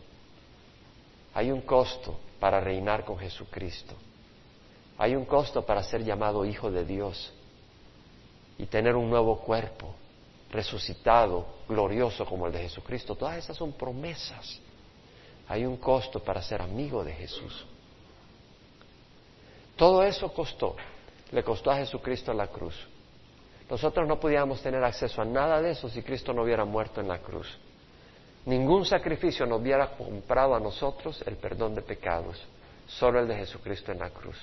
Hay 1.34 1.50
un 1.50 1.62
costo 1.62 2.20
para 2.40 2.60
reinar 2.60 3.06
con 3.06 3.18
Jesucristo. 3.18 3.96
Hay 4.98 5.16
un 5.16 5.26
costo 5.26 5.66
para 5.66 5.82
ser 5.82 6.04
llamado 6.04 6.46
hijo 6.46 6.70
de 6.70 6.86
Dios 6.86 7.34
y 8.58 8.66
tener 8.66 8.96
un 8.96 9.10
nuevo 9.10 9.40
cuerpo 9.40 9.96
resucitado, 10.52 11.46
glorioso 11.68 12.26
como 12.26 12.46
el 12.46 12.54
de 12.54 12.64
Jesucristo. 12.64 13.16
Todas 13.16 13.38
esas 13.38 13.58
son 13.58 13.72
promesas 13.72 14.60
hay 15.52 15.66
un 15.66 15.76
costo 15.76 16.22
para 16.22 16.42
ser 16.42 16.62
amigo 16.62 17.04
de 17.04 17.12
Jesús. 17.12 17.66
Todo 19.76 20.02
eso 20.02 20.32
costó, 20.34 20.78
le 21.30 21.44
costó 21.44 21.72
a 21.72 21.76
Jesucristo 21.76 22.32
la 22.32 22.48
cruz. 22.48 22.74
Nosotros 23.70 24.08
no 24.08 24.18
podíamos 24.18 24.62
tener 24.62 24.82
acceso 24.82 25.22
a 25.22 25.26
nada 25.26 25.62
de 25.62 25.72
eso 25.72 25.90
si 25.90 26.04
Cristo 26.04 26.32
no 26.32 26.44
hubiera 26.44 26.64
muerto 26.64 27.02
en 27.02 27.10
la 27.10 27.20
cruz. 27.20 27.50
Ningún 28.46 28.86
sacrificio 28.86 29.46
nos 29.46 29.60
hubiera 29.60 29.90
comprado 29.98 30.56
a 30.56 30.60
nosotros 30.62 31.22
el 31.28 31.36
perdón 31.36 31.76
de 31.76 31.82
pecados, 31.82 32.42
solo 32.88 33.20
el 33.20 33.28
de 33.28 33.36
Jesucristo 33.36 33.92
en 33.92 34.00
la 34.00 34.10
cruz. 34.10 34.38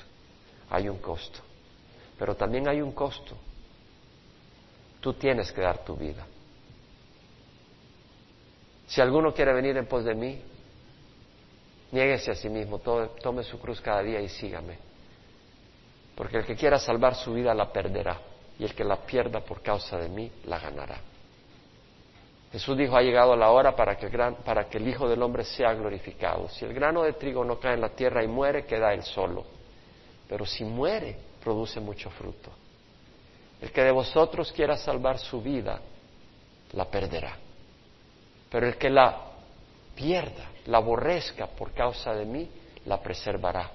Hay 0.68 0.90
un 0.90 0.98
costo, 0.98 1.38
pero 2.18 2.36
también 2.36 2.68
hay 2.68 2.82
un 2.82 2.92
costo. 2.92 3.34
Tú 5.00 5.14
tienes 5.14 5.50
que 5.52 5.62
dar 5.62 5.82
tu 5.86 5.96
vida. 5.96 6.26
Si 8.86 9.00
alguno 9.00 9.32
quiere 9.32 9.54
venir 9.54 9.74
en 9.78 9.86
pos 9.86 10.04
de 10.04 10.14
mí, 10.14 10.42
niéguese 11.92 12.30
a 12.30 12.34
sí 12.34 12.48
mismo, 12.48 12.78
tome 12.78 13.42
su 13.42 13.58
cruz 13.58 13.80
cada 13.80 14.02
día 14.02 14.20
y 14.20 14.28
sígame. 14.28 14.78
Porque 16.14 16.38
el 16.38 16.44
que 16.44 16.56
quiera 16.56 16.78
salvar 16.78 17.14
su 17.14 17.32
vida 17.32 17.54
la 17.54 17.72
perderá, 17.72 18.18
y 18.58 18.64
el 18.64 18.74
que 18.74 18.84
la 18.84 18.96
pierda 18.96 19.40
por 19.40 19.62
causa 19.62 19.98
de 19.98 20.08
mí 20.08 20.30
la 20.44 20.58
ganará. 20.58 21.00
Jesús 22.50 22.76
dijo, 22.76 22.96
ha 22.96 23.02
llegado 23.02 23.36
la 23.36 23.50
hora 23.50 23.76
para 23.76 23.96
que, 23.96 24.08
para 24.44 24.68
que 24.68 24.78
el 24.78 24.88
Hijo 24.88 25.08
del 25.08 25.22
Hombre 25.22 25.44
sea 25.44 25.74
glorificado. 25.74 26.48
Si 26.48 26.64
el 26.64 26.72
grano 26.72 27.02
de 27.02 27.12
trigo 27.12 27.44
no 27.44 27.58
cae 27.58 27.74
en 27.74 27.82
la 27.82 27.90
tierra 27.90 28.24
y 28.24 28.26
muere, 28.26 28.64
queda 28.64 28.94
él 28.94 29.02
solo. 29.02 29.44
Pero 30.26 30.46
si 30.46 30.64
muere, 30.64 31.16
produce 31.42 31.78
mucho 31.78 32.10
fruto. 32.10 32.50
El 33.60 33.70
que 33.70 33.82
de 33.82 33.90
vosotros 33.90 34.50
quiera 34.52 34.76
salvar 34.76 35.18
su 35.18 35.42
vida, 35.42 35.80
la 36.72 36.86
perderá. 36.86 37.36
Pero 38.50 38.66
el 38.66 38.76
que 38.76 38.88
la 38.88 39.24
pierda, 39.94 40.46
la 40.68 40.78
aborrezca 40.78 41.46
por 41.46 41.72
causa 41.72 42.14
de 42.14 42.24
mí, 42.24 42.48
la 42.86 43.00
preservará 43.00 43.70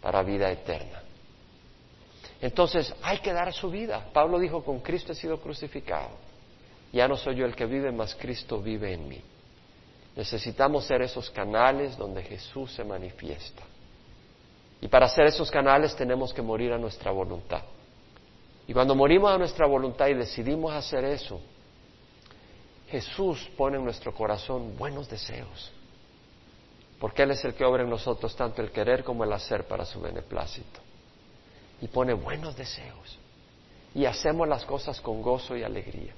para 0.00 0.22
vida 0.22 0.50
eterna. 0.50 1.02
Entonces 2.40 2.94
hay 3.02 3.18
que 3.18 3.32
dar 3.32 3.52
su 3.52 3.70
vida. 3.70 4.08
Pablo 4.12 4.38
dijo, 4.38 4.64
con 4.64 4.80
Cristo 4.80 5.12
he 5.12 5.14
sido 5.14 5.40
crucificado. 5.40 6.10
Ya 6.92 7.08
no 7.08 7.16
soy 7.16 7.36
yo 7.36 7.44
el 7.44 7.56
que 7.56 7.66
vive, 7.66 7.90
mas 7.90 8.14
Cristo 8.14 8.60
vive 8.60 8.92
en 8.92 9.08
mí. 9.08 9.20
Necesitamos 10.14 10.84
ser 10.84 11.02
esos 11.02 11.28
canales 11.30 11.96
donde 11.96 12.22
Jesús 12.22 12.72
se 12.72 12.84
manifiesta. 12.84 13.62
Y 14.80 14.86
para 14.86 15.08
ser 15.08 15.26
esos 15.26 15.50
canales 15.50 15.96
tenemos 15.96 16.32
que 16.32 16.42
morir 16.42 16.72
a 16.72 16.78
nuestra 16.78 17.10
voluntad. 17.10 17.62
Y 18.68 18.72
cuando 18.72 18.94
morimos 18.94 19.30
a 19.30 19.38
nuestra 19.38 19.66
voluntad 19.66 20.06
y 20.08 20.14
decidimos 20.14 20.72
hacer 20.72 21.04
eso, 21.04 21.40
Jesús 22.88 23.50
pone 23.56 23.78
en 23.78 23.84
nuestro 23.84 24.14
corazón 24.14 24.76
buenos 24.76 25.08
deseos, 25.08 25.72
porque 26.98 27.22
Él 27.22 27.32
es 27.32 27.44
el 27.44 27.54
que 27.54 27.64
obra 27.64 27.82
en 27.82 27.90
nosotros 27.90 28.34
tanto 28.36 28.62
el 28.62 28.70
querer 28.70 29.04
como 29.04 29.24
el 29.24 29.32
hacer 29.32 29.66
para 29.66 29.84
su 29.84 30.00
beneplácito. 30.00 30.80
Y 31.80 31.88
pone 31.88 32.14
buenos 32.14 32.56
deseos. 32.56 33.18
Y 33.94 34.06
hacemos 34.06 34.48
las 34.48 34.64
cosas 34.64 35.00
con 35.00 35.22
gozo 35.22 35.56
y 35.56 35.62
alegría. 35.62 36.14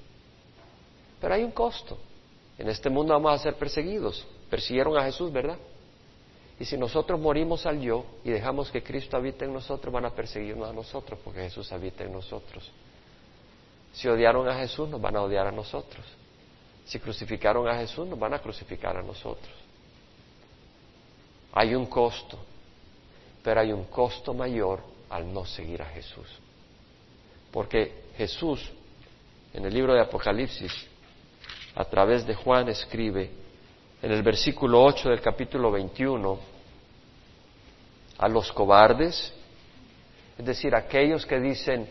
Pero 1.19 1.33
hay 1.33 1.43
un 1.43 1.51
costo. 1.51 1.97
En 2.57 2.69
este 2.69 2.89
mundo 2.89 3.13
vamos 3.13 3.33
a 3.33 3.43
ser 3.43 3.55
perseguidos. 3.55 4.25
Persiguieron 4.49 4.97
a 4.97 5.03
Jesús, 5.03 5.31
¿verdad? 5.31 5.57
Y 6.59 6.65
si 6.65 6.77
nosotros 6.77 7.19
morimos 7.19 7.65
al 7.65 7.79
yo 7.81 8.05
y 8.23 8.31
dejamos 8.31 8.71
que 8.71 8.81
Cristo 8.81 9.15
habite 9.15 9.45
en 9.45 9.53
nosotros, 9.53 9.93
van 9.93 10.05
a 10.05 10.11
perseguirnos 10.11 10.69
a 10.69 10.73
nosotros 10.73 11.19
porque 11.23 11.41
Jesús 11.41 11.71
habita 11.71 12.03
en 12.03 12.13
nosotros. 12.13 12.71
Si 13.93 14.07
odiaron 14.07 14.47
a 14.47 14.55
Jesús, 14.55 14.89
nos 14.89 14.99
van 14.99 15.15
a 15.15 15.21
odiar 15.21 15.47
a 15.47 15.51
nosotros. 15.51 16.05
Si 16.85 16.99
crucificaron 16.99 17.67
a 17.67 17.75
Jesús, 17.75 18.07
nos 18.07 18.17
van 18.17 18.33
a 18.33 18.39
crucificar 18.39 18.97
a 18.97 19.03
nosotros. 19.03 19.66
Hay 21.59 21.73
un 21.73 21.87
costo, 21.87 22.37
pero 23.41 23.61
hay 23.61 23.71
un 23.71 23.85
costo 23.85 24.31
mayor 24.31 24.79
al 25.09 25.33
no 25.33 25.43
seguir 25.43 25.81
a 25.81 25.87
Jesús. 25.87 26.27
Porque 27.51 28.03
Jesús, 28.15 28.71
en 29.55 29.65
el 29.65 29.73
libro 29.73 29.95
de 29.95 30.01
Apocalipsis, 30.01 30.71
a 31.73 31.83
través 31.85 32.27
de 32.27 32.35
Juan, 32.35 32.69
escribe, 32.69 33.31
en 34.03 34.11
el 34.11 34.21
versículo 34.21 34.83
8 34.83 35.09
del 35.09 35.19
capítulo 35.19 35.71
21 35.71 36.39
a 38.19 38.27
los 38.27 38.51
cobardes, 38.51 39.33
es 40.37 40.45
decir, 40.45 40.75
aquellos 40.75 41.25
que 41.25 41.39
dicen, 41.39 41.89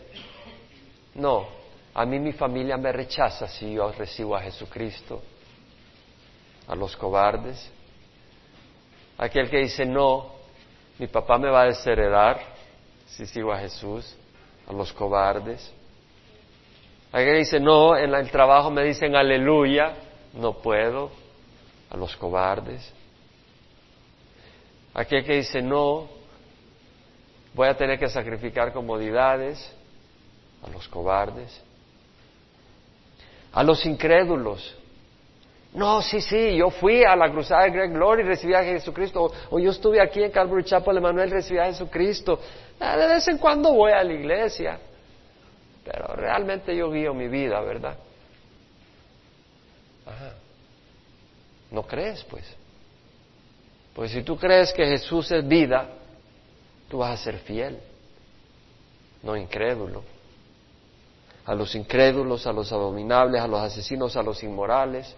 no, 1.15 1.45
a 1.93 2.05
mí 2.05 2.19
mi 2.19 2.31
familia 2.31 2.77
me 2.77 2.93
rechaza 2.93 3.49
si 3.49 3.73
yo 3.73 3.91
recibo 3.91 4.33
a 4.33 4.43
Jesucristo, 4.43 5.21
a 6.69 6.73
los 6.73 6.95
cobardes, 6.95 7.69
aquel 9.17 9.49
que 9.49 9.57
dice, 9.57 9.85
no, 9.85 10.31
mi 10.99 11.07
papá 11.07 11.37
me 11.37 11.49
va 11.49 11.63
a 11.63 11.65
desheredar 11.65 12.39
si 13.07 13.25
sigo 13.25 13.51
a 13.51 13.59
Jesús, 13.59 14.15
a 14.67 14.73
los 14.73 14.91
cobardes, 14.93 15.73
aquel 17.11 17.25
que 17.25 17.39
dice, 17.39 17.59
no, 17.59 17.95
en 17.95 18.13
el 18.13 18.29
trabajo 18.29 18.69
me 18.69 18.83
dicen 18.83 19.15
aleluya, 19.15 19.95
no 20.33 20.53
puedo, 20.53 21.11
a 21.89 21.97
los 21.97 22.15
cobardes. 22.17 22.93
Aquel 24.93 25.23
que 25.23 25.35
dice 25.35 25.61
no, 25.61 26.07
voy 27.53 27.67
a 27.67 27.77
tener 27.77 27.99
que 27.99 28.09
sacrificar 28.09 28.73
comodidades, 28.73 29.73
a 30.63 30.69
los 30.69 30.87
cobardes. 30.87 31.61
A 33.53 33.63
los 33.63 33.85
incrédulos. 33.85 34.75
No, 35.77 36.01
sí, 36.01 36.21
sí, 36.21 36.55
yo 36.55 36.71
fui 36.71 37.03
a 37.03 37.15
la 37.15 37.29
cruzada 37.29 37.65
de 37.65 37.69
Greg 37.69 37.91
Glory 37.91 38.23
y 38.23 38.25
recibí 38.25 38.55
a 38.55 38.63
Jesucristo. 38.63 39.31
O, 39.51 39.59
yo 39.59 39.69
estuve 39.69 40.01
aquí 40.01 40.23
en 40.23 40.31
Calvary 40.31 40.63
Chapel, 40.63 40.97
Emanuel, 40.97 41.29
recibí 41.29 41.59
a 41.59 41.65
Jesucristo. 41.65 42.39
Ah, 42.79 42.97
de 42.97 43.07
vez 43.07 43.27
en 43.27 43.37
cuando 43.37 43.71
voy 43.71 43.91
a 43.91 44.03
la 44.03 44.11
iglesia. 44.11 44.79
Pero 45.85 46.15
realmente 46.15 46.75
yo 46.75 46.91
guío 46.91 47.13
mi 47.13 47.27
vida, 47.27 47.61
¿verdad? 47.61 47.95
Ajá. 50.03 50.33
No 51.69 51.83
crees, 51.83 52.23
pues. 52.23 52.43
Pues 53.93 54.09
si 54.09 54.23
tú 54.23 54.35
crees 54.35 54.73
que 54.73 54.83
Jesús 54.83 55.29
es 55.29 55.47
vida, 55.47 55.89
tú 56.89 56.97
vas 56.97 57.19
a 57.19 57.23
ser 57.23 57.37
fiel, 57.37 57.77
no 59.21 59.37
incrédulo. 59.37 60.03
A 61.45 61.53
los 61.53 61.75
incrédulos, 61.75 62.47
a 62.47 62.51
los 62.51 62.71
abominables, 62.71 63.39
a 63.39 63.47
los 63.47 63.61
asesinos, 63.61 64.17
a 64.17 64.23
los 64.23 64.41
inmorales. 64.41 65.15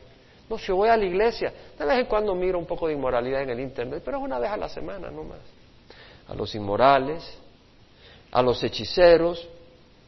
No, 0.50 0.58
si 0.58 0.68
yo 0.68 0.78
voy 0.78 0.90
a 0.90 0.98
la 0.98 1.06
iglesia, 1.06 1.54
de 1.78 1.86
vez 1.86 2.00
en 2.00 2.06
cuando 2.08 2.34
miro 2.34 2.58
un 2.58 2.66
poco 2.66 2.88
de 2.88 2.94
inmoralidad 2.94 3.44
en 3.44 3.52
el 3.52 3.60
Internet, 3.60 4.02
pero 4.04 4.18
es 4.18 4.24
una 4.24 4.40
vez 4.40 4.50
a 4.50 4.58
la 4.58 4.68
semana, 4.68 5.12
no 5.12 5.24
más. 5.24 5.40
A 6.28 6.34
los 6.34 6.54
inmorales, 6.56 7.38
a 8.32 8.42
los 8.42 8.64
hechiceros. 8.64 9.48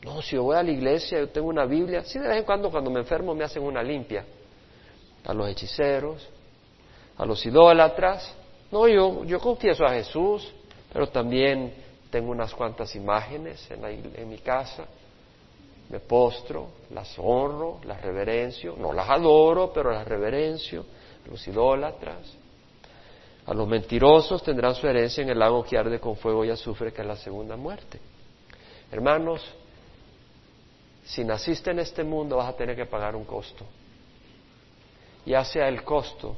No, 0.04 0.19
si 0.23 0.36
yo 0.36 0.43
voy 0.43 0.56
a 0.56 0.63
la 0.63 0.71
iglesia, 0.71 1.19
yo 1.19 1.30
tengo 1.30 1.47
una 1.47 1.65
Biblia. 1.65 2.04
Sí, 2.04 2.17
de 2.17 2.27
vez 2.27 2.38
en 2.38 2.43
cuando 2.43 2.71
cuando 2.71 2.89
me 2.89 3.01
enfermo 3.01 3.36
me 3.36 3.43
hacen 3.43 3.62
una 3.62 3.84
limpia 3.84 4.25
a 5.23 5.34
los 5.34 5.47
hechiceros, 5.47 6.27
a 7.17 7.25
los 7.25 7.45
idólatras. 7.45 8.34
No, 8.71 8.88
yo, 8.88 9.23
yo 9.25 9.39
confieso 9.39 9.86
a 9.86 9.91
Jesús, 9.91 10.51
pero 10.91 11.08
también 11.08 11.71
tengo 12.10 12.32
unas 12.32 12.54
cuantas 12.56 12.95
imágenes 12.95 13.69
en, 13.69 13.86
en 14.15 14.30
mi 14.30 14.39
casa. 14.39 14.86
Me 15.91 15.99
postro, 15.99 16.69
las 16.91 17.13
honro, 17.19 17.80
las 17.84 18.01
reverencio, 18.01 18.75
no 18.77 18.93
las 18.93 19.10
adoro, 19.10 19.71
pero 19.73 19.91
las 19.91 20.08
reverencio. 20.08 20.86
Los 21.30 21.47
idólatras. 21.47 22.36
A 23.45 23.54
los 23.54 23.67
mentirosos 23.67 24.41
tendrán 24.41 24.73
su 24.73 24.88
herencia 24.88 25.21
en 25.21 25.30
el 25.30 25.38
lago 25.39 25.63
que 25.63 25.77
arde 25.77 25.99
con 25.99 26.15
fuego 26.15 26.43
y 26.43 26.49
azufre, 26.49 26.91
que 26.91 27.01
es 27.01 27.08
la 27.08 27.15
segunda 27.15 27.56
muerte. 27.56 27.99
Hermanos, 28.91 29.43
si 31.04 31.23
naciste 31.23 31.71
en 31.71 31.80
este 31.80 32.04
mundo 32.04 32.38
vas 32.38 32.49
a 32.49 32.58
tener 32.58 32.75
que 32.75 32.86
pagar 32.86 33.15
un 33.15 33.25
costo 33.25 33.65
ya 35.25 35.43
sea 35.43 35.67
el 35.67 35.84
costo 35.84 36.36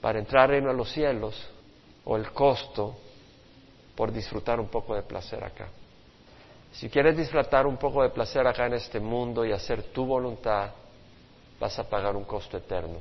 para 0.00 0.18
entrar 0.18 0.52
en 0.52 0.64
los 0.76 0.90
cielos 0.92 1.34
o 2.04 2.16
el 2.16 2.30
costo 2.32 2.96
por 3.94 4.12
disfrutar 4.12 4.60
un 4.60 4.68
poco 4.68 4.94
de 4.94 5.02
placer 5.02 5.42
acá. 5.42 5.68
Si 6.72 6.88
quieres 6.88 7.16
disfrutar 7.16 7.66
un 7.66 7.76
poco 7.76 8.02
de 8.02 8.10
placer 8.10 8.46
acá 8.46 8.66
en 8.66 8.74
este 8.74 9.00
mundo 9.00 9.44
y 9.44 9.52
hacer 9.52 9.82
tu 9.84 10.04
voluntad, 10.04 10.70
vas 11.58 11.78
a 11.78 11.88
pagar 11.88 12.14
un 12.14 12.24
costo 12.24 12.56
eterno 12.56 12.98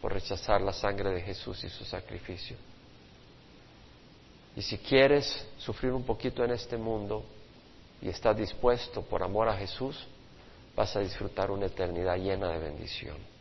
por 0.00 0.12
rechazar 0.12 0.60
la 0.60 0.72
sangre 0.72 1.10
de 1.10 1.20
Jesús 1.20 1.62
y 1.64 1.68
su 1.68 1.84
sacrificio. 1.84 2.56
Y 4.54 4.62
si 4.62 4.78
quieres 4.78 5.46
sufrir 5.58 5.92
un 5.92 6.04
poquito 6.04 6.44
en 6.44 6.52
este 6.52 6.76
mundo 6.76 7.24
y 8.00 8.08
estás 8.08 8.36
dispuesto 8.36 9.02
por 9.02 9.22
amor 9.22 9.48
a 9.48 9.56
Jesús, 9.56 10.06
vas 10.74 10.96
a 10.96 11.00
disfrutar 11.00 11.50
una 11.50 11.66
eternidad 11.66 12.16
llena 12.16 12.50
de 12.50 12.58
bendición 12.58 13.36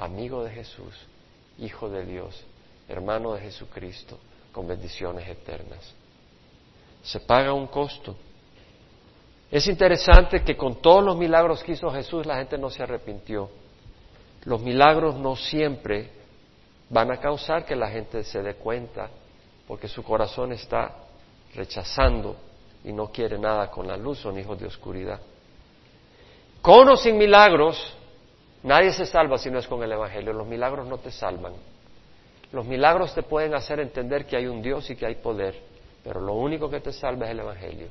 amigo 0.00 0.44
de 0.44 0.50
Jesús, 0.50 0.94
hijo 1.58 1.88
de 1.90 2.04
Dios, 2.04 2.42
hermano 2.88 3.34
de 3.34 3.42
Jesucristo, 3.42 4.18
con 4.52 4.66
bendiciones 4.66 5.28
eternas. 5.28 5.92
Se 7.02 7.20
paga 7.20 7.52
un 7.52 7.66
costo. 7.66 8.16
Es 9.50 9.66
interesante 9.66 10.42
que 10.42 10.56
con 10.56 10.80
todos 10.80 11.04
los 11.04 11.16
milagros 11.16 11.62
que 11.64 11.72
hizo 11.72 11.90
Jesús 11.90 12.24
la 12.24 12.36
gente 12.36 12.56
no 12.56 12.70
se 12.70 12.82
arrepintió. 12.82 13.50
Los 14.44 14.62
milagros 14.62 15.16
no 15.16 15.34
siempre 15.34 16.10
van 16.88 17.10
a 17.10 17.18
causar 17.18 17.64
que 17.64 17.74
la 17.74 17.88
gente 17.88 18.22
se 18.22 18.42
dé 18.42 18.54
cuenta 18.54 19.10
porque 19.66 19.88
su 19.88 20.02
corazón 20.02 20.52
está 20.52 20.94
rechazando 21.54 22.36
y 22.84 22.92
no 22.92 23.08
quiere 23.08 23.38
nada 23.38 23.70
con 23.70 23.86
la 23.86 23.96
luz, 23.96 24.18
son 24.18 24.38
hijos 24.38 24.58
de 24.58 24.66
oscuridad. 24.66 25.20
Con 26.62 26.88
o 26.88 26.96
sin 26.96 27.18
milagros, 27.18 27.94
nadie 28.62 28.92
se 28.92 29.04
salva 29.04 29.36
si 29.38 29.50
no 29.50 29.58
es 29.58 29.66
con 29.66 29.82
el 29.82 29.92
Evangelio. 29.92 30.32
Los 30.32 30.46
milagros 30.46 30.86
no 30.86 30.98
te 30.98 31.10
salvan. 31.10 31.54
Los 32.52 32.66
milagros 32.66 33.14
te 33.14 33.22
pueden 33.22 33.54
hacer 33.54 33.80
entender 33.80 34.26
que 34.26 34.36
hay 34.36 34.46
un 34.46 34.62
Dios 34.62 34.90
y 34.90 34.96
que 34.96 35.06
hay 35.06 35.16
poder, 35.16 35.60
pero 36.02 36.20
lo 36.20 36.34
único 36.34 36.68
que 36.68 36.80
te 36.80 36.92
salva 36.92 37.26
es 37.26 37.32
el 37.32 37.40
Evangelio. 37.40 37.88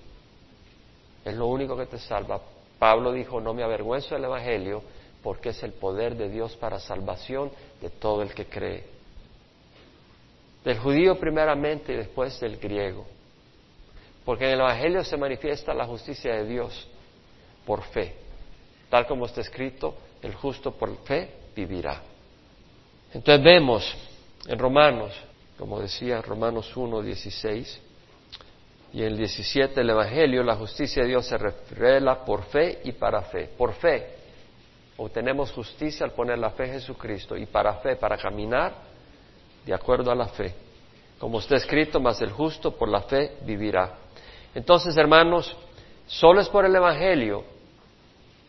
Es 1.29 1.35
lo 1.35 1.47
único 1.47 1.77
que 1.77 1.85
te 1.85 1.99
salva. 1.99 2.41
Pablo 2.79 3.11
dijo, 3.11 3.39
no 3.39 3.53
me 3.53 3.63
avergüenzo 3.63 4.15
del 4.15 4.23
Evangelio 4.23 4.81
porque 5.21 5.49
es 5.49 5.61
el 5.63 5.73
poder 5.73 6.15
de 6.15 6.29
Dios 6.29 6.55
para 6.55 6.79
salvación 6.79 7.51
de 7.81 7.89
todo 7.89 8.23
el 8.23 8.33
que 8.33 8.45
cree. 8.45 8.83
Del 10.63 10.79
judío 10.79 11.19
primeramente 11.19 11.93
y 11.93 11.97
después 11.97 12.39
del 12.39 12.57
griego. 12.57 13.05
Porque 14.25 14.45
en 14.45 14.51
el 14.53 14.59
Evangelio 14.61 15.03
se 15.03 15.17
manifiesta 15.17 15.73
la 15.73 15.85
justicia 15.85 16.33
de 16.33 16.45
Dios 16.45 16.87
por 17.65 17.83
fe. 17.83 18.15
Tal 18.89 19.05
como 19.05 19.25
está 19.25 19.41
escrito, 19.41 19.95
el 20.23 20.33
justo 20.33 20.71
por 20.71 20.95
fe 21.03 21.31
vivirá. 21.55 22.01
Entonces 23.13 23.43
vemos 23.43 23.95
en 24.47 24.57
Romanos, 24.57 25.13
como 25.57 25.79
decía 25.79 26.21
Romanos 26.21 26.75
1, 26.75 27.01
16, 27.01 27.81
y 28.91 29.03
el 29.03 29.17
17 29.17 29.81
el 29.81 29.89
Evangelio, 29.89 30.43
la 30.43 30.55
justicia 30.55 31.03
de 31.03 31.09
Dios 31.09 31.25
se 31.27 31.37
revela 31.37 32.25
por 32.25 32.43
fe 32.43 32.79
y 32.83 32.93
para 32.93 33.21
fe. 33.21 33.49
Por 33.57 33.73
fe 33.73 34.15
obtenemos 34.97 35.51
justicia 35.51 36.05
al 36.05 36.11
poner 36.11 36.39
la 36.39 36.49
fe 36.51 36.65
en 36.65 36.73
Jesucristo 36.73 37.37
y 37.37 37.45
para 37.45 37.75
fe, 37.75 37.95
para 37.95 38.17
caminar 38.17 38.73
de 39.65 39.73
acuerdo 39.73 40.11
a 40.11 40.15
la 40.15 40.27
fe. 40.27 40.53
Como 41.19 41.39
está 41.39 41.55
escrito, 41.55 41.99
más 41.99 42.21
el 42.21 42.31
justo 42.31 42.71
por 42.71 42.89
la 42.89 43.01
fe 43.01 43.37
vivirá. 43.41 43.93
Entonces, 44.55 44.97
hermanos, 44.97 45.55
solo 46.07 46.41
es 46.41 46.49
por 46.49 46.65
el 46.65 46.75
Evangelio 46.75 47.43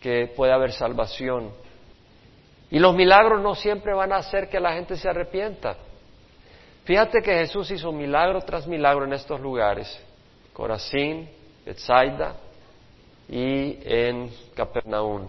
que 0.00 0.32
puede 0.34 0.52
haber 0.52 0.72
salvación. 0.72 1.50
Y 2.70 2.78
los 2.78 2.94
milagros 2.94 3.42
no 3.42 3.54
siempre 3.54 3.92
van 3.92 4.12
a 4.12 4.16
hacer 4.16 4.48
que 4.48 4.60
la 4.60 4.72
gente 4.72 4.96
se 4.96 5.08
arrepienta. 5.08 5.76
Fíjate 6.84 7.20
que 7.20 7.34
Jesús 7.34 7.70
hizo 7.70 7.92
milagro 7.92 8.40
tras 8.40 8.66
milagro 8.66 9.04
en 9.04 9.12
estos 9.12 9.40
lugares, 9.40 10.00
Corazín, 10.52 11.28
Bethsaida 11.64 12.36
y 13.28 13.78
en 13.84 14.30
Capernaum. 14.54 15.28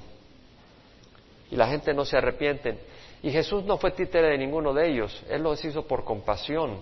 Y 1.49 1.55
la 1.55 1.67
gente 1.67 1.93
no 1.93 2.05
se 2.05 2.17
arrepiente. 2.17 2.77
Y 3.23 3.31
Jesús 3.31 3.63
no 3.65 3.77
fue 3.77 3.91
títere 3.91 4.29
de 4.29 4.37
ninguno 4.37 4.73
de 4.73 4.89
ellos, 4.89 5.23
Él 5.29 5.43
los 5.43 5.63
hizo 5.63 5.85
por 5.85 6.03
compasión. 6.03 6.81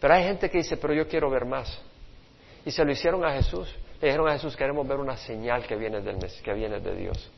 Pero 0.00 0.14
hay 0.14 0.24
gente 0.24 0.50
que 0.50 0.58
dice, 0.58 0.76
pero 0.76 0.92
yo 0.92 1.06
quiero 1.06 1.30
ver 1.30 1.46
más. 1.46 1.80
Y 2.64 2.70
se 2.70 2.84
lo 2.84 2.90
hicieron 2.90 3.24
a 3.24 3.32
Jesús. 3.32 3.72
Le 4.00 4.08
dijeron 4.08 4.28
a 4.28 4.32
Jesús, 4.32 4.56
queremos 4.56 4.86
ver 4.86 4.98
una 4.98 5.16
señal 5.16 5.64
que 5.64 5.76
viene, 5.76 6.00
del, 6.00 6.18
que 6.42 6.52
viene 6.52 6.80
de 6.80 6.94
Dios. 6.96 7.30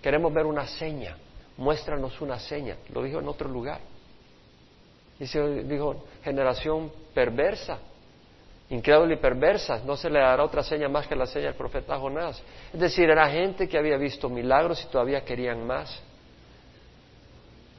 Queremos 0.00 0.32
ver 0.32 0.46
una 0.46 0.66
seña. 0.66 1.16
Muéstranos 1.56 2.20
una 2.20 2.38
seña. 2.38 2.76
Lo 2.92 3.02
dijo 3.02 3.18
en 3.18 3.28
otro 3.28 3.48
lugar. 3.48 3.80
Dice, 5.18 5.64
dijo, 5.64 6.04
generación 6.22 6.92
perversa, 7.12 7.78
incrédula 8.70 9.14
y 9.14 9.18
perversa, 9.18 9.82
no 9.84 9.96
se 9.96 10.08
le 10.08 10.18
dará 10.18 10.42
otra 10.42 10.62
seña 10.62 10.88
más 10.88 11.06
que 11.06 11.14
la 11.14 11.26
seña 11.26 11.46
del 11.46 11.54
profeta 11.54 11.98
Jonás. 11.98 12.42
Es 12.72 12.80
decir, 12.80 13.08
era 13.10 13.28
gente 13.28 13.68
que 13.68 13.78
había 13.78 13.96
visto 13.96 14.28
milagros 14.28 14.82
y 14.84 14.90
todavía 14.90 15.24
querían 15.24 15.66
más. 15.66 16.02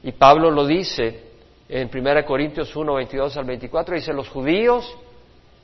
Y 0.02 0.12
Pablo 0.12 0.50
lo 0.50 0.66
dice 0.66 1.22
en 1.68 1.90
1 1.92 2.24
Corintios 2.24 2.74
1, 2.74 2.94
22 2.94 3.36
al 3.36 3.44
24, 3.44 3.94
dice, 3.96 4.12
los 4.12 4.28
judíos 4.28 4.96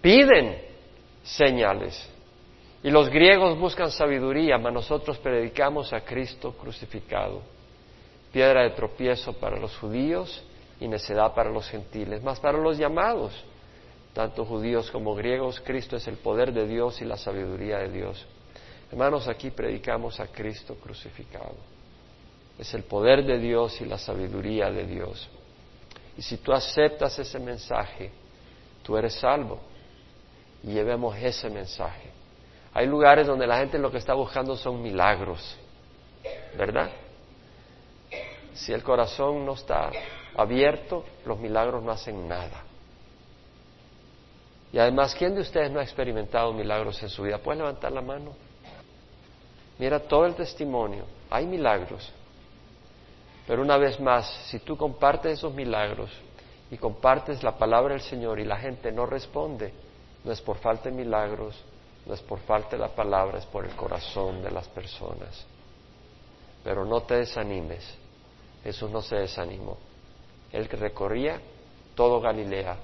piden 0.01 0.61
señales 1.23 2.09
y 2.83 2.91
los 2.91 3.09
griegos 3.09 3.57
buscan 3.57 3.93
sabiduría, 3.93 4.59
mas 4.59 4.73
nosotros 4.73 5.19
predicamos 5.19 5.93
a 5.93 6.01
Cristo 6.01 6.53
crucificado, 6.61 7.43
piedra 8.33 8.63
de 8.65 8.71
tropiezo 8.71 9.35
para 9.35 9.57
los 9.57 9.77
judíos 9.79 10.43
y 10.81 10.89
necedad 10.89 11.33
para 11.33 11.51
los 11.51 11.69
gentiles, 11.69 12.21
mas 12.25 12.41
para 12.41 12.59
los 12.59 12.77
llamados, 12.77 13.33
tanto 14.13 14.45
judíos 14.45 14.91
como 14.91 15.15
griegos, 15.15 15.61
Cristo 15.61 15.97
es 15.97 16.07
el 16.07 16.17
poder 16.17 16.53
de 16.53 16.67
Dios 16.67 17.01
y 17.01 17.05
la 17.05 17.17
sabiduría 17.17 17.79
de 17.79 17.89
Dios. 17.89 18.27
Hermanos, 18.91 19.27
aquí 19.27 19.51
predicamos 19.51 20.21
a 20.21 20.27
Cristo 20.27 20.77
crucificado. 20.77 21.57
Es 22.59 22.75
el 22.75 22.83
poder 22.83 23.25
de 23.25 23.39
Dios 23.39 23.81
y 23.81 23.87
la 23.87 23.97
sabiduría 23.97 24.71
de 24.71 24.87
Dios. 24.87 25.29
Y 26.19 26.23
si 26.23 26.37
tú 26.37 26.53
aceptas 26.53 27.19
ese 27.19 27.39
mensaje, 27.39 28.11
tú 28.83 28.97
eres 28.99 29.15
salvo. 29.15 29.61
Y 30.63 30.75
llevemos 30.75 31.17
ese 31.17 31.49
mensaje. 31.49 32.11
Hay 32.75 32.87
lugares 32.87 33.27
donde 33.27 33.47
la 33.47 33.59
gente 33.59 33.79
lo 33.79 33.91
que 33.91 33.99
está 33.99 34.15
buscando 34.15 34.57
son 34.57 34.83
milagros, 34.83 35.57
¿verdad? 36.57 36.91
Si 38.55 38.73
el 38.73 38.83
corazón 38.83 39.45
no 39.45 39.55
está 39.55 39.91
abierto, 40.37 41.05
los 41.25 41.39
milagros 41.39 41.83
no 41.83 41.91
hacen 41.91 42.29
nada. 42.29 42.65
Y 44.73 44.79
además, 44.79 45.15
¿quién 45.15 45.35
de 45.35 45.43
ustedes 45.43 45.71
no 45.71 45.81
ha 45.81 45.83
experimentado 45.83 46.53
milagros 46.53 47.03
en 47.03 47.11
su 47.11 47.23
vida? 47.23 47.39
¿Puede 47.39 47.59
levantar 47.59 47.93
la 47.93 48.01
mano? 48.01 48.33
Mira 49.79 50.01
todo 50.01 50.25
el 50.25 50.35
testimonio. 50.35 51.05
Hay 51.29 51.47
milagros. 51.47 52.11
Pero 53.47 53.61
una 53.61 53.77
vez 53.77 54.01
más, 54.01 54.27
si 54.47 54.61
tú 54.61 54.77
compartes 54.77 55.39
esos 55.39 55.53
milagros 55.53 56.11
y 56.71 56.79
compartes 56.79 57.43
la 57.43 57.57
palabra 57.57 57.95
del 57.95 58.03
Señor 58.03 58.39
y 58.39 58.45
la 58.45 58.57
gente 58.57 58.91
no 58.91 59.05
responde, 59.05 59.73
no 60.25 60.33
es 60.33 60.41
por 60.41 60.57
falta 60.59 60.89
de 60.89 60.95
milagros, 60.95 61.55
no 62.07 62.15
es 62.15 62.21
por 62.23 62.39
falta 62.41 62.71
de 62.71 62.79
la 62.79 62.89
palabra, 62.89 63.39
es 63.39 63.47
por 63.47 63.67
el 63.67 63.77
corazón 63.77 64.43
de 64.43 64.51
las 64.51 64.69
personas. 64.69 65.45
Pero 66.65 66.85
no 66.85 67.03
te 67.03 67.17
desanimes. 67.17 67.85
Jesús 68.63 68.91
no 68.91 69.03
se 69.03 69.17
desanimó. 69.17 69.77
Él 70.53 70.69
recorría 70.69 71.41
todo 71.95 72.21
Galilea, 72.21 72.77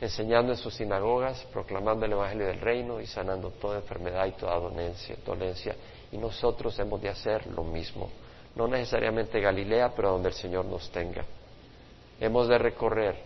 enseñando 0.00 0.52
en 0.52 0.58
sus 0.58 0.74
sinagogas, 0.74 1.46
proclamando 1.52 2.04
el 2.04 2.12
Evangelio 2.12 2.46
del 2.46 2.60
Reino 2.60 3.00
y 3.00 3.06
sanando 3.06 3.50
toda 3.50 3.78
enfermedad 3.78 4.26
y 4.26 4.32
toda 4.32 4.58
dolencia. 4.58 5.74
Y 6.12 6.18
nosotros 6.18 6.78
hemos 6.78 7.00
de 7.00 7.08
hacer 7.08 7.46
lo 7.48 7.64
mismo. 7.64 8.10
No 8.54 8.66
necesariamente 8.66 9.40
Galilea, 9.40 9.92
pero 9.94 10.12
donde 10.12 10.28
el 10.28 10.34
Señor 10.34 10.64
nos 10.64 10.90
tenga. 10.90 11.24
Hemos 12.20 12.48
de 12.48 12.58
recorrer, 12.58 13.16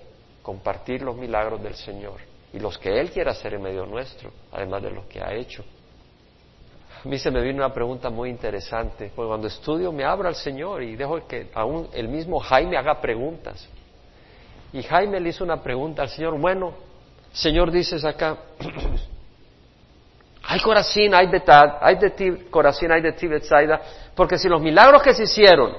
compartir 0.42 1.02
los 1.02 1.16
milagros 1.16 1.62
del 1.62 1.74
Señor 1.74 2.20
y 2.52 2.58
los 2.58 2.78
que 2.78 2.98
Él 2.98 3.10
quiera 3.10 3.32
hacer 3.32 3.54
en 3.54 3.62
medio 3.62 3.86
nuestro, 3.86 4.32
además 4.50 4.82
de 4.82 4.90
lo 4.90 5.08
que 5.08 5.20
ha 5.20 5.32
hecho. 5.34 5.64
A 7.04 7.08
mí 7.08 7.18
se 7.18 7.30
me 7.30 7.40
vino 7.40 7.64
una 7.64 7.72
pregunta 7.72 8.10
muy 8.10 8.28
interesante, 8.28 9.10
porque 9.14 9.28
cuando 9.28 9.46
estudio 9.46 9.92
me 9.92 10.04
abro 10.04 10.28
al 10.28 10.34
Señor 10.34 10.82
y 10.82 10.96
dejo 10.96 11.26
que 11.26 11.48
aún 11.54 11.88
el 11.94 12.08
mismo 12.08 12.38
Jaime 12.40 12.76
haga 12.76 13.00
preguntas. 13.00 13.68
Y 14.72 14.82
Jaime 14.82 15.20
le 15.20 15.30
hizo 15.30 15.44
una 15.44 15.62
pregunta 15.62 16.02
al 16.02 16.08
Señor, 16.08 16.38
bueno, 16.38 16.74
Señor 17.32 17.70
dices 17.70 18.04
acá, 18.04 18.36
hay 20.44 20.60
Corazín, 20.60 21.14
hay 21.14 21.26
Betad, 21.26 21.78
hay 21.80 21.96
de 21.96 22.10
ti 22.10 22.30
Corazín, 22.50 22.92
hay 22.92 23.00
de 23.00 23.12
ti 23.12 23.26
Betsaida, 23.26 23.80
porque 24.14 24.38
si 24.38 24.48
los 24.48 24.60
milagros 24.60 25.02
que 25.02 25.14
se 25.14 25.24
hicieron 25.24 25.72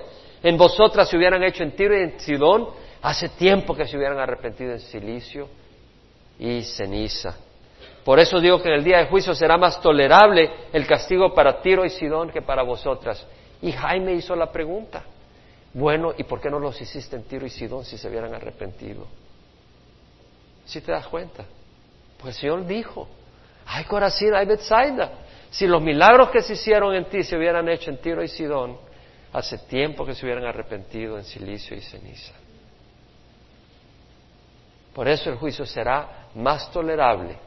en 0.44 0.58
vosotras 0.58 1.10
se 1.10 1.18
hubieran 1.18 1.44
hecho 1.44 1.64
en 1.64 1.72
Tiro 1.76 1.98
y 1.98 2.04
en 2.04 2.20
Sidón, 2.20 2.68
hace 3.02 3.30
tiempo 3.30 3.76
que 3.76 3.86
se 3.86 3.98
hubieran 3.98 4.20
arrepentido 4.20 4.74
en 4.74 4.80
Silicio 4.80 5.48
y 6.40 6.62
ceniza. 6.64 7.36
Por 8.04 8.20
eso 8.20 8.40
digo 8.40 8.62
que 8.62 8.70
en 8.70 8.76
el 8.76 8.84
día 8.84 8.98
de 8.98 9.06
juicio 9.06 9.36
será 9.36 9.58
más 9.58 9.80
tolerable 9.80 10.50
el 10.74 10.88
castigo 10.88 11.34
para 11.34 11.62
Tiro 11.62 11.86
y 11.86 11.90
Sidón 11.90 12.32
que 12.32 12.42
para 12.42 12.64
vosotras. 12.64 13.26
Y 13.62 13.72
Jaime 13.72 14.14
hizo 14.14 14.36
la 14.36 14.52
pregunta, 14.52 15.04
bueno, 15.74 16.14
¿y 16.18 16.24
por 16.24 16.42
qué 16.42 16.50
no 16.50 16.60
los 16.60 16.80
hiciste 16.82 17.16
en 17.16 17.24
Tiro 17.24 17.46
y 17.46 17.50
Sidón 17.50 17.86
si 17.86 17.98
se 17.98 18.10
hubieran 18.10 18.34
arrepentido? 18.34 19.08
Si 20.66 20.82
te 20.82 20.92
das 20.92 21.08
cuenta? 21.08 21.46
Pues 22.20 22.36
el 22.36 22.42
Señor 22.42 22.66
dijo, 22.66 23.08
hay 23.66 23.86
Corazín, 23.86 24.34
hay 24.34 24.46
Bethsaida. 24.46 25.12
Si 25.50 25.68
los 25.68 25.82
milagros 25.82 26.30
que 26.30 26.42
se 26.42 26.54
hicieron 26.54 26.94
en 26.94 27.06
ti 27.06 27.24
se 27.24 27.38
hubieran 27.38 27.68
hecho 27.70 27.90
en 27.90 27.98
Tiro 27.98 28.24
y 28.24 28.28
Sidón, 28.28 28.78
hace 29.34 29.58
tiempo 29.60 30.06
que 30.06 30.14
se 30.14 30.26
hubieran 30.26 30.46
arrepentido 30.46 31.18
en 31.18 31.24
silicio 31.24 31.76
y 31.76 31.82
ceniza. 31.82 32.34
Por 34.94 35.08
eso 35.08 35.30
el 35.30 35.38
juicio 35.38 35.66
será 35.66 36.28
más 36.36 36.70
tolerable 36.72 37.38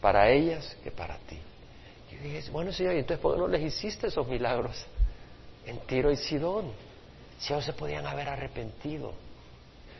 para 0.00 0.30
ellas 0.30 0.76
que 0.82 0.90
para 0.90 1.16
ti. 1.18 1.38
Y 2.10 2.16
dije, 2.16 2.50
bueno 2.50 2.72
Señor, 2.72 2.94
¿y 2.94 3.00
entonces 3.00 3.22
por 3.22 3.34
qué 3.34 3.40
no 3.40 3.48
les 3.48 3.62
hiciste 3.62 4.06
esos 4.06 4.26
milagros 4.26 4.86
en 5.66 5.78
Tiro 5.80 6.10
y 6.10 6.16
Sidón? 6.16 6.72
Si 7.42 7.52
ellos 7.52 7.64
se 7.64 7.72
podían 7.72 8.06
haber 8.06 8.28
arrepentido. 8.28 9.14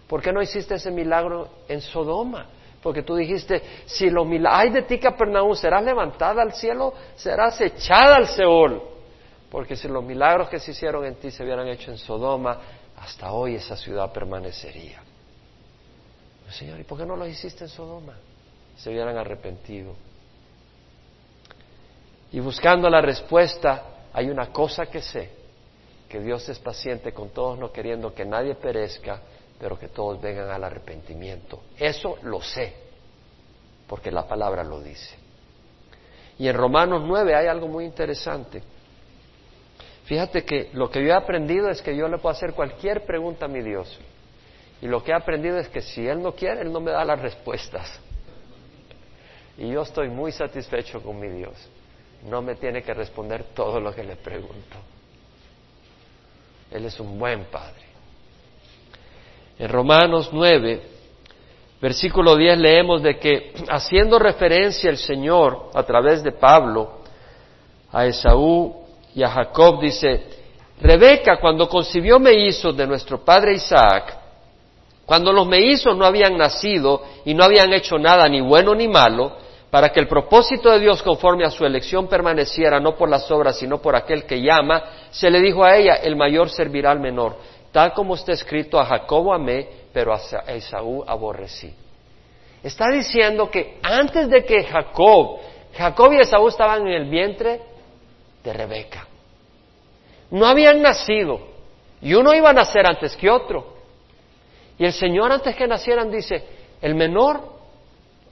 ¿Por 0.06 0.22
qué 0.22 0.32
no 0.32 0.40
hiciste 0.40 0.76
ese 0.76 0.92
milagro 0.92 1.48
en 1.66 1.80
Sodoma? 1.80 2.46
Porque 2.80 3.02
tú 3.02 3.16
dijiste, 3.16 3.60
si 3.84 4.10
los 4.10 4.24
milagros, 4.24 4.60
ay 4.60 4.70
de 4.70 4.82
ti 4.82 5.00
Capernaum, 5.00 5.52
serás 5.56 5.82
levantada 5.82 6.40
al 6.40 6.52
cielo, 6.52 6.94
serás 7.16 7.60
echada 7.60 8.14
al 8.14 8.28
Seol. 8.28 8.80
Porque 9.50 9.74
si 9.74 9.88
los 9.88 10.04
milagros 10.04 10.48
que 10.48 10.60
se 10.60 10.70
hicieron 10.70 11.04
en 11.04 11.16
ti 11.16 11.32
se 11.32 11.42
hubieran 11.42 11.66
hecho 11.66 11.90
en 11.90 11.98
Sodoma, 11.98 12.60
hasta 12.96 13.32
hoy 13.32 13.56
esa 13.56 13.76
ciudad 13.76 14.12
permanecería. 14.12 15.02
Señor, 16.48 16.78
¿y 16.78 16.84
por 16.84 16.96
qué 16.96 17.04
no 17.04 17.16
lo 17.16 17.26
hiciste 17.26 17.64
en 17.64 17.70
Sodoma? 17.70 18.14
Se 18.76 18.88
hubieran 18.88 19.16
arrepentido. 19.16 19.96
Y 22.30 22.38
buscando 22.38 22.88
la 22.88 23.00
respuesta, 23.00 23.82
hay 24.12 24.30
una 24.30 24.52
cosa 24.52 24.86
que 24.86 25.02
sé, 25.02 25.41
que 26.12 26.20
Dios 26.20 26.46
es 26.50 26.58
paciente 26.58 27.14
con 27.14 27.30
todos, 27.30 27.58
no 27.58 27.72
queriendo 27.72 28.14
que 28.14 28.26
nadie 28.26 28.54
perezca, 28.54 29.22
pero 29.58 29.78
que 29.78 29.88
todos 29.88 30.20
vengan 30.20 30.50
al 30.50 30.62
arrepentimiento. 30.62 31.62
Eso 31.78 32.18
lo 32.24 32.42
sé, 32.42 32.74
porque 33.86 34.10
la 34.10 34.28
palabra 34.28 34.62
lo 34.62 34.78
dice. 34.82 35.16
Y 36.38 36.48
en 36.48 36.54
Romanos 36.54 37.02
9 37.06 37.34
hay 37.34 37.46
algo 37.46 37.66
muy 37.66 37.86
interesante. 37.86 38.62
Fíjate 40.04 40.44
que 40.44 40.68
lo 40.74 40.90
que 40.90 41.02
yo 41.02 41.08
he 41.08 41.16
aprendido 41.16 41.70
es 41.70 41.80
que 41.80 41.96
yo 41.96 42.06
le 42.08 42.18
puedo 42.18 42.34
hacer 42.34 42.52
cualquier 42.52 43.06
pregunta 43.06 43.46
a 43.46 43.48
mi 43.48 43.62
Dios. 43.62 43.98
Y 44.82 44.88
lo 44.88 45.02
que 45.02 45.12
he 45.12 45.14
aprendido 45.14 45.56
es 45.56 45.68
que 45.70 45.80
si 45.80 46.06
Él 46.06 46.20
no 46.20 46.34
quiere, 46.34 46.60
Él 46.60 46.70
no 46.70 46.80
me 46.80 46.90
da 46.90 47.06
las 47.06 47.22
respuestas. 47.22 47.98
Y 49.56 49.70
yo 49.70 49.80
estoy 49.80 50.10
muy 50.10 50.30
satisfecho 50.30 51.02
con 51.02 51.18
mi 51.18 51.28
Dios. 51.28 51.54
No 52.28 52.42
me 52.42 52.56
tiene 52.56 52.82
que 52.82 52.92
responder 52.92 53.44
todo 53.54 53.80
lo 53.80 53.94
que 53.94 54.04
le 54.04 54.16
pregunto. 54.16 54.91
Él 56.72 56.86
es 56.86 56.98
un 57.00 57.18
buen 57.18 57.44
Padre. 57.44 57.82
En 59.58 59.68
Romanos 59.68 60.30
9, 60.32 60.82
versículo 61.80 62.36
10 62.36 62.58
leemos 62.58 63.02
de 63.02 63.18
que 63.18 63.52
haciendo 63.68 64.18
referencia 64.18 64.90
el 64.90 64.96
Señor 64.96 65.70
a 65.74 65.82
través 65.82 66.22
de 66.22 66.32
Pablo 66.32 67.02
a 67.92 68.06
Esaú 68.06 68.86
y 69.14 69.22
a 69.22 69.28
Jacob 69.28 69.80
dice, 69.80 70.24
Rebeca 70.80 71.38
cuando 71.38 71.68
concibió 71.68 72.18
mellizos 72.18 72.76
de 72.76 72.86
nuestro 72.86 73.22
padre 73.22 73.54
Isaac, 73.54 74.18
cuando 75.04 75.32
los 75.32 75.46
mellizos 75.46 75.96
no 75.96 76.06
habían 76.06 76.36
nacido 76.38 77.02
y 77.24 77.34
no 77.34 77.44
habían 77.44 77.72
hecho 77.72 77.98
nada 77.98 78.26
ni 78.28 78.40
bueno 78.40 78.74
ni 78.74 78.88
malo, 78.88 79.36
para 79.72 79.88
que 79.88 80.00
el 80.00 80.06
propósito 80.06 80.70
de 80.70 80.80
Dios 80.80 81.02
conforme 81.02 81.46
a 81.46 81.50
su 81.50 81.64
elección 81.64 82.06
permaneciera 82.06 82.78
no 82.78 82.94
por 82.94 83.08
las 83.08 83.30
obras, 83.30 83.58
sino 83.58 83.80
por 83.80 83.96
aquel 83.96 84.26
que 84.26 84.42
llama, 84.42 84.82
se 85.10 85.30
le 85.30 85.40
dijo 85.40 85.64
a 85.64 85.74
ella, 85.74 85.94
el 85.94 86.14
mayor 86.14 86.50
servirá 86.50 86.90
al 86.90 87.00
menor, 87.00 87.38
tal 87.72 87.94
como 87.94 88.14
está 88.14 88.32
escrito, 88.32 88.78
a 88.78 88.84
Jacobo 88.84 89.32
amé, 89.32 89.66
pero 89.90 90.12
a 90.12 90.18
Esaú 90.48 91.02
aborrecí. 91.06 91.74
Está 92.62 92.90
diciendo 92.90 93.50
que 93.50 93.78
antes 93.82 94.28
de 94.28 94.44
que 94.44 94.62
Jacob, 94.62 95.38
Jacob 95.74 96.12
y 96.12 96.20
Esaú 96.20 96.48
estaban 96.48 96.86
en 96.86 96.92
el 96.92 97.08
vientre 97.08 97.62
de 98.44 98.52
Rebeca. 98.52 99.06
No 100.32 100.44
habían 100.44 100.82
nacido 100.82 101.40
y 102.02 102.12
uno 102.12 102.34
iba 102.34 102.50
a 102.50 102.52
nacer 102.52 102.84
antes 102.86 103.16
que 103.16 103.30
otro. 103.30 103.72
Y 104.78 104.84
el 104.84 104.92
Señor 104.92 105.32
antes 105.32 105.56
que 105.56 105.66
nacieran 105.66 106.10
dice, 106.10 106.44
el 106.82 106.94
menor, 106.94 107.51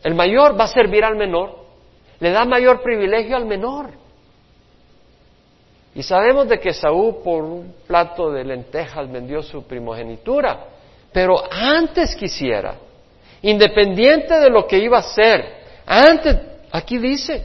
el 0.03 0.15
mayor 0.15 0.59
va 0.59 0.65
a 0.65 0.69
servir 0.69 1.05
al 1.05 1.17
menor, 1.17 1.57
le 2.19 2.31
da 2.31 2.45
mayor 2.45 2.83
privilegio 2.83 3.37
al 3.37 3.47
menor. 3.47 3.91
Y 5.95 6.03
sabemos 6.03 6.49
de 6.49 6.59
que 6.61 6.73
Saúl 6.73 7.17
por 7.25 7.43
un 7.43 7.75
plato 7.87 8.31
de 8.31 8.45
lentejas 8.45 9.11
vendió 9.11 9.43
su 9.43 9.65
primogenitura, 9.65 10.67
pero 11.13 11.43
antes 11.51 12.15
quisiera, 12.15 12.77
independiente 13.43 14.39
de 14.39 14.51
lo 14.51 14.67
que 14.67 14.79
iba 14.79 14.99
a 14.99 15.01
hacer, 15.01 15.61
antes, 15.87 16.37
aquí 16.71 16.99
dice, 16.99 17.45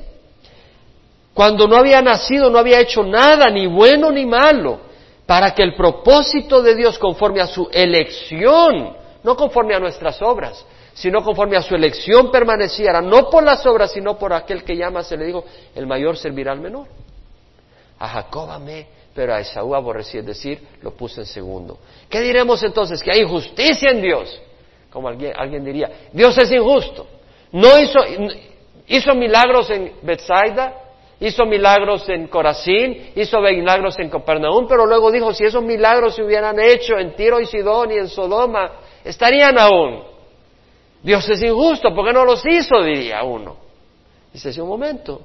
cuando 1.34 1.68
no 1.68 1.76
había 1.76 2.02
nacido, 2.02 2.50
no 2.50 2.60
había 2.60 2.80
hecho 2.80 3.04
nada, 3.04 3.50
ni 3.50 3.66
bueno 3.66 4.12
ni 4.12 4.26
malo, 4.26 4.80
para 5.26 5.56
que 5.56 5.64
el 5.64 5.76
propósito 5.76 6.62
de 6.62 6.76
Dios 6.76 7.00
conforme 7.00 7.42
a 7.42 7.48
su 7.48 7.68
elección, 7.74 8.96
no 9.24 9.36
conforme 9.36 9.74
a 9.74 9.80
nuestras 9.80 10.22
obras, 10.22 10.64
sino 10.96 11.22
conforme 11.22 11.58
a 11.58 11.62
su 11.62 11.76
elección 11.76 12.32
permaneciera, 12.32 13.02
no 13.02 13.30
por 13.30 13.44
las 13.44 13.66
obras, 13.66 13.92
sino 13.92 14.18
por 14.18 14.32
aquel 14.32 14.64
que 14.64 14.78
llama, 14.78 15.04
se 15.04 15.18
le 15.18 15.26
dijo, 15.26 15.44
el 15.76 15.86
mayor 15.86 16.16
servirá 16.16 16.54
al 16.54 16.62
menor. 16.62 16.88
A 18.00 18.08
Jacob 18.08 18.50
amé, 18.50 18.88
pero 19.14 19.34
a 19.34 19.42
Esaú 19.42 19.76
aborrecí, 19.76 20.18
es 20.18 20.26
decir, 20.26 20.66
lo 20.82 20.92
puse 20.92 21.22
en 21.22 21.26
segundo. 21.26 21.80
¿Qué 22.10 22.22
diremos 22.22 22.64
entonces? 22.64 23.04
Que 23.04 23.12
hay 23.12 23.22
injusticia 23.22 23.92
en 23.92 24.02
Dios. 24.02 24.42
Como 24.90 25.10
alguien, 25.10 25.66
diría, 25.66 25.92
Dios 26.14 26.38
es 26.38 26.50
injusto. 26.50 27.06
No 27.52 27.78
hizo, 27.78 28.00
hizo 28.88 29.14
milagros 29.16 29.70
en 29.72 29.96
Bethsaida, 30.02 30.76
hizo 31.20 31.46
milagros 31.46 32.08
en 32.08 32.30
Corazín, 32.30 33.12
hizo 33.16 33.42
milagros 33.42 34.00
en 34.00 34.10
Capernaum, 34.10 34.66
pero 34.66 34.86
luego 34.86 35.12
dijo, 35.12 35.34
si 35.34 35.44
esos 35.44 35.62
milagros 35.62 36.16
se 36.16 36.24
hubieran 36.24 36.58
hecho 36.58 36.98
en 36.98 37.18
Tiro 37.18 37.42
y 37.42 37.46
Sidón 37.48 37.92
y 37.92 37.98
en 37.98 38.08
Sodoma, 38.08 38.80
estarían 39.04 39.60
aún. 39.60 40.15
Dios 41.06 41.30
es 41.30 41.44
injusto, 41.44 41.94
¿por 41.94 42.04
qué 42.04 42.14
no 42.14 42.26
los 42.26 42.44
hizo? 42.48 42.82
diría 42.82 43.24
uno. 43.24 43.58
Dice, 44.34 44.60
un 44.60 44.68
momento. 44.68 45.22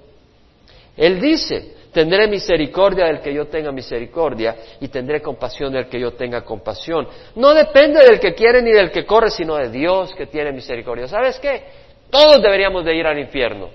Él 0.95 1.19
dice, 1.19 1.75
tendré 1.90 2.29
misericordia 2.29 3.07
del 3.07 3.23
que 3.23 3.33
yo 3.33 3.47
tenga 3.47 3.73
misericordia 3.73 4.55
y 4.79 4.88
tendré 4.88 5.23
compasión 5.23 5.73
del 5.73 5.88
que 5.88 5.99
yo 5.99 6.12
tenga 6.12 6.43
compasión. 6.43 7.09
No 7.35 7.55
depende 7.55 8.05
del 8.05 8.21
que 8.21 8.35
quiere 8.35 8.61
ni 8.61 8.73
del 8.73 8.90
que 8.90 9.07
corre, 9.07 9.31
sino 9.31 9.57
de 9.57 9.71
Dios 9.71 10.14
que 10.14 10.27
tiene 10.27 10.53
misericordia. 10.53 11.09
¿Sabes 11.09 11.40
qué? 11.40 11.62
Todos 12.11 12.43
deberíamos 12.43 12.85
de 12.85 12.95
ir 12.95 13.07
al 13.07 13.19
infierno 13.19 13.71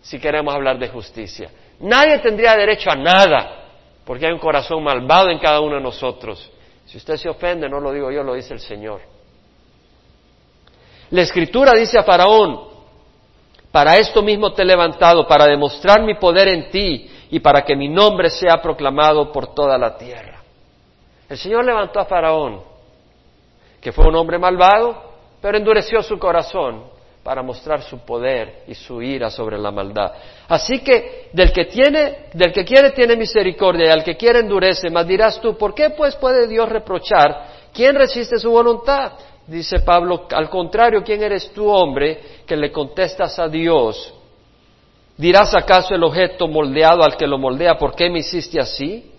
si 0.00 0.18
queremos 0.18 0.54
hablar 0.54 0.78
de 0.78 0.88
justicia. 0.88 1.50
Nadie 1.80 2.20
tendría 2.20 2.56
derecho 2.56 2.90
a 2.90 2.96
nada, 2.96 3.66
porque 4.06 4.24
hay 4.24 4.32
un 4.32 4.38
corazón 4.38 4.82
malvado 4.82 5.28
en 5.28 5.38
cada 5.38 5.60
uno 5.60 5.76
de 5.76 5.82
nosotros. 5.82 6.50
Si 6.86 6.96
usted 6.96 7.16
se 7.16 7.28
ofende, 7.28 7.68
no 7.68 7.80
lo 7.80 7.92
digo 7.92 8.10
yo, 8.10 8.22
lo 8.22 8.32
dice 8.32 8.54
el 8.54 8.60
Señor. 8.60 9.11
La 11.12 11.20
Escritura 11.20 11.72
dice 11.78 11.98
a 11.98 12.04
Faraón, 12.04 12.58
para 13.70 13.98
esto 13.98 14.22
mismo 14.22 14.54
te 14.54 14.62
he 14.62 14.64
levantado, 14.64 15.26
para 15.26 15.46
demostrar 15.46 16.02
mi 16.02 16.14
poder 16.14 16.48
en 16.48 16.70
ti 16.70 17.06
y 17.30 17.38
para 17.38 17.62
que 17.62 17.76
mi 17.76 17.86
nombre 17.86 18.30
sea 18.30 18.62
proclamado 18.62 19.30
por 19.30 19.54
toda 19.54 19.76
la 19.76 19.96
tierra. 19.98 20.42
El 21.28 21.36
Señor 21.36 21.66
levantó 21.66 22.00
a 22.00 22.06
Faraón, 22.06 22.62
que 23.78 23.92
fue 23.92 24.08
un 24.08 24.16
hombre 24.16 24.38
malvado, 24.38 25.12
pero 25.42 25.58
endureció 25.58 26.02
su 26.02 26.18
corazón 26.18 26.84
para 27.22 27.42
mostrar 27.42 27.82
su 27.82 27.98
poder 27.98 28.62
y 28.66 28.74
su 28.74 29.02
ira 29.02 29.28
sobre 29.28 29.58
la 29.58 29.70
maldad. 29.70 30.12
Así 30.48 30.78
que 30.78 31.28
del 31.34 31.52
que 31.52 31.66
tiene, 31.66 32.30
del 32.32 32.54
que 32.54 32.64
quiere 32.64 32.92
tiene 32.92 33.16
misericordia 33.16 33.88
y 33.88 33.90
al 33.90 34.02
que 34.02 34.16
quiere 34.16 34.40
endurece. 34.40 34.88
Mas 34.88 35.06
dirás 35.06 35.38
tú, 35.42 35.58
¿por 35.58 35.74
qué 35.74 35.90
pues 35.90 36.16
puede 36.16 36.48
Dios 36.48 36.70
reprochar? 36.70 37.48
¿Quién 37.72 37.96
resiste 37.96 38.38
su 38.38 38.50
voluntad? 38.50 39.12
Dice 39.46 39.80
Pablo, 39.80 40.26
al 40.30 40.48
contrario, 40.48 41.02
¿quién 41.04 41.22
eres 41.22 41.52
tú, 41.52 41.68
hombre, 41.68 42.42
que 42.46 42.56
le 42.56 42.70
contestas 42.70 43.38
a 43.38 43.48
Dios? 43.48 44.14
¿Dirás 45.16 45.54
acaso 45.54 45.94
el 45.94 46.02
objeto 46.04 46.48
moldeado 46.48 47.02
al 47.02 47.16
que 47.16 47.26
lo 47.26 47.38
moldea, 47.38 47.76
¿por 47.76 47.94
qué 47.94 48.08
me 48.08 48.20
hiciste 48.20 48.60
así? 48.60 49.10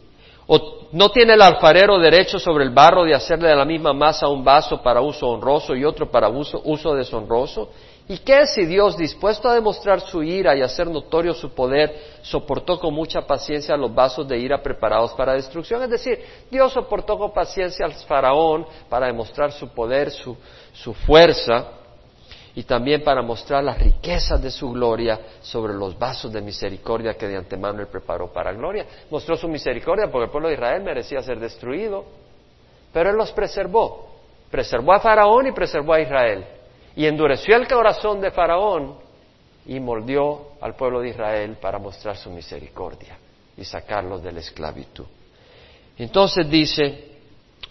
¿O 0.48 0.88
no 0.92 1.10
tiene 1.10 1.34
el 1.34 1.42
alfarero 1.42 2.00
derecho 2.00 2.40
sobre 2.40 2.64
el 2.64 2.72
barro 2.72 3.04
de 3.04 3.14
hacerle 3.14 3.50
de 3.50 3.56
la 3.56 3.66
misma 3.66 3.94
masa 3.94 4.28
un 4.28 4.44
vaso 4.44 4.82
para 4.82 5.02
uso 5.02 5.28
honroso 5.28 5.76
y 5.76 5.84
otro 5.84 6.10
para 6.10 6.30
uso, 6.30 6.62
uso 6.66 6.94
deshonroso? 6.94 7.70
¿Y 8.08 8.18
qué 8.18 8.46
si 8.48 8.66
Dios, 8.66 8.98
dispuesto 8.98 9.48
a 9.48 9.54
demostrar 9.54 10.02
su 10.02 10.22
ira 10.24 10.56
y 10.56 10.62
hacer 10.62 10.88
notorio 10.88 11.34
su 11.34 11.54
poder, 11.54 11.96
soportó 12.22 12.78
con 12.78 12.94
mucha 12.94 13.22
paciencia 13.22 13.78
los 13.78 13.96
vasos 13.96 14.28
de 14.28 14.38
ira 14.38 14.62
preparados 14.62 15.14
para 15.14 15.34
destrucción? 15.34 15.82
Es 15.84 15.90
decir, 15.90 16.20
Dios 16.52 16.74
soportó 16.74 17.18
con 17.18 17.32
paciencia 17.32 17.86
al 17.86 17.94
faraón 17.94 18.66
para 18.90 19.08
demostrar 19.08 19.54
su 19.54 19.70
poder, 19.70 20.12
su, 20.12 20.36
su 20.74 20.94
fuerza 20.94 21.66
y 22.54 22.64
también 22.64 23.06
para 23.06 23.22
mostrar 23.22 23.64
las 23.64 23.80
riquezas 23.80 24.42
de 24.42 24.52
su 24.52 24.70
gloria 24.72 25.18
sobre 25.42 25.74
los 25.74 25.98
vasos 25.98 26.32
de 26.34 26.42
misericordia 26.42 27.14
que 27.14 27.28
de 27.28 27.38
antemano 27.38 27.80
él 27.80 27.88
preparó 27.88 28.34
para 28.34 28.52
gloria. 28.52 28.86
Mostró 29.10 29.38
su 29.38 29.48
misericordia 29.48 30.12
porque 30.12 30.26
el 30.26 30.32
pueblo 30.32 30.50
de 30.50 30.56
Israel 30.56 30.84
merecía 30.84 31.22
ser 31.22 31.40
destruido, 31.40 32.04
pero 32.92 33.12
él 33.12 33.16
los 33.16 33.32
preservó. 33.32 34.10
Preservó 34.52 34.92
a 34.92 35.00
Faraón 35.00 35.48
y 35.48 35.52
preservó 35.54 35.94
a 35.94 36.02
Israel 36.02 36.46
y 36.96 37.06
endureció 37.06 37.56
el 37.56 37.68
corazón 37.68 38.22
de 38.22 38.32
Faraón 38.32 38.96
y 39.66 39.80
moldeó 39.80 40.54
al 40.62 40.76
pueblo 40.76 41.02
de 41.02 41.10
Israel 41.10 41.58
para 41.62 41.80
mostrar 41.80 42.18
su 42.18 42.30
misericordia 42.30 43.18
y 43.58 43.64
sacarlos 43.64 44.22
de 44.22 44.32
la 44.32 44.40
esclavitud. 44.40 45.06
Entonces 45.98 46.50
dice, 46.50 47.14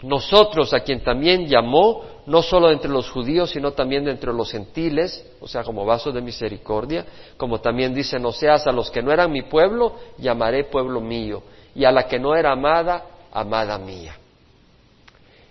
nosotros 0.01 0.73
a 0.73 0.81
quien 0.81 1.03
también 1.03 1.47
llamó, 1.47 2.03
no 2.25 2.41
solo 2.41 2.71
entre 2.71 2.89
los 2.89 3.09
judíos, 3.09 3.51
sino 3.51 3.71
también 3.71 4.07
entre 4.07 4.33
los 4.33 4.51
gentiles, 4.51 5.25
o 5.39 5.47
sea, 5.47 5.63
como 5.63 5.85
vasos 5.85 6.13
de 6.13 6.21
misericordia, 6.21 7.05
como 7.37 7.59
también 7.59 7.93
dice, 7.93 8.19
no 8.19 8.31
seas 8.31 8.65
a 8.65 8.71
los 8.71 8.89
que 8.89 9.01
no 9.01 9.11
eran 9.11 9.31
mi 9.31 9.43
pueblo, 9.43 9.95
llamaré 10.17 10.65
pueblo 10.65 11.01
mío, 11.01 11.43
y 11.75 11.85
a 11.85 11.91
la 11.91 12.07
que 12.07 12.19
no 12.19 12.35
era 12.35 12.51
amada, 12.51 13.05
amada 13.31 13.77
mía. 13.77 14.17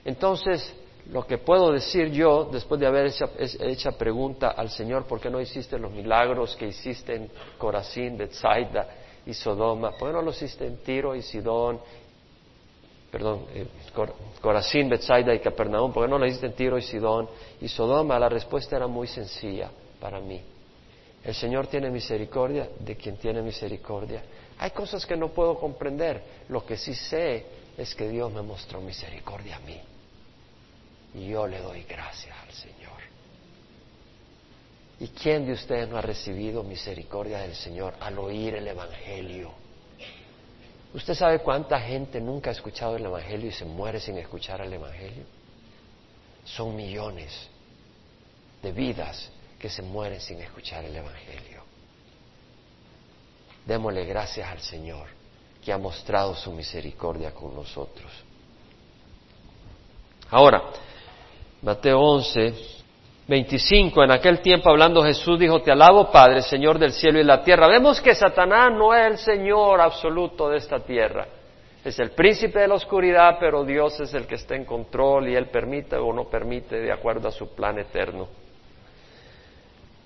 Entonces, 0.05 0.75
lo 1.11 1.27
que 1.27 1.39
puedo 1.39 1.73
decir 1.73 2.11
yo, 2.11 2.49
después 2.53 2.81
de 2.81 2.87
haber 2.87 3.13
hecho, 3.61 3.93
pregunta 3.93 4.51
al 4.51 4.71
Señor, 4.71 5.05
¿por 5.05 5.21
qué 5.21 5.31
no 5.31 5.41
hiciste 5.41 5.79
los 5.79 5.91
milagros 5.91 6.55
que 6.57 6.69
hiciste 6.69 7.17
en 7.17 7.31
Corazín, 7.59 8.17
Bethsaida 8.17 8.87
y 9.27 9.35
Sodoma? 9.35 9.93
¿Por 9.99 10.09
qué 10.09 10.15
no 10.15 10.23
los 10.23 10.37
hiciste 10.37 10.67
en 10.67 10.79
Tiro 10.79 11.15
y 11.15 11.23
Sidón? 11.23 11.81
Perdón, 13.11 13.47
eh, 13.53 13.67
Corazín, 14.41 14.89
Bethsaida 14.89 15.35
y 15.35 15.41
Capernaum, 15.41 15.93
¿por 15.93 16.05
qué 16.05 16.11
no 16.11 16.19
lo 16.19 16.27
hiciste 16.27 16.47
en 16.47 16.55
Tiro 16.55 16.79
y 16.79 16.83
Sidón 16.83 17.29
y 17.61 17.69
Sodoma? 17.69 18.19
La 18.19 18.29
respuesta 18.29 18.77
era 18.77 18.87
muy 18.87 19.09
sencilla 19.09 19.71
para 20.01 20.21
mí. 20.21 20.41
El 21.25 21.35
Señor 21.35 21.67
tiene 21.67 21.91
misericordia 21.91 22.69
de 22.79 22.97
quien 22.97 23.17
tiene 23.17 23.43
misericordia. 23.43 24.23
Hay 24.59 24.71
cosas 24.71 25.05
que 25.05 25.17
no 25.17 25.29
puedo 25.29 25.59
comprender. 25.59 26.23
Lo 26.49 26.65
que 26.65 26.77
sí 26.77 26.95
sé 26.95 27.45
es 27.77 27.95
que 27.95 28.09
Dios 28.09 28.33
me 28.33 28.43
mostró 28.43 28.81
misericordia 28.81 29.57
a 29.57 29.61
mí. 29.61 29.81
Yo 31.15 31.47
le 31.47 31.59
doy 31.59 31.83
gracias 31.83 32.35
al 32.43 32.53
Señor. 32.53 32.93
¿Y 35.01 35.09
quién 35.09 35.47
de 35.47 35.53
ustedes 35.53 35.89
no 35.89 35.99
ha 35.99 36.03
recibido 36.03 36.63
misericordia 36.63 37.41
del 37.41 37.55
Señor 37.55 37.95
al 38.01 38.19
oír 38.19 38.55
el 38.55 38.69
Evangelio? 38.69 39.53
¿Usted 40.95 41.15
sabe 41.15 41.41
cuánta 41.41 41.81
gente 41.81 42.21
nunca 42.21 42.51
ha 42.51 42.53
escuchado 42.53 42.97
el 42.97 43.05
Evangelio 43.05 43.49
y 43.49 43.53
se 43.53 43.65
muere 43.65 43.99
sin 43.99 44.17
escuchar 44.19 44.61
el 44.61 44.73
Evangelio? 44.73 45.25
Son 46.45 46.77
millones 46.77 47.49
de 48.63 48.73
vidas 48.73 49.31
que 49.59 49.69
se 49.69 49.83
mueren 49.83 50.21
sin 50.21 50.41
escuchar 50.41 50.85
el 50.85 50.95
Evangelio. 50.95 51.63
Démosle 53.67 54.05
gracias 54.05 54.49
al 54.49 54.61
Señor 54.61 55.09
que 55.65 55.73
ha 55.73 55.79
mostrado 55.79 56.35
su 56.35 56.53
misericordia 56.53 57.33
con 57.33 57.55
nosotros. 57.55 58.11
Ahora, 60.31 60.63
Mateo 61.63 62.01
11, 62.01 62.55
25, 63.29 64.03
en 64.03 64.11
aquel 64.11 64.41
tiempo 64.41 64.69
hablando 64.69 65.01
Jesús 65.05 65.39
dijo, 65.39 65.63
te 65.63 65.71
alabo 65.71 66.11
Padre, 66.11 66.43
Señor 66.43 66.77
del 66.77 66.93
cielo 66.93 67.21
y 67.21 67.25
la 67.25 67.45
tierra. 67.45 67.69
Vemos 67.69 68.01
que 68.01 68.17
Satanás 68.17 68.73
no 68.77 68.93
es 68.93 69.07
el 69.07 69.19
Señor 69.19 69.81
absoluto 69.81 70.49
de 70.49 70.59
esta 70.59 70.81
tierra. 70.81 71.27
Es 71.85 71.99
el 72.01 72.11
príncipe 72.11 72.59
de 72.59 72.69
la 72.69 72.75
oscuridad, 72.75 73.37
pero 73.39 73.65
Dios 73.65 73.99
es 74.01 74.13
el 74.15 74.27
que 74.27 74.35
está 74.35 74.57
en 74.57 74.65
control 74.65 75.29
y 75.29 75.37
Él 75.37 75.51
permite 75.51 75.97
o 75.97 76.13
no 76.13 76.25
permite 76.25 76.81
de 76.81 76.93
acuerdo 76.93 77.29
a 77.29 77.33
su 77.33 77.55
plan 77.55 77.79
eterno. 77.79 78.29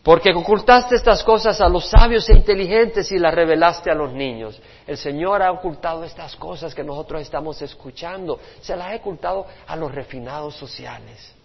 Porque 0.02 0.32
ocultaste 0.32 0.94
estas 0.94 1.24
cosas 1.24 1.60
a 1.60 1.68
los 1.68 1.88
sabios 1.88 2.28
e 2.28 2.32
inteligentes 2.32 3.10
y 3.12 3.18
las 3.18 3.34
revelaste 3.34 3.90
a 3.90 3.94
los 3.94 4.12
niños. 4.12 4.60
El 4.86 4.96
Señor 4.98 5.42
ha 5.42 5.50
ocultado 5.50 6.04
estas 6.04 6.36
cosas 6.36 6.74
que 6.74 6.84
nosotros 6.84 7.22
estamos 7.22 7.60
escuchando. 7.60 8.38
Se 8.60 8.76
las 8.76 8.92
ha 8.92 8.96
ocultado 8.96 9.46
a 9.66 9.74
los 9.74 9.92
refinados 9.92 10.54
sociales, 10.54 11.35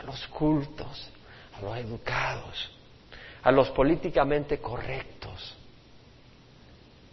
a 0.00 0.02
los 0.02 0.26
cultos, 0.28 1.08
a 1.58 1.62
los 1.62 1.76
educados, 1.76 2.70
a 3.42 3.52
los 3.52 3.68
políticamente 3.70 4.58
correctos, 4.58 5.54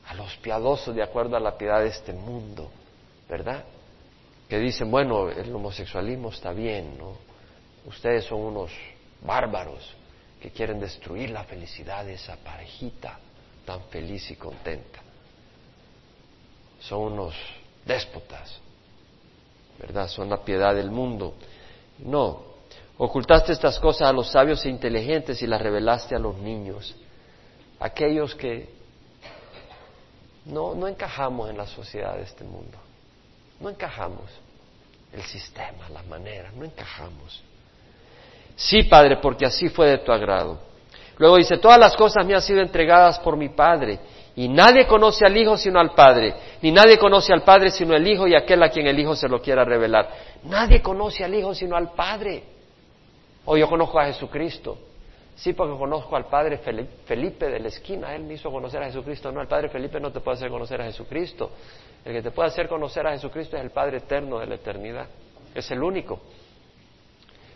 a 0.07 0.13
los 0.13 0.35
piadosos 0.37 0.95
de 0.95 1.03
acuerdo 1.03 1.35
a 1.35 1.39
la 1.39 1.57
piedad 1.57 1.81
de 1.81 1.89
este 1.89 2.13
mundo, 2.13 2.71
¿verdad? 3.27 3.65
Que 4.47 4.57
dicen, 4.57 4.89
bueno, 4.89 5.29
el 5.29 5.53
homosexualismo 5.53 6.29
está 6.29 6.53
bien, 6.53 6.97
¿no? 6.97 7.17
Ustedes 7.85 8.23
son 8.25 8.39
unos 8.39 8.71
bárbaros 9.21 9.93
que 10.41 10.51
quieren 10.51 10.79
destruir 10.79 11.31
la 11.31 11.43
felicidad 11.43 12.05
de 12.05 12.13
esa 12.13 12.37
parejita 12.37 13.19
tan 13.65 13.81
feliz 13.89 14.31
y 14.31 14.35
contenta. 14.35 14.99
Son 16.79 17.11
unos 17.11 17.35
déspotas, 17.85 18.59
¿verdad? 19.77 20.07
Son 20.07 20.29
la 20.29 20.37
piedad 20.37 20.73
del 20.73 20.89
mundo. 20.89 21.33
No, 21.99 22.56
ocultaste 22.97 23.51
estas 23.51 23.79
cosas 23.79 24.09
a 24.09 24.13
los 24.13 24.29
sabios 24.31 24.65
e 24.65 24.69
inteligentes 24.69 25.41
y 25.41 25.47
las 25.47 25.61
revelaste 25.61 26.15
a 26.15 26.19
los 26.19 26.37
niños, 26.37 26.95
aquellos 27.79 28.33
que 28.35 28.69
no, 30.45 30.73
no 30.75 30.87
encajamos 30.87 31.49
en 31.49 31.57
la 31.57 31.67
sociedad 31.67 32.15
de 32.15 32.23
este 32.23 32.43
mundo, 32.43 32.77
no 33.59 33.69
encajamos, 33.69 34.29
el 35.13 35.21
sistema, 35.23 35.89
las 35.89 36.05
maneras, 36.07 36.53
no 36.53 36.65
encajamos. 36.65 37.41
Sí, 38.55 38.83
Padre, 38.83 39.17
porque 39.17 39.45
así 39.45 39.69
fue 39.69 39.87
de 39.87 39.97
tu 39.99 40.11
agrado. 40.11 40.59
Luego 41.17 41.37
dice, 41.37 41.57
todas 41.57 41.79
las 41.79 41.95
cosas 41.95 42.25
me 42.25 42.35
han 42.35 42.41
sido 42.41 42.61
entregadas 42.61 43.19
por 43.19 43.37
mi 43.37 43.49
Padre, 43.49 43.99
y 44.35 44.47
nadie 44.47 44.85
conoce 44.85 45.25
al 45.25 45.35
Hijo 45.35 45.57
sino 45.57 45.79
al 45.79 45.93
Padre, 45.95 46.35
ni 46.61 46.71
nadie 46.71 46.97
conoce 46.97 47.33
al 47.33 47.41
Padre 47.41 47.71
sino 47.71 47.95
el 47.95 48.07
Hijo 48.07 48.27
y 48.27 48.35
aquel 48.35 48.61
a 48.61 48.69
quien 48.69 48.85
el 48.85 48.99
Hijo 48.99 49.15
se 49.15 49.27
lo 49.27 49.41
quiera 49.41 49.63
revelar. 49.63 50.09
Nadie 50.43 50.81
conoce 50.81 51.23
al 51.23 51.33
Hijo 51.33 51.55
sino 51.55 51.75
al 51.75 51.93
Padre. 51.93 52.56
O 53.49 53.55
yo 53.55 53.67
conozco 53.69 53.97
a 53.97 54.05
Jesucristo. 54.07 54.77
Sí, 55.33 55.53
porque 55.53 55.77
conozco 55.77 56.15
al 56.17 56.25
Padre 56.25 56.57
Felipe 56.57 57.49
de 57.49 57.59
la 57.59 57.69
esquina. 57.69 58.13
Él 58.13 58.23
me 58.23 58.33
hizo 58.33 58.51
conocer 58.51 58.83
a 58.83 58.87
Jesucristo. 58.87 59.31
No, 59.31 59.39
el 59.39 59.47
Padre 59.47 59.69
Felipe 59.69 60.01
no 60.01 60.11
te 60.11 60.19
puede 60.19 60.35
hacer 60.35 60.49
conocer 60.49 60.81
a 60.81 60.85
Jesucristo. 60.85 61.51
El 62.03 62.13
que 62.13 62.21
te 62.21 62.31
puede 62.31 62.49
hacer 62.49 62.67
conocer 62.67 63.07
a 63.07 63.11
Jesucristo 63.11 63.55
es 63.55 63.63
el 63.63 63.71
Padre 63.71 63.97
eterno 63.99 64.39
de 64.39 64.47
la 64.47 64.55
eternidad. 64.55 65.07
Es 65.55 65.71
el 65.71 65.81
único. 65.81 66.19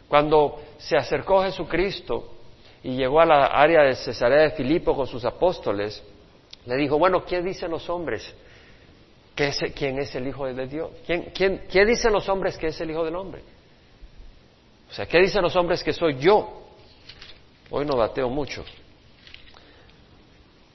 Cuando 0.07 0.61
se 0.77 0.95
acercó 0.95 1.43
Jesucristo 1.43 2.35
y 2.83 2.95
llegó 2.95 3.19
a 3.19 3.25
la 3.25 3.45
área 3.47 3.81
de 3.81 3.95
Cesarea 3.95 4.43
de 4.43 4.51
Filipo 4.51 4.95
con 4.95 5.07
sus 5.07 5.25
apóstoles, 5.25 6.01
le 6.67 6.75
dijo, 6.77 6.97
bueno, 6.97 7.25
¿qué 7.25 7.41
dicen 7.41 7.69
los 7.69 7.89
hombres? 7.89 8.33
¿Quién 9.35 9.99
es 9.99 10.15
el 10.15 10.25
Hijo 10.25 10.45
de 10.45 10.67
Dios? 10.67 10.89
¿Quién, 11.05 11.31
quién, 11.33 11.63
¿Qué 11.69 11.85
dicen 11.85 12.13
los 12.13 12.29
hombres 12.29 12.57
que 12.57 12.67
es 12.67 12.79
el 12.79 12.91
Hijo 12.91 13.03
del 13.03 13.15
Hombre? 13.17 13.41
O 14.91 14.93
sea, 14.93 15.05
¿qué 15.05 15.19
dicen 15.19 15.41
los 15.41 15.55
hombres 15.55 15.81
que 15.81 15.93
soy 15.93 16.17
yo? 16.19 16.63
Hoy 17.69 17.85
no 17.85 17.95
bateo 17.95 18.29
mucho. 18.29 18.65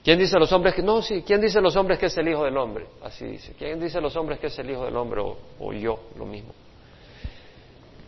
¿Quién 0.02 0.18
dice 0.18 0.38
los 0.38 0.50
hombres 0.52 0.74
que 0.74 0.82
no? 0.82 1.02
Sí, 1.02 1.22
¿quién 1.26 1.40
dice 1.40 1.60
los 1.60 1.76
hombres 1.76 1.98
que 1.98 2.06
es 2.06 2.16
el 2.16 2.28
Hijo 2.28 2.44
del 2.44 2.56
Hombre? 2.56 2.86
Así 3.02 3.26
dice. 3.26 3.54
¿Quién 3.58 3.78
dice 3.78 4.00
los 4.00 4.16
hombres 4.16 4.38
que 4.38 4.46
es 4.46 4.58
el 4.58 4.70
Hijo 4.70 4.86
del 4.86 4.96
Hombre 4.96 5.20
o 5.20 5.72
yo 5.72 6.00
lo 6.16 6.24
mismo? 6.24 6.54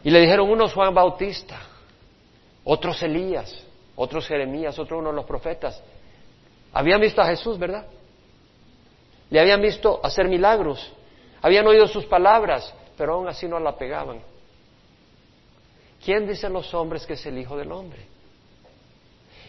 Y 0.02 0.10
le 0.10 0.20
dijeron 0.20 0.48
unos 0.48 0.72
Juan 0.72 0.94
Bautista, 0.94 1.60
otros 2.64 3.02
Elías, 3.02 3.62
otros 3.96 4.26
Jeremías, 4.26 4.78
otros 4.78 5.00
uno 5.00 5.10
de 5.10 5.16
los 5.16 5.26
profetas. 5.26 5.82
Habían 6.72 7.00
visto 7.00 7.20
a 7.20 7.26
Jesús, 7.26 7.58
¿verdad? 7.58 7.86
Le 9.28 9.40
habían 9.40 9.60
visto 9.60 10.00
hacer 10.02 10.28
milagros, 10.28 10.90
habían 11.42 11.66
oído 11.66 11.86
sus 11.86 12.06
palabras, 12.06 12.72
pero 12.96 13.14
aún 13.14 13.28
así 13.28 13.46
no 13.46 13.58
la 13.58 13.76
pegaban. 13.76 14.22
¿Quién 16.04 16.26
dicen 16.26 16.52
los 16.52 16.72
hombres 16.74 17.06
que 17.06 17.14
es 17.14 17.26
el 17.26 17.38
Hijo 17.38 17.56
del 17.56 17.72
Hombre? 17.72 18.06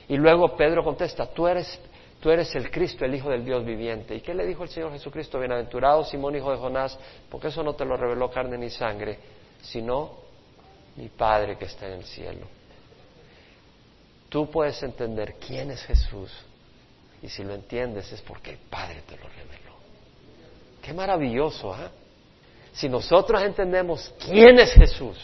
Y 0.08 0.18
luego 0.18 0.56
Pedro 0.56 0.84
contesta, 0.84 1.28
tú 1.28 1.48
eres, 1.48 1.80
tú 2.20 2.32
eres 2.32 2.54
el 2.56 2.72
Cristo, 2.72 3.06
el 3.06 3.14
Hijo 3.14 3.30
del 3.30 3.46
Dios 3.46 3.64
viviente. 3.64 4.16
¿Y 4.16 4.22
qué 4.22 4.34
le 4.34 4.46
dijo 4.46 4.64
el 4.64 4.70
Señor 4.70 4.92
Jesucristo? 4.92 5.40
Bienaventurado 5.40 6.04
Simón, 6.04 6.36
hijo 6.36 6.52
de 6.52 6.58
Jonás, 6.58 6.98
porque 7.30 7.48
eso 7.48 7.64
no 7.64 7.74
te 7.74 7.86
lo 7.86 7.96
reveló 7.96 8.32
carne 8.32 8.58
ni 8.58 8.70
sangre, 8.70 9.20
sino 9.62 10.18
mi 10.96 11.10
Padre 11.10 11.58
que 11.58 11.66
está 11.66 11.88
en 11.88 11.94
el 11.94 12.04
cielo. 12.06 12.48
Tú 14.30 14.50
puedes 14.50 14.82
entender 14.84 15.36
quién 15.36 15.72
es 15.72 15.84
Jesús 15.84 16.32
y 17.22 17.30
si 17.30 17.44
lo 17.44 17.54
entiendes 17.54 18.12
es 18.12 18.22
porque 18.22 18.52
el 18.52 18.58
Padre 18.58 19.04
te 19.08 19.16
lo 19.16 19.28
reveló. 19.28 19.76
Qué 20.82 20.94
maravilloso, 20.94 21.74
¿ah? 21.74 21.92
Si 22.72 22.88
nosotros 22.88 23.42
entendemos 23.44 24.14
quién 24.26 24.60
es 24.60 24.74
Jesús 24.74 25.18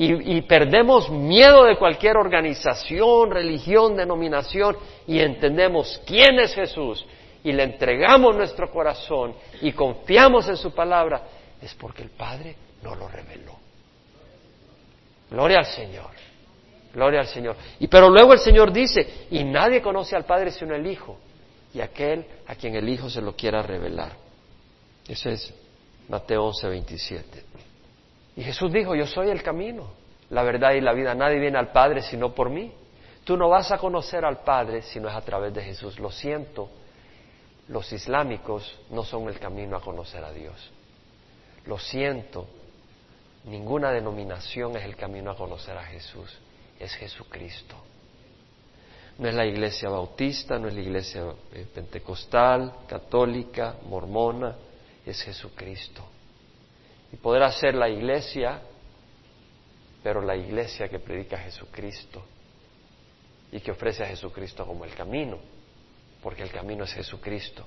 y, 0.00 0.42
perdemos 0.42 1.10
miedo 1.10 1.64
de 1.64 1.76
cualquier 1.76 2.16
organización, 2.16 3.32
religión, 3.32 3.96
denominación 3.96 4.76
y 5.08 5.18
entendemos 5.18 6.00
quién 6.06 6.38
es 6.38 6.54
Jesús 6.54 7.04
y 7.42 7.50
le 7.50 7.64
entregamos 7.64 8.36
nuestro 8.36 8.70
corazón 8.70 9.34
y 9.60 9.72
confiamos 9.72 10.48
en 10.48 10.56
su 10.56 10.72
palabra, 10.72 11.22
es 11.60 11.74
porque 11.74 12.02
el 12.02 12.10
Padre 12.10 12.54
no 12.80 12.94
lo 12.94 13.08
reveló. 13.08 13.56
Gloria 15.32 15.58
al 15.58 15.66
Señor. 15.66 16.10
Gloria 16.94 17.20
al 17.20 17.26
Señor. 17.26 17.56
Y 17.80 17.88
pero 17.88 18.08
luego 18.08 18.32
el 18.32 18.38
Señor 18.38 18.72
dice, 18.72 19.26
y 19.32 19.42
nadie 19.42 19.82
conoce 19.82 20.14
al 20.14 20.24
Padre 20.24 20.52
sino 20.52 20.76
el 20.76 20.86
Hijo, 20.86 21.18
y 21.74 21.80
aquel 21.80 22.24
a 22.46 22.54
quien 22.54 22.76
el 22.76 22.88
Hijo 22.88 23.10
se 23.10 23.20
lo 23.20 23.34
quiera 23.34 23.62
revelar. 23.62 24.12
Eso 25.08 25.28
es 25.28 25.52
Mateo 26.08 26.44
11, 26.44 26.68
27. 26.68 27.44
Y 28.38 28.44
Jesús 28.44 28.72
dijo, 28.72 28.94
yo 28.94 29.04
soy 29.04 29.30
el 29.30 29.42
camino, 29.42 29.90
la 30.30 30.44
verdad 30.44 30.72
y 30.74 30.80
la 30.80 30.92
vida. 30.92 31.12
Nadie 31.12 31.40
viene 31.40 31.58
al 31.58 31.72
Padre 31.72 32.02
sino 32.02 32.32
por 32.32 32.50
mí. 32.50 32.72
Tú 33.24 33.36
no 33.36 33.48
vas 33.48 33.72
a 33.72 33.78
conocer 33.78 34.24
al 34.24 34.44
Padre 34.44 34.82
si 34.82 35.00
no 35.00 35.08
es 35.08 35.14
a 35.14 35.20
través 35.22 35.52
de 35.52 35.62
Jesús. 35.62 35.98
Lo 35.98 36.10
siento, 36.10 36.70
los 37.66 37.92
islámicos 37.92 38.78
no 38.90 39.02
son 39.02 39.28
el 39.28 39.40
camino 39.40 39.76
a 39.76 39.80
conocer 39.80 40.22
a 40.22 40.30
Dios. 40.30 40.70
Lo 41.66 41.78
siento, 41.78 42.46
Ninguna 43.44 43.90
denominación 43.90 44.76
es 44.76 44.84
el 44.84 44.94
camino 44.94 45.30
a 45.30 45.36
conocer 45.36 45.76
a 45.76 45.84
Jesús, 45.84 46.36
es 46.78 46.94
Jesucristo. 46.94 47.76
No 49.18 49.28
es 49.28 49.34
la 49.34 49.46
iglesia 49.46 49.88
bautista, 49.88 50.58
no 50.58 50.68
es 50.68 50.74
la 50.74 50.80
iglesia 50.80 51.24
eh, 51.52 51.66
pentecostal, 51.74 52.74
católica, 52.86 53.76
mormona, 53.88 54.54
es 55.04 55.22
Jesucristo. 55.22 56.04
Y 57.12 57.16
podrá 57.16 57.50
ser 57.52 57.74
la 57.74 57.88
iglesia, 57.88 58.60
pero 60.02 60.20
la 60.20 60.36
iglesia 60.36 60.88
que 60.88 60.98
predica 60.98 61.36
a 61.36 61.40
Jesucristo 61.40 62.22
y 63.50 63.60
que 63.60 63.70
ofrece 63.70 64.02
a 64.02 64.06
Jesucristo 64.06 64.66
como 64.66 64.84
el 64.84 64.94
camino, 64.94 65.38
porque 66.22 66.42
el 66.42 66.50
camino 66.50 66.84
es 66.84 66.92
Jesucristo. 66.92 67.64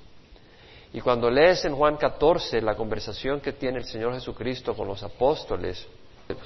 Y 0.94 1.02
cuando 1.02 1.30
lees 1.30 1.64
en 1.66 1.76
Juan 1.76 1.98
14 1.98 2.62
la 2.62 2.76
conversación 2.76 3.40
que 3.40 3.54
tiene 3.54 3.80
el 3.80 3.86
Señor 3.86 4.14
Jesucristo 4.14 4.76
con 4.76 4.88
los 4.88 5.02
apóstoles, 5.04 5.88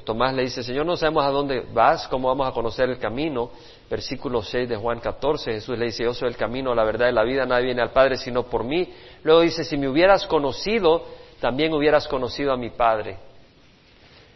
Tomás 0.04 0.34
le 0.34 0.44
dice, 0.44 0.64
Señor, 0.64 0.86
no 0.86 0.98
sabemos 0.98 1.24
a 1.26 1.30
dónde 1.30 1.64
vas, 1.74 2.08
cómo 2.08 2.28
vamos 2.28 2.48
a 2.48 2.52
conocer 2.52 2.90
el 2.90 2.98
camino. 2.98 3.52
Versículo 3.90 4.42
6 4.42 4.70
de 4.70 4.78
Juan 4.78 5.00
14, 5.00 5.54
Jesús 5.54 5.78
le 5.78 5.86
dice, 5.86 6.04
yo 6.04 6.14
soy 6.14 6.30
el 6.30 6.38
camino, 6.38 6.74
la 6.74 6.84
verdad 6.84 7.10
y 7.10 7.12
la 7.12 7.24
vida, 7.24 7.46
nadie 7.46 7.66
viene 7.66 7.82
al 7.82 7.92
Padre 7.92 8.18
sino 8.18 8.44
por 8.44 8.64
mí. 8.64 8.92
Luego 9.24 9.42
dice, 9.42 9.64
si 9.64 9.78
me 9.78 9.88
hubieras 9.88 10.26
conocido, 10.26 11.06
también 11.46 11.72
hubieras 11.76 12.08
conocido 12.08 12.52
a 12.52 12.58
mi 12.58 12.72
Padre. 12.72 13.18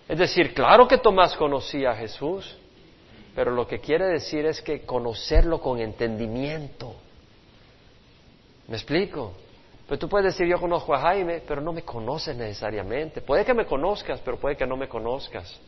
Es 0.07 0.19
decir, 0.19 0.53
claro 0.53 0.87
que 0.87 0.99
Tomás 0.99 1.35
conocía 1.35 1.89
a 1.89 1.95
Jesús, 1.95 2.55
pero 3.33 3.49
lo 3.49 3.67
que 3.67 3.79
quiere 3.79 4.05
decir 4.05 4.45
es 4.45 4.61
que 4.61 4.81
conocerlo 4.85 5.59
con 5.59 5.79
entendimiento. 5.79 6.93
¿Me 8.67 8.75
explico? 8.75 9.33
Pero 9.87 9.97
tú 9.97 10.07
puedes 10.07 10.35
decir, 10.35 10.45
yo 10.45 10.59
conozco 10.59 10.93
a 10.93 10.99
Jaime, 10.99 11.41
pero 11.47 11.61
no 11.61 11.73
me 11.73 11.81
conoces 11.81 12.35
necesariamente. 12.35 13.21
Puede 13.21 13.43
que 13.43 13.55
me 13.55 13.65
conozcas, 13.65 14.21
pero 14.23 14.37
puede 14.37 14.55
que 14.55 14.67
no 14.67 14.77
me 14.77 14.87
conozcas. 14.87 15.59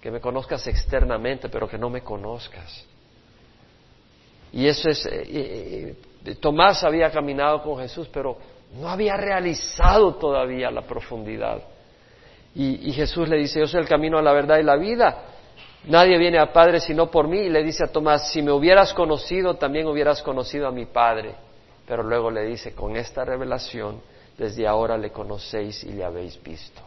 Que 0.00 0.12
me 0.12 0.20
conozcas 0.20 0.64
externamente, 0.68 1.48
pero 1.48 1.66
que 1.66 1.76
no 1.76 1.90
me 1.90 2.02
conozcas. 2.02 2.86
Y 4.52 4.68
eso 4.68 4.90
es, 4.90 5.06
eh, 5.06 5.22
eh, 5.28 5.96
eh, 6.24 6.34
Tomás 6.36 6.84
había 6.84 7.10
caminado 7.10 7.64
con 7.64 7.78
Jesús, 7.78 8.08
pero 8.12 8.38
no 8.74 8.88
había 8.88 9.16
realizado 9.16 10.14
todavía 10.16 10.70
la 10.70 10.82
profundidad. 10.82 11.62
Y, 12.54 12.90
Jesús 12.92 13.28
le 13.28 13.36
dice, 13.36 13.60
yo 13.60 13.66
soy 13.66 13.82
el 13.82 13.88
camino 13.88 14.16
a 14.16 14.22
la 14.22 14.32
verdad 14.32 14.58
y 14.58 14.62
la 14.62 14.76
vida. 14.76 15.24
Nadie 15.84 16.16
viene 16.16 16.38
al 16.38 16.52
Padre 16.52 16.80
sino 16.80 17.10
por 17.10 17.28
mí. 17.28 17.38
Y 17.40 17.48
le 17.50 17.62
dice 17.62 17.84
a 17.84 17.92
Tomás, 17.92 18.32
si 18.32 18.40
me 18.40 18.50
hubieras 18.50 18.94
conocido, 18.94 19.56
también 19.56 19.86
hubieras 19.86 20.22
conocido 20.22 20.66
a 20.66 20.72
mi 20.72 20.86
Padre. 20.86 21.34
Pero 21.86 22.02
luego 22.02 22.30
le 22.30 22.44
dice, 22.44 22.74
con 22.74 22.96
esta 22.96 23.26
revelación, 23.26 24.00
desde 24.38 24.66
ahora 24.66 24.96
le 24.96 25.10
conocéis 25.10 25.84
y 25.84 25.92
le 25.92 26.04
habéis 26.04 26.42
visto. 26.42 26.80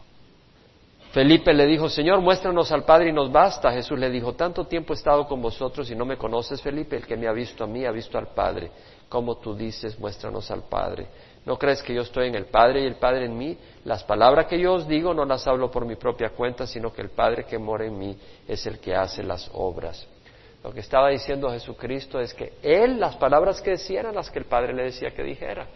Felipe 1.12 1.52
le 1.52 1.66
dijo, 1.66 1.88
Señor, 1.88 2.20
muéstranos 2.20 2.70
al 2.70 2.84
Padre 2.84 3.10
y 3.10 3.12
nos 3.12 3.30
basta. 3.30 3.72
Jesús 3.72 3.98
le 3.98 4.10
dijo, 4.10 4.34
tanto 4.34 4.66
tiempo 4.66 4.92
he 4.92 4.96
estado 4.96 5.26
con 5.26 5.40
vosotros 5.40 5.90
y 5.90 5.94
no 5.94 6.04
me 6.04 6.16
conoces, 6.16 6.60
Felipe, 6.62 6.96
el 6.96 7.06
que 7.06 7.16
me 7.16 7.26
ha 7.26 7.32
visto 7.32 7.64
a 7.64 7.66
mí 7.66 7.84
ha 7.84 7.92
visto 7.92 8.18
al 8.18 8.28
Padre. 8.28 8.70
Como 9.08 9.38
tú 9.38 9.54
dices, 9.54 9.98
muéstranos 9.98 10.50
al 10.50 10.64
Padre. 10.64 11.06
¿No 11.46 11.58
crees 11.58 11.82
que 11.82 11.94
yo 11.94 12.02
estoy 12.02 12.28
en 12.28 12.34
el 12.34 12.46
Padre 12.46 12.82
y 12.82 12.86
el 12.86 12.96
Padre 12.96 13.24
en 13.24 13.36
mí? 13.36 13.56
Las 13.84 14.04
palabras 14.04 14.46
que 14.46 14.58
yo 14.58 14.74
os 14.74 14.86
digo 14.86 15.14
no 15.14 15.24
las 15.24 15.46
hablo 15.46 15.70
por 15.70 15.86
mi 15.86 15.96
propia 15.96 16.30
cuenta, 16.30 16.66
sino 16.66 16.92
que 16.92 17.00
el 17.00 17.10
Padre 17.10 17.44
que 17.44 17.58
mora 17.58 17.86
en 17.86 17.98
mí 17.98 18.16
es 18.46 18.66
el 18.66 18.78
que 18.78 18.94
hace 18.94 19.22
las 19.22 19.50
obras. 19.54 20.06
Lo 20.62 20.72
que 20.72 20.80
estaba 20.80 21.08
diciendo 21.08 21.50
Jesucristo 21.50 22.20
es 22.20 22.34
que 22.34 22.52
Él, 22.62 23.00
las 23.00 23.16
palabras 23.16 23.62
que 23.62 23.70
decía 23.70 24.00
eran 24.00 24.14
las 24.14 24.30
que 24.30 24.38
el 24.38 24.44
Padre 24.44 24.74
le 24.74 24.84
decía 24.84 25.12
que 25.12 25.22
dijera. 25.22 25.66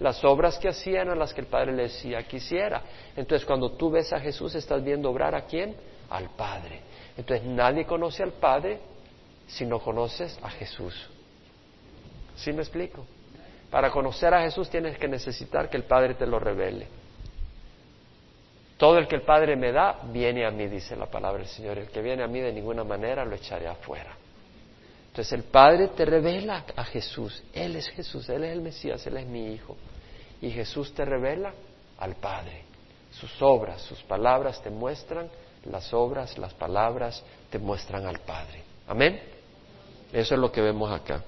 Las 0.00 0.24
obras 0.24 0.58
que 0.58 0.68
hacía 0.68 1.02
eran 1.02 1.18
las 1.18 1.32
que 1.32 1.42
el 1.42 1.46
Padre 1.46 1.72
le 1.72 1.84
decía 1.84 2.26
que 2.26 2.38
hiciera. 2.38 2.82
Entonces, 3.14 3.46
cuando 3.46 3.70
tú 3.72 3.90
ves 3.90 4.12
a 4.12 4.18
Jesús, 4.18 4.52
estás 4.56 4.82
viendo 4.82 5.08
obrar 5.08 5.36
a 5.36 5.42
quién? 5.42 5.76
Al 6.10 6.30
Padre. 6.30 6.80
Entonces, 7.16 7.46
nadie 7.46 7.86
conoce 7.86 8.24
al 8.24 8.32
Padre 8.32 8.80
si 9.46 9.64
no 9.64 9.78
conoces 9.78 10.36
a 10.42 10.50
Jesús. 10.50 11.08
¿Sí 12.34 12.52
me 12.52 12.62
explico? 12.62 13.06
Para 13.72 13.90
conocer 13.90 14.34
a 14.34 14.42
Jesús 14.42 14.68
tienes 14.68 14.98
que 14.98 15.08
necesitar 15.08 15.70
que 15.70 15.78
el 15.78 15.84
Padre 15.84 16.12
te 16.12 16.26
lo 16.26 16.38
revele. 16.38 16.88
Todo 18.76 18.98
el 18.98 19.08
que 19.08 19.16
el 19.16 19.22
Padre 19.22 19.56
me 19.56 19.72
da, 19.72 20.00
viene 20.12 20.44
a 20.44 20.50
mí, 20.50 20.66
dice 20.66 20.94
la 20.94 21.06
palabra 21.06 21.38
del 21.38 21.48
Señor. 21.48 21.78
El 21.78 21.88
que 21.88 22.02
viene 22.02 22.22
a 22.22 22.26
mí 22.26 22.38
de 22.38 22.52
ninguna 22.52 22.84
manera 22.84 23.24
lo 23.24 23.34
echaré 23.34 23.66
afuera. 23.66 24.14
Entonces 25.06 25.32
el 25.32 25.44
Padre 25.44 25.88
te 25.88 26.04
revela 26.04 26.66
a 26.76 26.84
Jesús. 26.84 27.42
Él 27.54 27.76
es 27.76 27.88
Jesús, 27.88 28.28
Él 28.28 28.44
es 28.44 28.52
el 28.52 28.60
Mesías, 28.60 29.06
Él 29.06 29.16
es 29.16 29.26
mi 29.26 29.54
Hijo. 29.54 29.74
Y 30.42 30.50
Jesús 30.50 30.92
te 30.92 31.06
revela 31.06 31.54
al 31.96 32.16
Padre. 32.16 32.64
Sus 33.10 33.40
obras, 33.40 33.80
sus 33.80 34.02
palabras 34.02 34.62
te 34.62 34.68
muestran, 34.68 35.30
las 35.64 35.94
obras, 35.94 36.36
las 36.36 36.52
palabras 36.52 37.24
te 37.48 37.58
muestran 37.58 38.04
al 38.04 38.18
Padre. 38.18 38.64
Amén. 38.86 39.18
Eso 40.12 40.34
es 40.34 40.40
lo 40.40 40.52
que 40.52 40.60
vemos 40.60 40.92
acá. 40.92 41.24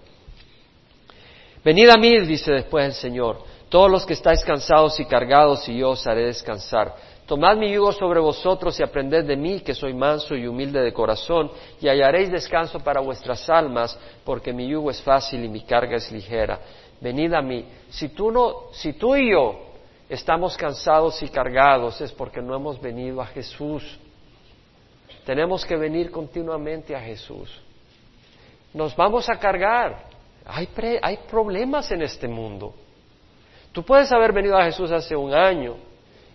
Venid 1.65 1.89
a 1.89 1.97
mí, 1.97 2.21
dice 2.27 2.53
después 2.53 2.85
el 2.85 2.93
Señor, 2.93 3.39
todos 3.71 3.91
los 3.91 4.05
que 4.05 4.13
estáis 4.13 4.45
cansados 4.45 5.01
y 5.01 5.07
cargados, 5.07 5.67
y 5.69 5.79
yo 5.79 5.91
os 5.91 6.07
haré 6.07 6.27
descansar. 6.27 6.95
Tomad 7.27 7.57
mi 7.57 7.73
yugo 7.73 7.91
sobre 7.91 8.21
vosotros 8.21 8.79
y 8.79 8.83
aprended 8.83 9.25
de 9.25 9.35
mí, 9.35 9.61
que 9.61 9.73
soy 9.73 9.95
manso 9.95 10.37
y 10.37 10.47
humilde 10.47 10.83
de 10.83 10.93
corazón, 10.93 11.51
y 11.81 11.89
hallaréis 11.89 12.31
descanso 12.31 12.81
para 12.81 13.01
vuestras 13.01 13.49
almas, 13.49 13.99
porque 14.25 14.53
mi 14.53 14.69
yugo 14.69 14.91
es 14.91 15.01
fácil 15.01 15.43
y 15.43 15.49
mi 15.49 15.63
carga 15.63 15.97
es 15.97 16.13
ligera. 16.13 16.61
Venid 17.01 17.33
a 17.33 17.41
mí. 17.41 17.67
Si 17.89 18.11
tú, 18.11 18.31
si 18.73 18.93
tú 18.93 19.17
y 19.17 19.33
yo 19.33 19.59
estamos 20.09 20.59
cansados 20.59 21.23
y 21.23 21.29
cargados, 21.29 21.99
es 22.03 22.13
porque 22.13 22.43
no 22.43 22.55
hemos 22.55 22.79
venido 22.79 23.23
a 23.23 23.27
Jesús. 23.27 23.99
Tenemos 25.25 25.65
que 25.65 25.77
venir 25.77 26.11
continuamente 26.11 26.95
a 26.95 27.01
Jesús. 27.01 27.51
Nos 28.75 28.95
vamos 28.95 29.31
a 29.31 29.39
cargar. 29.39 30.14
Hay, 30.47 30.69
hay 31.03 31.19
problemas 31.29 31.91
en 31.91 32.03
este 32.03 32.29
mundo. 32.29 32.75
Tú 33.73 33.83
puedes 33.83 34.13
haber 34.13 34.33
venido 34.33 34.57
a 34.57 34.65
Jesús 34.65 34.91
hace 34.91 35.17
un 35.17 35.35
año 35.35 35.77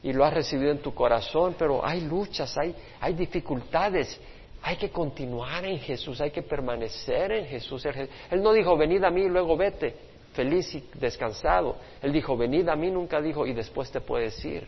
y 0.01 0.14
lo 0.14 0.26
has 0.26 0.34
recibido 0.34 0.72
en 0.72 0.80
tu 0.80 0.93
corazón, 0.93 1.55
pero 1.57 1.86
hay 1.86 2.01
luchas, 2.01 2.57
hay, 2.57 2.76
hay 2.99 3.14
dificultades. 3.14 4.20
Hay 4.62 4.76
que 4.76 4.89
continuar 4.89 5.64
en 5.66 5.80
Jesús, 5.80 6.20
hay 6.20 6.32
que 6.32 6.41
permanecer 6.41 7.32
en 7.32 7.45
Jesús. 7.45 7.86
Él 7.86 8.43
no 8.43 8.51
dijo, 8.51 8.76
venid 8.76 9.03
a 9.03 9.10
mí 9.10 9.22
y 9.22 9.30
luego 9.30 9.55
vete, 9.55 9.95
feliz 10.34 10.74
y 10.76 10.84
descansado. 10.95 11.78
Él 12.01 12.12
dijo, 12.12 12.36
venid 12.36 12.68
a 12.68 12.76
mí, 12.76 12.91
nunca 12.91 13.22
dijo, 13.22 13.47
y 13.47 13.53
después 13.53 13.89
te 13.89 14.01
puedes 14.01 14.43
ir. 14.43 14.68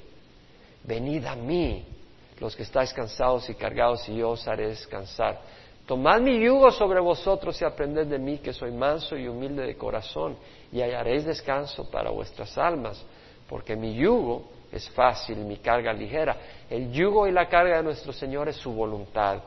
Venid 0.83 1.25
a 1.25 1.35
mí, 1.35 1.85
los 2.39 2.55
que 2.55 2.63
estáis 2.63 2.93
cansados 2.93 3.49
y 3.49 3.55
cargados, 3.55 4.07
y 4.07 4.15
yo 4.15 4.29
os 4.29 4.47
haré 4.47 4.69
descansar. 4.69 5.41
Tomad 5.91 6.21
mi 6.21 6.39
yugo 6.39 6.71
sobre 6.71 7.01
vosotros 7.01 7.61
y 7.61 7.65
aprended 7.65 8.07
de 8.07 8.17
mí, 8.17 8.37
que 8.37 8.53
soy 8.53 8.71
manso 8.71 9.17
y 9.17 9.27
humilde 9.27 9.63
de 9.63 9.75
corazón, 9.75 10.37
y 10.71 10.79
hallaréis 10.79 11.25
descanso 11.25 11.91
para 11.91 12.09
vuestras 12.09 12.57
almas, 12.57 13.05
porque 13.49 13.75
mi 13.75 13.93
yugo 13.95 14.45
es 14.71 14.89
fácil, 14.91 15.39
mi 15.39 15.57
carga 15.57 15.91
ligera. 15.91 16.37
El 16.69 16.93
yugo 16.93 17.27
y 17.27 17.33
la 17.33 17.49
carga 17.49 17.75
de 17.75 17.83
nuestro 17.83 18.13
Señor 18.13 18.47
es 18.47 18.55
su 18.55 18.71
voluntad. 18.71 19.39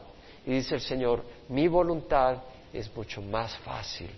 Y 0.44 0.50
dice 0.50 0.74
el 0.74 0.82
Señor, 0.82 1.22
mi 1.48 1.66
voluntad 1.66 2.36
es 2.74 2.94
mucho 2.94 3.22
más 3.22 3.56
fácil 3.60 4.10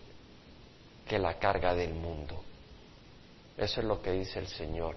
que 1.07 1.21
la 1.21 1.35
carga 1.35 1.77
del 1.77 1.95
mundo. 1.95 2.43
Eso 3.57 3.81
es 3.81 3.87
lo 3.87 4.03
que 4.03 4.11
dice 4.11 4.41
el 4.41 4.49
Señor. 4.49 4.97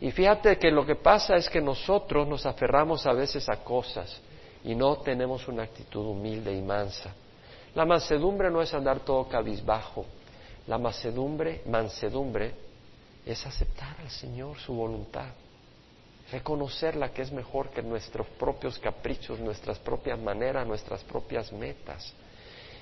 Y 0.00 0.10
fíjate 0.12 0.56
que 0.56 0.70
lo 0.70 0.86
que 0.86 0.94
pasa 0.96 1.36
es 1.36 1.50
que 1.50 1.60
nosotros 1.60 2.26
nos 2.26 2.46
aferramos 2.46 3.04
a 3.04 3.12
veces 3.12 3.50
a 3.50 3.56
cosas 3.56 4.18
y 4.64 4.74
no 4.74 4.96
tenemos 4.96 5.46
una 5.46 5.62
actitud 5.64 6.06
humilde 6.06 6.52
y 6.52 6.62
mansa. 6.62 7.14
La 7.74 7.84
mansedumbre 7.84 8.50
no 8.50 8.62
es 8.62 8.72
andar 8.72 9.00
todo 9.00 9.28
cabizbajo. 9.28 10.06
La 10.66 10.78
mansedumbre, 10.78 11.62
mansedumbre 11.66 12.54
es 13.26 13.44
aceptar 13.46 14.00
al 14.00 14.10
Señor 14.10 14.58
su 14.58 14.72
voluntad, 14.74 15.28
reconocerla 16.30 17.12
que 17.12 17.22
es 17.22 17.32
mejor 17.32 17.70
que 17.70 17.82
nuestros 17.82 18.26
propios 18.38 18.78
caprichos, 18.78 19.38
nuestras 19.40 19.78
propias 19.78 20.18
maneras, 20.18 20.66
nuestras 20.66 21.02
propias 21.04 21.52
metas. 21.52 22.12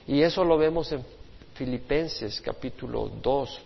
Y 0.07 0.23
eso 0.23 0.45
lo 0.45 0.59
vemos 0.59 0.93
en 0.93 1.05
Filipenses 1.55 2.41
capítulo 2.41 3.09
2, 3.09 3.61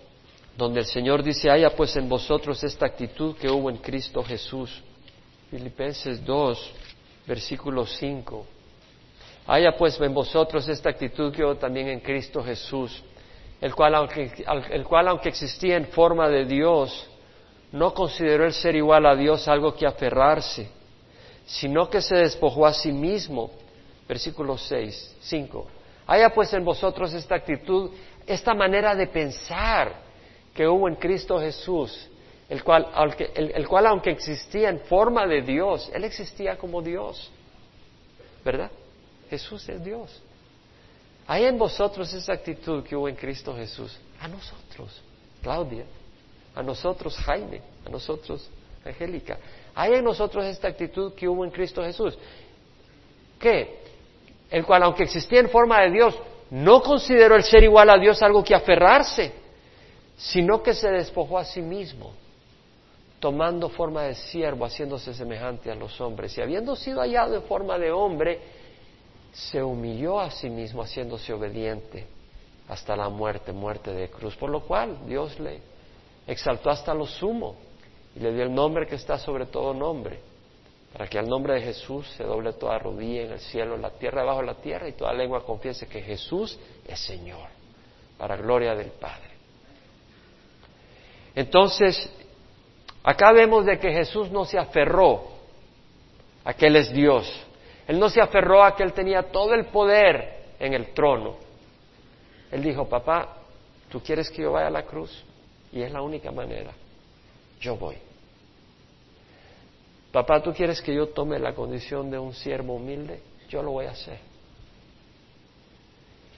donde 0.57 0.81
el 0.81 0.87
Señor 0.87 1.23
dice, 1.23 1.51
haya 1.51 1.75
pues 1.75 1.95
en 1.97 2.09
vosotros 2.09 2.63
esta 2.65 2.87
actitud 2.87 3.37
que 3.37 3.51
hubo 3.51 3.69
en 3.69 3.79
Cristo 3.79 4.23
Jesús. 4.23 4.83
Filipenses 5.51 6.25
2, 6.25 6.73
versículo 7.27 7.87
5. 7.87 8.47
Haya 9.47 9.77
pues 9.77 10.01
en 10.01 10.15
vosotros 10.15 10.69
esta 10.69 10.91
actitud 10.91 11.33
que 11.33 11.45
hubo 11.45 11.57
también 11.57 11.89
en 11.89 12.01
Cristo 12.01 12.43
Jesús 12.43 13.03
el 13.61 13.75
cual 13.75 13.95
aunque, 13.95 14.45
el 14.71 14.85
cual 14.85 15.09
aunque 15.09 15.29
existía 15.29 15.77
en 15.77 15.87
forma 15.87 16.29
de 16.29 16.45
Dios, 16.45 17.09
no 17.73 17.95
consideró 17.95 18.45
el 18.45 18.53
ser 18.53 18.77
igual 18.77 19.07
a 19.07 19.17
Dios 19.17 19.49
algo 19.49 19.75
que 19.75 19.87
aferrarse, 19.87 20.71
sino 21.47 21.89
que 21.89 22.01
se 22.01 22.17
despojó 22.17 22.67
a 22.67 22.73
sí 22.73 22.93
mismo. 22.93 23.51
Versículo 24.09 24.57
6, 24.57 25.17
5. 25.21 25.67
Haya 26.07 26.31
pues 26.31 26.53
en 26.53 26.65
vosotros 26.65 27.13
esta 27.13 27.35
actitud, 27.35 27.91
esta 28.27 28.55
manera 28.55 28.95
de 28.95 29.09
pensar 29.09 29.95
que 30.55 30.67
hubo 30.69 30.87
en 30.89 30.95
Cristo 30.95 31.41
Jesús, 31.41 32.09
el 32.49 32.63
cual, 32.63 32.89
el 33.35 33.69
cual 33.69 33.87
aunque 33.87 34.11
existía 34.11 34.69
en 34.69 34.81
forma 34.81 35.27
de 35.27 35.43
Dios, 35.43 35.91
Él 35.93 36.05
existía 36.05 36.57
como 36.57 36.81
Dios. 36.81 37.31
¿Verdad? 38.45 38.71
Jesús 39.29 39.69
es 39.69 39.83
Dios. 39.83 40.23
Hay 41.27 41.45
en 41.45 41.59
vosotros 41.59 42.13
esa 42.13 42.35
actitud 42.35 42.85
que 42.85 42.95
hubo 42.95 43.09
en 43.09 43.17
Cristo 43.17 43.55
Jesús. 43.55 43.99
A 44.21 44.29
nosotros, 44.29 45.03
Claudia. 45.43 45.85
A 46.55 46.63
nosotros, 46.63 47.17
Jaime. 47.19 47.61
A 47.85 47.91
nosotros, 47.91 48.49
Angélica. 48.85 49.39
Hay 49.75 49.95
en 49.95 50.05
nosotros 50.05 50.45
esta 50.45 50.69
actitud 50.69 51.15
que 51.15 51.29
hubo 51.29 51.45
en 51.45 51.51
Cristo 51.51 51.83
Jesús. 51.83 52.17
¿Qué? 53.41 53.81
El 54.51 54.65
cual, 54.65 54.85
aunque 54.85 55.03
existía 55.03 55.41
en 55.41 55.51
forma 55.51 55.83
de 55.83 55.91
Dios, 55.91 56.17
no 56.51 56.81
consideró 56.81 57.35
el 57.35 57.43
ser 57.43 57.65
igual 57.65 57.91
a 57.91 57.99
Dios 57.99 58.23
algo 58.23 58.45
que 58.45 58.55
aferrarse, 58.55 59.33
sino 60.17 60.63
que 60.63 60.73
se 60.73 60.89
despojó 60.89 61.39
a 61.39 61.45
sí 61.45 61.61
mismo, 61.61 62.15
tomando 63.27 63.69
forma 63.71 64.05
de 64.05 64.15
siervo, 64.15 64.67
haciéndose 64.67 65.13
semejante 65.13 65.69
a 65.69 65.75
los 65.75 66.01
hombres. 66.01 66.39
Y 66.39 66.43
habiendo 66.43 66.77
sido 66.77 67.01
hallado 67.01 67.35
en 67.35 67.43
forma 67.43 67.77
de 67.77 67.91
hombre, 67.91 68.39
se 69.33 69.61
humilló 69.61 70.21
a 70.21 70.31
sí 70.31 70.49
mismo, 70.49 70.81
haciéndose 70.81 71.33
obediente 71.33 72.07
hasta 72.69 72.95
la 72.95 73.09
muerte, 73.09 73.51
muerte 73.51 73.93
de 73.93 74.09
cruz. 74.11 74.37
Por 74.37 74.51
lo 74.51 74.61
cual 74.61 75.09
Dios 75.09 75.41
le 75.41 75.61
exaltó 76.25 76.71
hasta 76.71 76.95
lo 76.95 77.05
sumo 77.05 77.57
y 78.15 78.21
le 78.21 78.33
dio 78.33 78.45
el 78.45 78.55
nombre 78.55 78.87
que 78.87 78.95
está 78.95 79.19
sobre 79.19 79.47
todo 79.47 79.75
nombre, 79.75 80.21
para 80.93 81.09
que 81.09 81.19
al 81.19 81.29
nombre 81.29 81.55
de 81.55 81.63
Jesús 81.63 82.09
se 82.17 82.23
doble 82.23 82.53
toda 82.53 82.79
rodilla 82.79 83.23
en 83.23 83.33
el 83.33 83.41
cielo, 83.41 83.75
en 83.75 83.83
la 83.83 83.91
tierra, 83.91 84.21
debajo 84.21 84.39
de 84.39 84.47
la 84.47 84.61
tierra, 84.61 84.89
y 84.89 84.93
toda 84.93 85.13
lengua 85.13 85.45
confiese 85.45 85.89
que 85.89 86.01
Jesús 86.01 86.57
es 86.87 87.01
Señor, 87.01 87.49
para 88.19 88.37
gloria 88.37 88.77
del 88.77 88.93
Padre. 88.93 89.31
Entonces, 91.35 92.09
Acá 93.07 93.31
vemos 93.31 93.65
de 93.65 93.79
que 93.79 93.93
Jesús 93.93 94.33
no 94.33 94.45
se 94.45 94.59
aferró 94.59 95.29
a 96.45 96.53
que 96.55 96.67
Él 96.67 96.75
es 96.75 96.93
Dios. 96.93 97.33
Él 97.87 98.01
no 98.01 98.11
se 98.11 98.21
aferró 98.21 98.65
a 98.65 98.75
que 98.75 98.83
Él 98.83 98.93
tenía 98.93 99.23
todo 99.31 99.55
el 99.55 99.67
poder 99.67 100.47
en 100.59 100.75
el 100.75 100.93
trono. 100.93 101.37
Él 102.51 102.65
dijo, 102.65 102.89
papá, 102.89 103.37
¿tú 103.89 104.01
quieres 104.01 104.29
que 104.29 104.43
yo 104.43 104.51
vaya 104.51 104.67
a 104.67 104.71
la 104.71 104.83
cruz? 104.83 105.25
Y 105.71 105.83
es 105.83 105.93
la 105.93 106.03
única 106.03 106.33
manera. 106.33 106.73
Yo 107.61 107.77
voy. 107.77 107.97
Papá, 110.11 110.43
¿tú 110.43 110.53
quieres 110.53 110.83
que 110.83 110.93
yo 110.93 111.11
tome 111.11 111.39
la 111.39 111.55
condición 111.55 112.11
de 112.11 112.19
un 112.19 112.35
siervo 112.35 112.75
humilde? 112.75 113.23
Yo 113.49 113.63
lo 113.63 113.71
voy 113.71 113.87
a 113.87 113.93
hacer. 113.93 114.19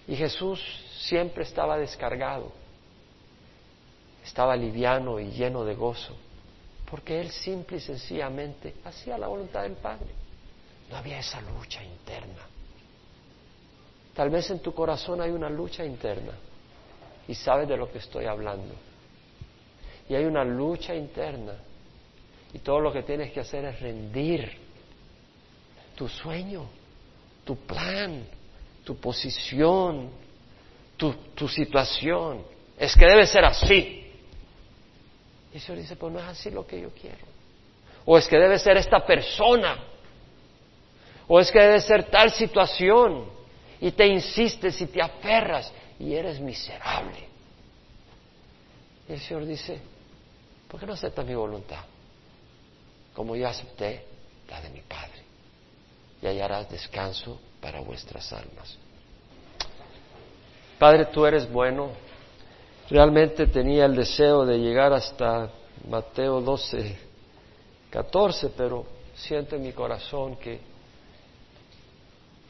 Y 0.06 0.16
Jesús 0.16 0.62
siempre 0.98 1.44
estaba 1.44 1.78
descargado, 1.78 2.52
estaba 4.22 4.54
liviano 4.54 5.18
y 5.18 5.30
lleno 5.30 5.64
de 5.64 5.74
gozo 5.74 6.27
porque 6.90 7.20
él 7.20 7.30
simple 7.30 7.76
y 7.76 7.80
sencillamente 7.80 8.76
hacía 8.84 9.18
la 9.18 9.28
voluntad 9.28 9.62
del 9.62 9.74
Padre. 9.74 10.08
No 10.90 10.96
había 10.96 11.18
esa 11.18 11.40
lucha 11.40 11.84
interna. 11.84 12.46
Tal 14.14 14.30
vez 14.30 14.50
en 14.50 14.60
tu 14.60 14.72
corazón 14.72 15.20
hay 15.20 15.30
una 15.30 15.50
lucha 15.50 15.84
interna 15.84 16.32
y 17.26 17.34
sabes 17.34 17.68
de 17.68 17.76
lo 17.76 17.92
que 17.92 17.98
estoy 17.98 18.24
hablando. 18.24 18.74
Y 20.08 20.14
hay 20.14 20.24
una 20.24 20.44
lucha 20.44 20.94
interna 20.94 21.56
y 22.54 22.58
todo 22.60 22.80
lo 22.80 22.90
que 22.90 23.02
tienes 23.02 23.32
que 23.32 23.40
hacer 23.40 23.66
es 23.66 23.78
rendir 23.80 24.50
tu 25.94 26.08
sueño, 26.08 26.66
tu 27.44 27.56
plan, 27.56 28.24
tu 28.82 28.96
posición, 28.96 30.10
tu, 30.96 31.12
tu 31.34 31.46
situación. 31.48 32.42
Es 32.78 32.96
que 32.96 33.04
debe 33.04 33.26
ser 33.26 33.44
así. 33.44 34.07
El 35.58 35.64
Señor 35.64 35.80
dice, 35.80 35.96
pues 35.96 36.12
no 36.12 36.20
es 36.20 36.26
así 36.26 36.50
lo 36.50 36.64
que 36.64 36.80
yo 36.80 36.90
quiero. 36.90 37.26
O 38.06 38.16
es 38.16 38.28
que 38.28 38.38
debe 38.38 38.60
ser 38.60 38.76
esta 38.76 39.04
persona. 39.04 39.76
O 41.26 41.40
es 41.40 41.50
que 41.50 41.58
debe 41.58 41.80
ser 41.80 42.04
tal 42.04 42.30
situación. 42.30 43.26
Y 43.80 43.90
te 43.90 44.06
insistes 44.06 44.80
y 44.80 44.86
te 44.86 45.02
aferras 45.02 45.72
y 45.98 46.14
eres 46.14 46.38
miserable. 46.38 47.26
Y 49.08 49.12
el 49.14 49.20
Señor 49.20 49.46
dice, 49.46 49.80
¿por 50.68 50.78
qué 50.78 50.86
no 50.86 50.92
aceptas 50.92 51.26
mi 51.26 51.34
voluntad? 51.34 51.84
Como 53.12 53.34
yo 53.34 53.48
acepté 53.48 54.04
la 54.48 54.60
de 54.60 54.70
mi 54.70 54.80
Padre. 54.82 55.24
Y 56.22 56.26
hallarás 56.28 56.70
descanso 56.70 57.40
para 57.60 57.80
vuestras 57.80 58.32
almas. 58.32 58.78
Padre, 60.78 61.06
tú 61.06 61.26
eres 61.26 61.50
bueno 61.50 61.90
realmente 62.90 63.46
tenía 63.46 63.84
el 63.84 63.94
deseo 63.94 64.44
de 64.44 64.58
llegar 64.58 64.92
hasta 64.92 65.50
Mateo 65.88 66.40
12, 66.40 66.98
14, 67.90 68.50
pero 68.56 68.86
siento 69.14 69.56
en 69.56 69.62
mi 69.62 69.72
corazón 69.72 70.36
que 70.36 70.60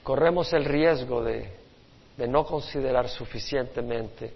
corremos 0.02 0.52
el 0.52 0.64
riesgo 0.64 1.22
de, 1.22 1.56
no 2.28 2.44
considerar 2.44 3.08
suficientemente 3.08 4.32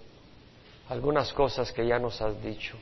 algunas 0.89 1.33
cosas 1.33 1.73
que 1.73 1.87
ya 1.87 1.99
nos 1.99 2.21
has 2.21 2.41
dicho. 2.43 2.77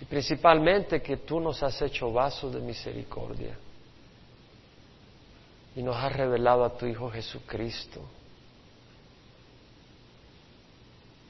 Y 0.00 0.04
principalmente 0.06 1.02
que 1.02 1.18
tú 1.18 1.40
nos 1.40 1.62
has 1.62 1.80
hecho 1.82 2.10
vasos 2.10 2.54
de 2.54 2.60
misericordia 2.60 3.54
y 5.76 5.82
nos 5.82 5.94
has 5.96 6.12
revelado 6.14 6.64
a 6.64 6.76
tu 6.76 6.86
Hijo 6.86 7.10
Jesucristo 7.10 8.00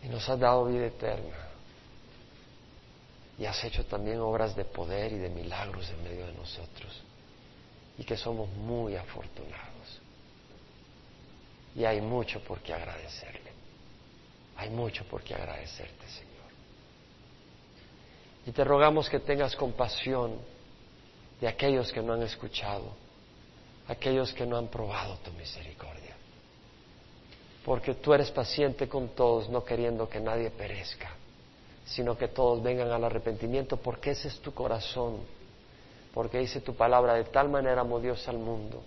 y 0.02 0.08
nos 0.08 0.28
has 0.28 0.38
dado 0.38 0.66
vida 0.66 0.86
eterna. 0.86 1.36
Y 3.38 3.46
has 3.46 3.62
hecho 3.64 3.84
también 3.86 4.20
obras 4.20 4.54
de 4.54 4.64
poder 4.64 5.12
y 5.12 5.18
de 5.18 5.30
milagros 5.30 5.88
en 5.90 6.02
medio 6.02 6.26
de 6.26 6.32
nosotros. 6.34 7.02
Y 7.98 8.04
que 8.04 8.16
somos 8.16 8.48
muy 8.50 8.96
afortunados. 8.96 10.00
Y 11.74 11.84
hay 11.84 12.00
mucho 12.00 12.40
por 12.40 12.60
qué 12.60 12.74
agradecerle. 12.74 13.50
Hay 14.56 14.70
mucho 14.70 15.04
por 15.04 15.22
qué 15.22 15.34
agradecerte, 15.34 16.06
Señor. 16.08 16.30
Y 18.46 18.52
te 18.52 18.64
rogamos 18.64 19.08
que 19.08 19.20
tengas 19.20 19.56
compasión 19.56 20.38
de 21.40 21.48
aquellos 21.48 21.92
que 21.92 22.02
no 22.02 22.12
han 22.12 22.22
escuchado, 22.22 22.92
aquellos 23.88 24.32
que 24.34 24.44
no 24.44 24.58
han 24.58 24.68
probado 24.68 25.16
tu 25.18 25.32
misericordia 25.32 26.09
porque 27.64 27.94
tú 27.94 28.14
eres 28.14 28.30
paciente 28.30 28.88
con 28.88 29.10
todos, 29.10 29.48
no 29.48 29.64
queriendo 29.64 30.08
que 30.08 30.20
nadie 30.20 30.50
perezca, 30.50 31.10
sino 31.84 32.16
que 32.16 32.28
todos 32.28 32.62
vengan 32.62 32.90
al 32.90 33.04
arrepentimiento, 33.04 33.76
porque 33.76 34.12
ese 34.12 34.28
es 34.28 34.40
tu 34.40 34.54
corazón, 34.54 35.18
porque 36.14 36.38
dice 36.38 36.60
tu 36.60 36.74
palabra, 36.74 37.14
de 37.14 37.24
tal 37.24 37.48
manera 37.48 37.82
amó 37.82 38.00
Dios 38.00 38.26
al 38.28 38.38
mundo, 38.38 38.82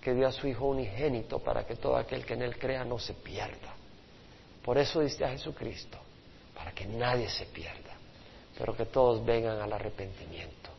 que 0.00 0.14
dio 0.14 0.26
a 0.26 0.32
su 0.32 0.46
Hijo 0.46 0.66
unigénito 0.66 1.38
para 1.38 1.66
que 1.66 1.76
todo 1.76 1.96
aquel 1.96 2.24
que 2.24 2.34
en 2.34 2.42
Él 2.42 2.58
crea 2.58 2.84
no 2.84 2.98
se 2.98 3.14
pierda. 3.14 3.74
Por 4.62 4.78
eso 4.78 5.00
diste 5.00 5.24
a 5.24 5.30
Jesucristo, 5.30 5.98
para 6.54 6.72
que 6.72 6.86
nadie 6.86 7.28
se 7.28 7.46
pierda, 7.46 7.92
pero 8.56 8.74
que 8.74 8.86
todos 8.86 9.24
vengan 9.24 9.60
al 9.60 9.72
arrepentimiento. 9.72 10.70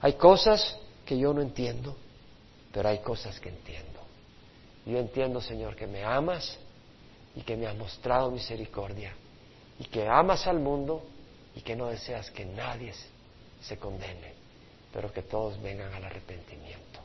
Hay 0.00 0.14
cosas 0.14 0.78
que 1.06 1.16
yo 1.16 1.32
no 1.32 1.40
entiendo, 1.40 1.96
pero 2.72 2.90
hay 2.90 2.98
cosas 2.98 3.40
que 3.40 3.48
entiendo. 3.48 4.00
Yo 4.84 4.98
entiendo, 4.98 5.40
Señor, 5.40 5.76
que 5.76 5.86
me 5.86 6.04
amas 6.04 6.58
y 7.36 7.42
que 7.42 7.56
me 7.56 7.66
has 7.66 7.76
mostrado 7.76 8.30
misericordia 8.30 9.12
y 9.78 9.84
que 9.84 10.06
amas 10.06 10.46
al 10.46 10.60
mundo 10.60 11.02
y 11.56 11.60
que 11.60 11.76
no 11.76 11.86
deseas 11.86 12.30
que 12.30 12.44
nadie 12.44 12.92
se 13.60 13.76
condene, 13.76 14.34
pero 14.92 15.12
que 15.12 15.22
todos 15.22 15.60
vengan 15.60 15.92
al 15.92 16.04
arrepentimiento. 16.04 17.00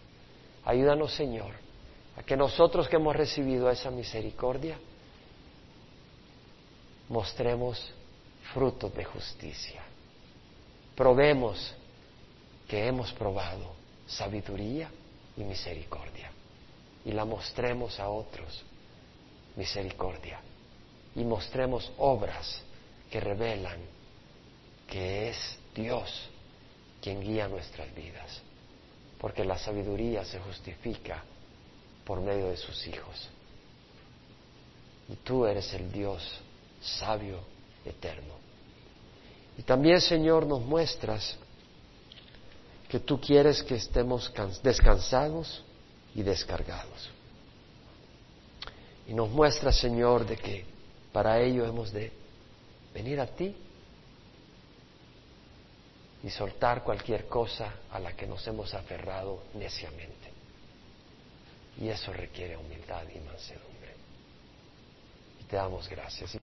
Ayúdanos, 0.66 1.14
Señor, 1.14 1.54
a 2.18 2.24
que 2.24 2.36
nosotros 2.36 2.88
que 2.88 2.98
hemos 2.98 3.16
recibido 3.16 3.70
esa 3.70 3.90
misericordia 3.90 4.78
mostremos 7.08 7.92
frutos 8.54 8.94
de 8.94 9.04
justicia. 9.04 9.82
Probemos 10.96 11.74
que 12.68 12.88
hemos 12.88 13.12
probado 13.14 13.74
sabiduría 14.06 14.92
y 15.38 15.44
misericordia 15.44 16.30
y 17.06 17.12
la 17.12 17.26
mostremos 17.26 18.00
a 18.00 18.10
otros 18.10 18.64
misericordia 19.60 20.39
y 21.16 21.24
mostremos 21.26 21.91
obras 21.97 22.62
que 23.12 23.20
revelan 23.20 23.80
que 24.88 25.30
es 25.30 25.57
Dios 25.76 26.30
quien 27.01 27.22
guía 27.22 27.47
nuestras 27.49 27.93
vidas, 27.93 28.41
porque 29.20 29.43
la 29.43 29.57
sabiduría 29.57 30.24
se 30.24 30.39
justifica 30.39 31.24
por 32.05 32.22
medio 32.22 32.47
de 32.47 32.57
sus 32.57 32.88
hijos. 32.88 33.30
Y 35.10 35.16
tú 35.18 35.45
eres 35.45 35.74
el 35.74 35.91
Dios 35.91 36.24
sabio, 36.82 37.39
eterno. 37.84 38.36
Y 39.57 39.64
también, 39.64 39.99
Señor, 39.99 40.45
nos 40.45 40.62
muestras 40.62 41.36
que 42.88 42.99
tú 42.99 43.20
quieres 43.20 43.62
que 43.62 43.76
estemos 43.76 44.32
descansados 44.64 45.64
y 46.16 46.24
descargados. 46.24 47.19
Y 49.10 49.14
nos 49.16 49.28
muestra, 49.32 49.72
Señor, 49.72 50.24
de 50.24 50.38
que 50.38 50.64
para 51.12 51.39
ello 51.39 51.66
hemos 51.66 51.91
de 51.91 52.12
venir 52.93 53.20
a 53.20 53.26
ti 53.26 53.55
y 56.22 56.30
soltar 56.30 56.84
cualquier 56.84 57.28
cosa 57.28 57.74
a 57.89 57.99
la 57.99 58.16
que 58.16 58.28
nos 58.28 58.45
hemos 58.45 58.72
aferrado 58.76 59.45
neciamente. 59.55 60.30
Y 61.82 61.88
eso 61.88 62.14
requiere 62.14 62.55
humildad 62.55 63.03
y 63.10 63.20
mansedumbre. 63.22 63.95
Y 65.41 65.43
te 65.45 65.55
damos 65.55 65.89
gracias. 65.89 66.36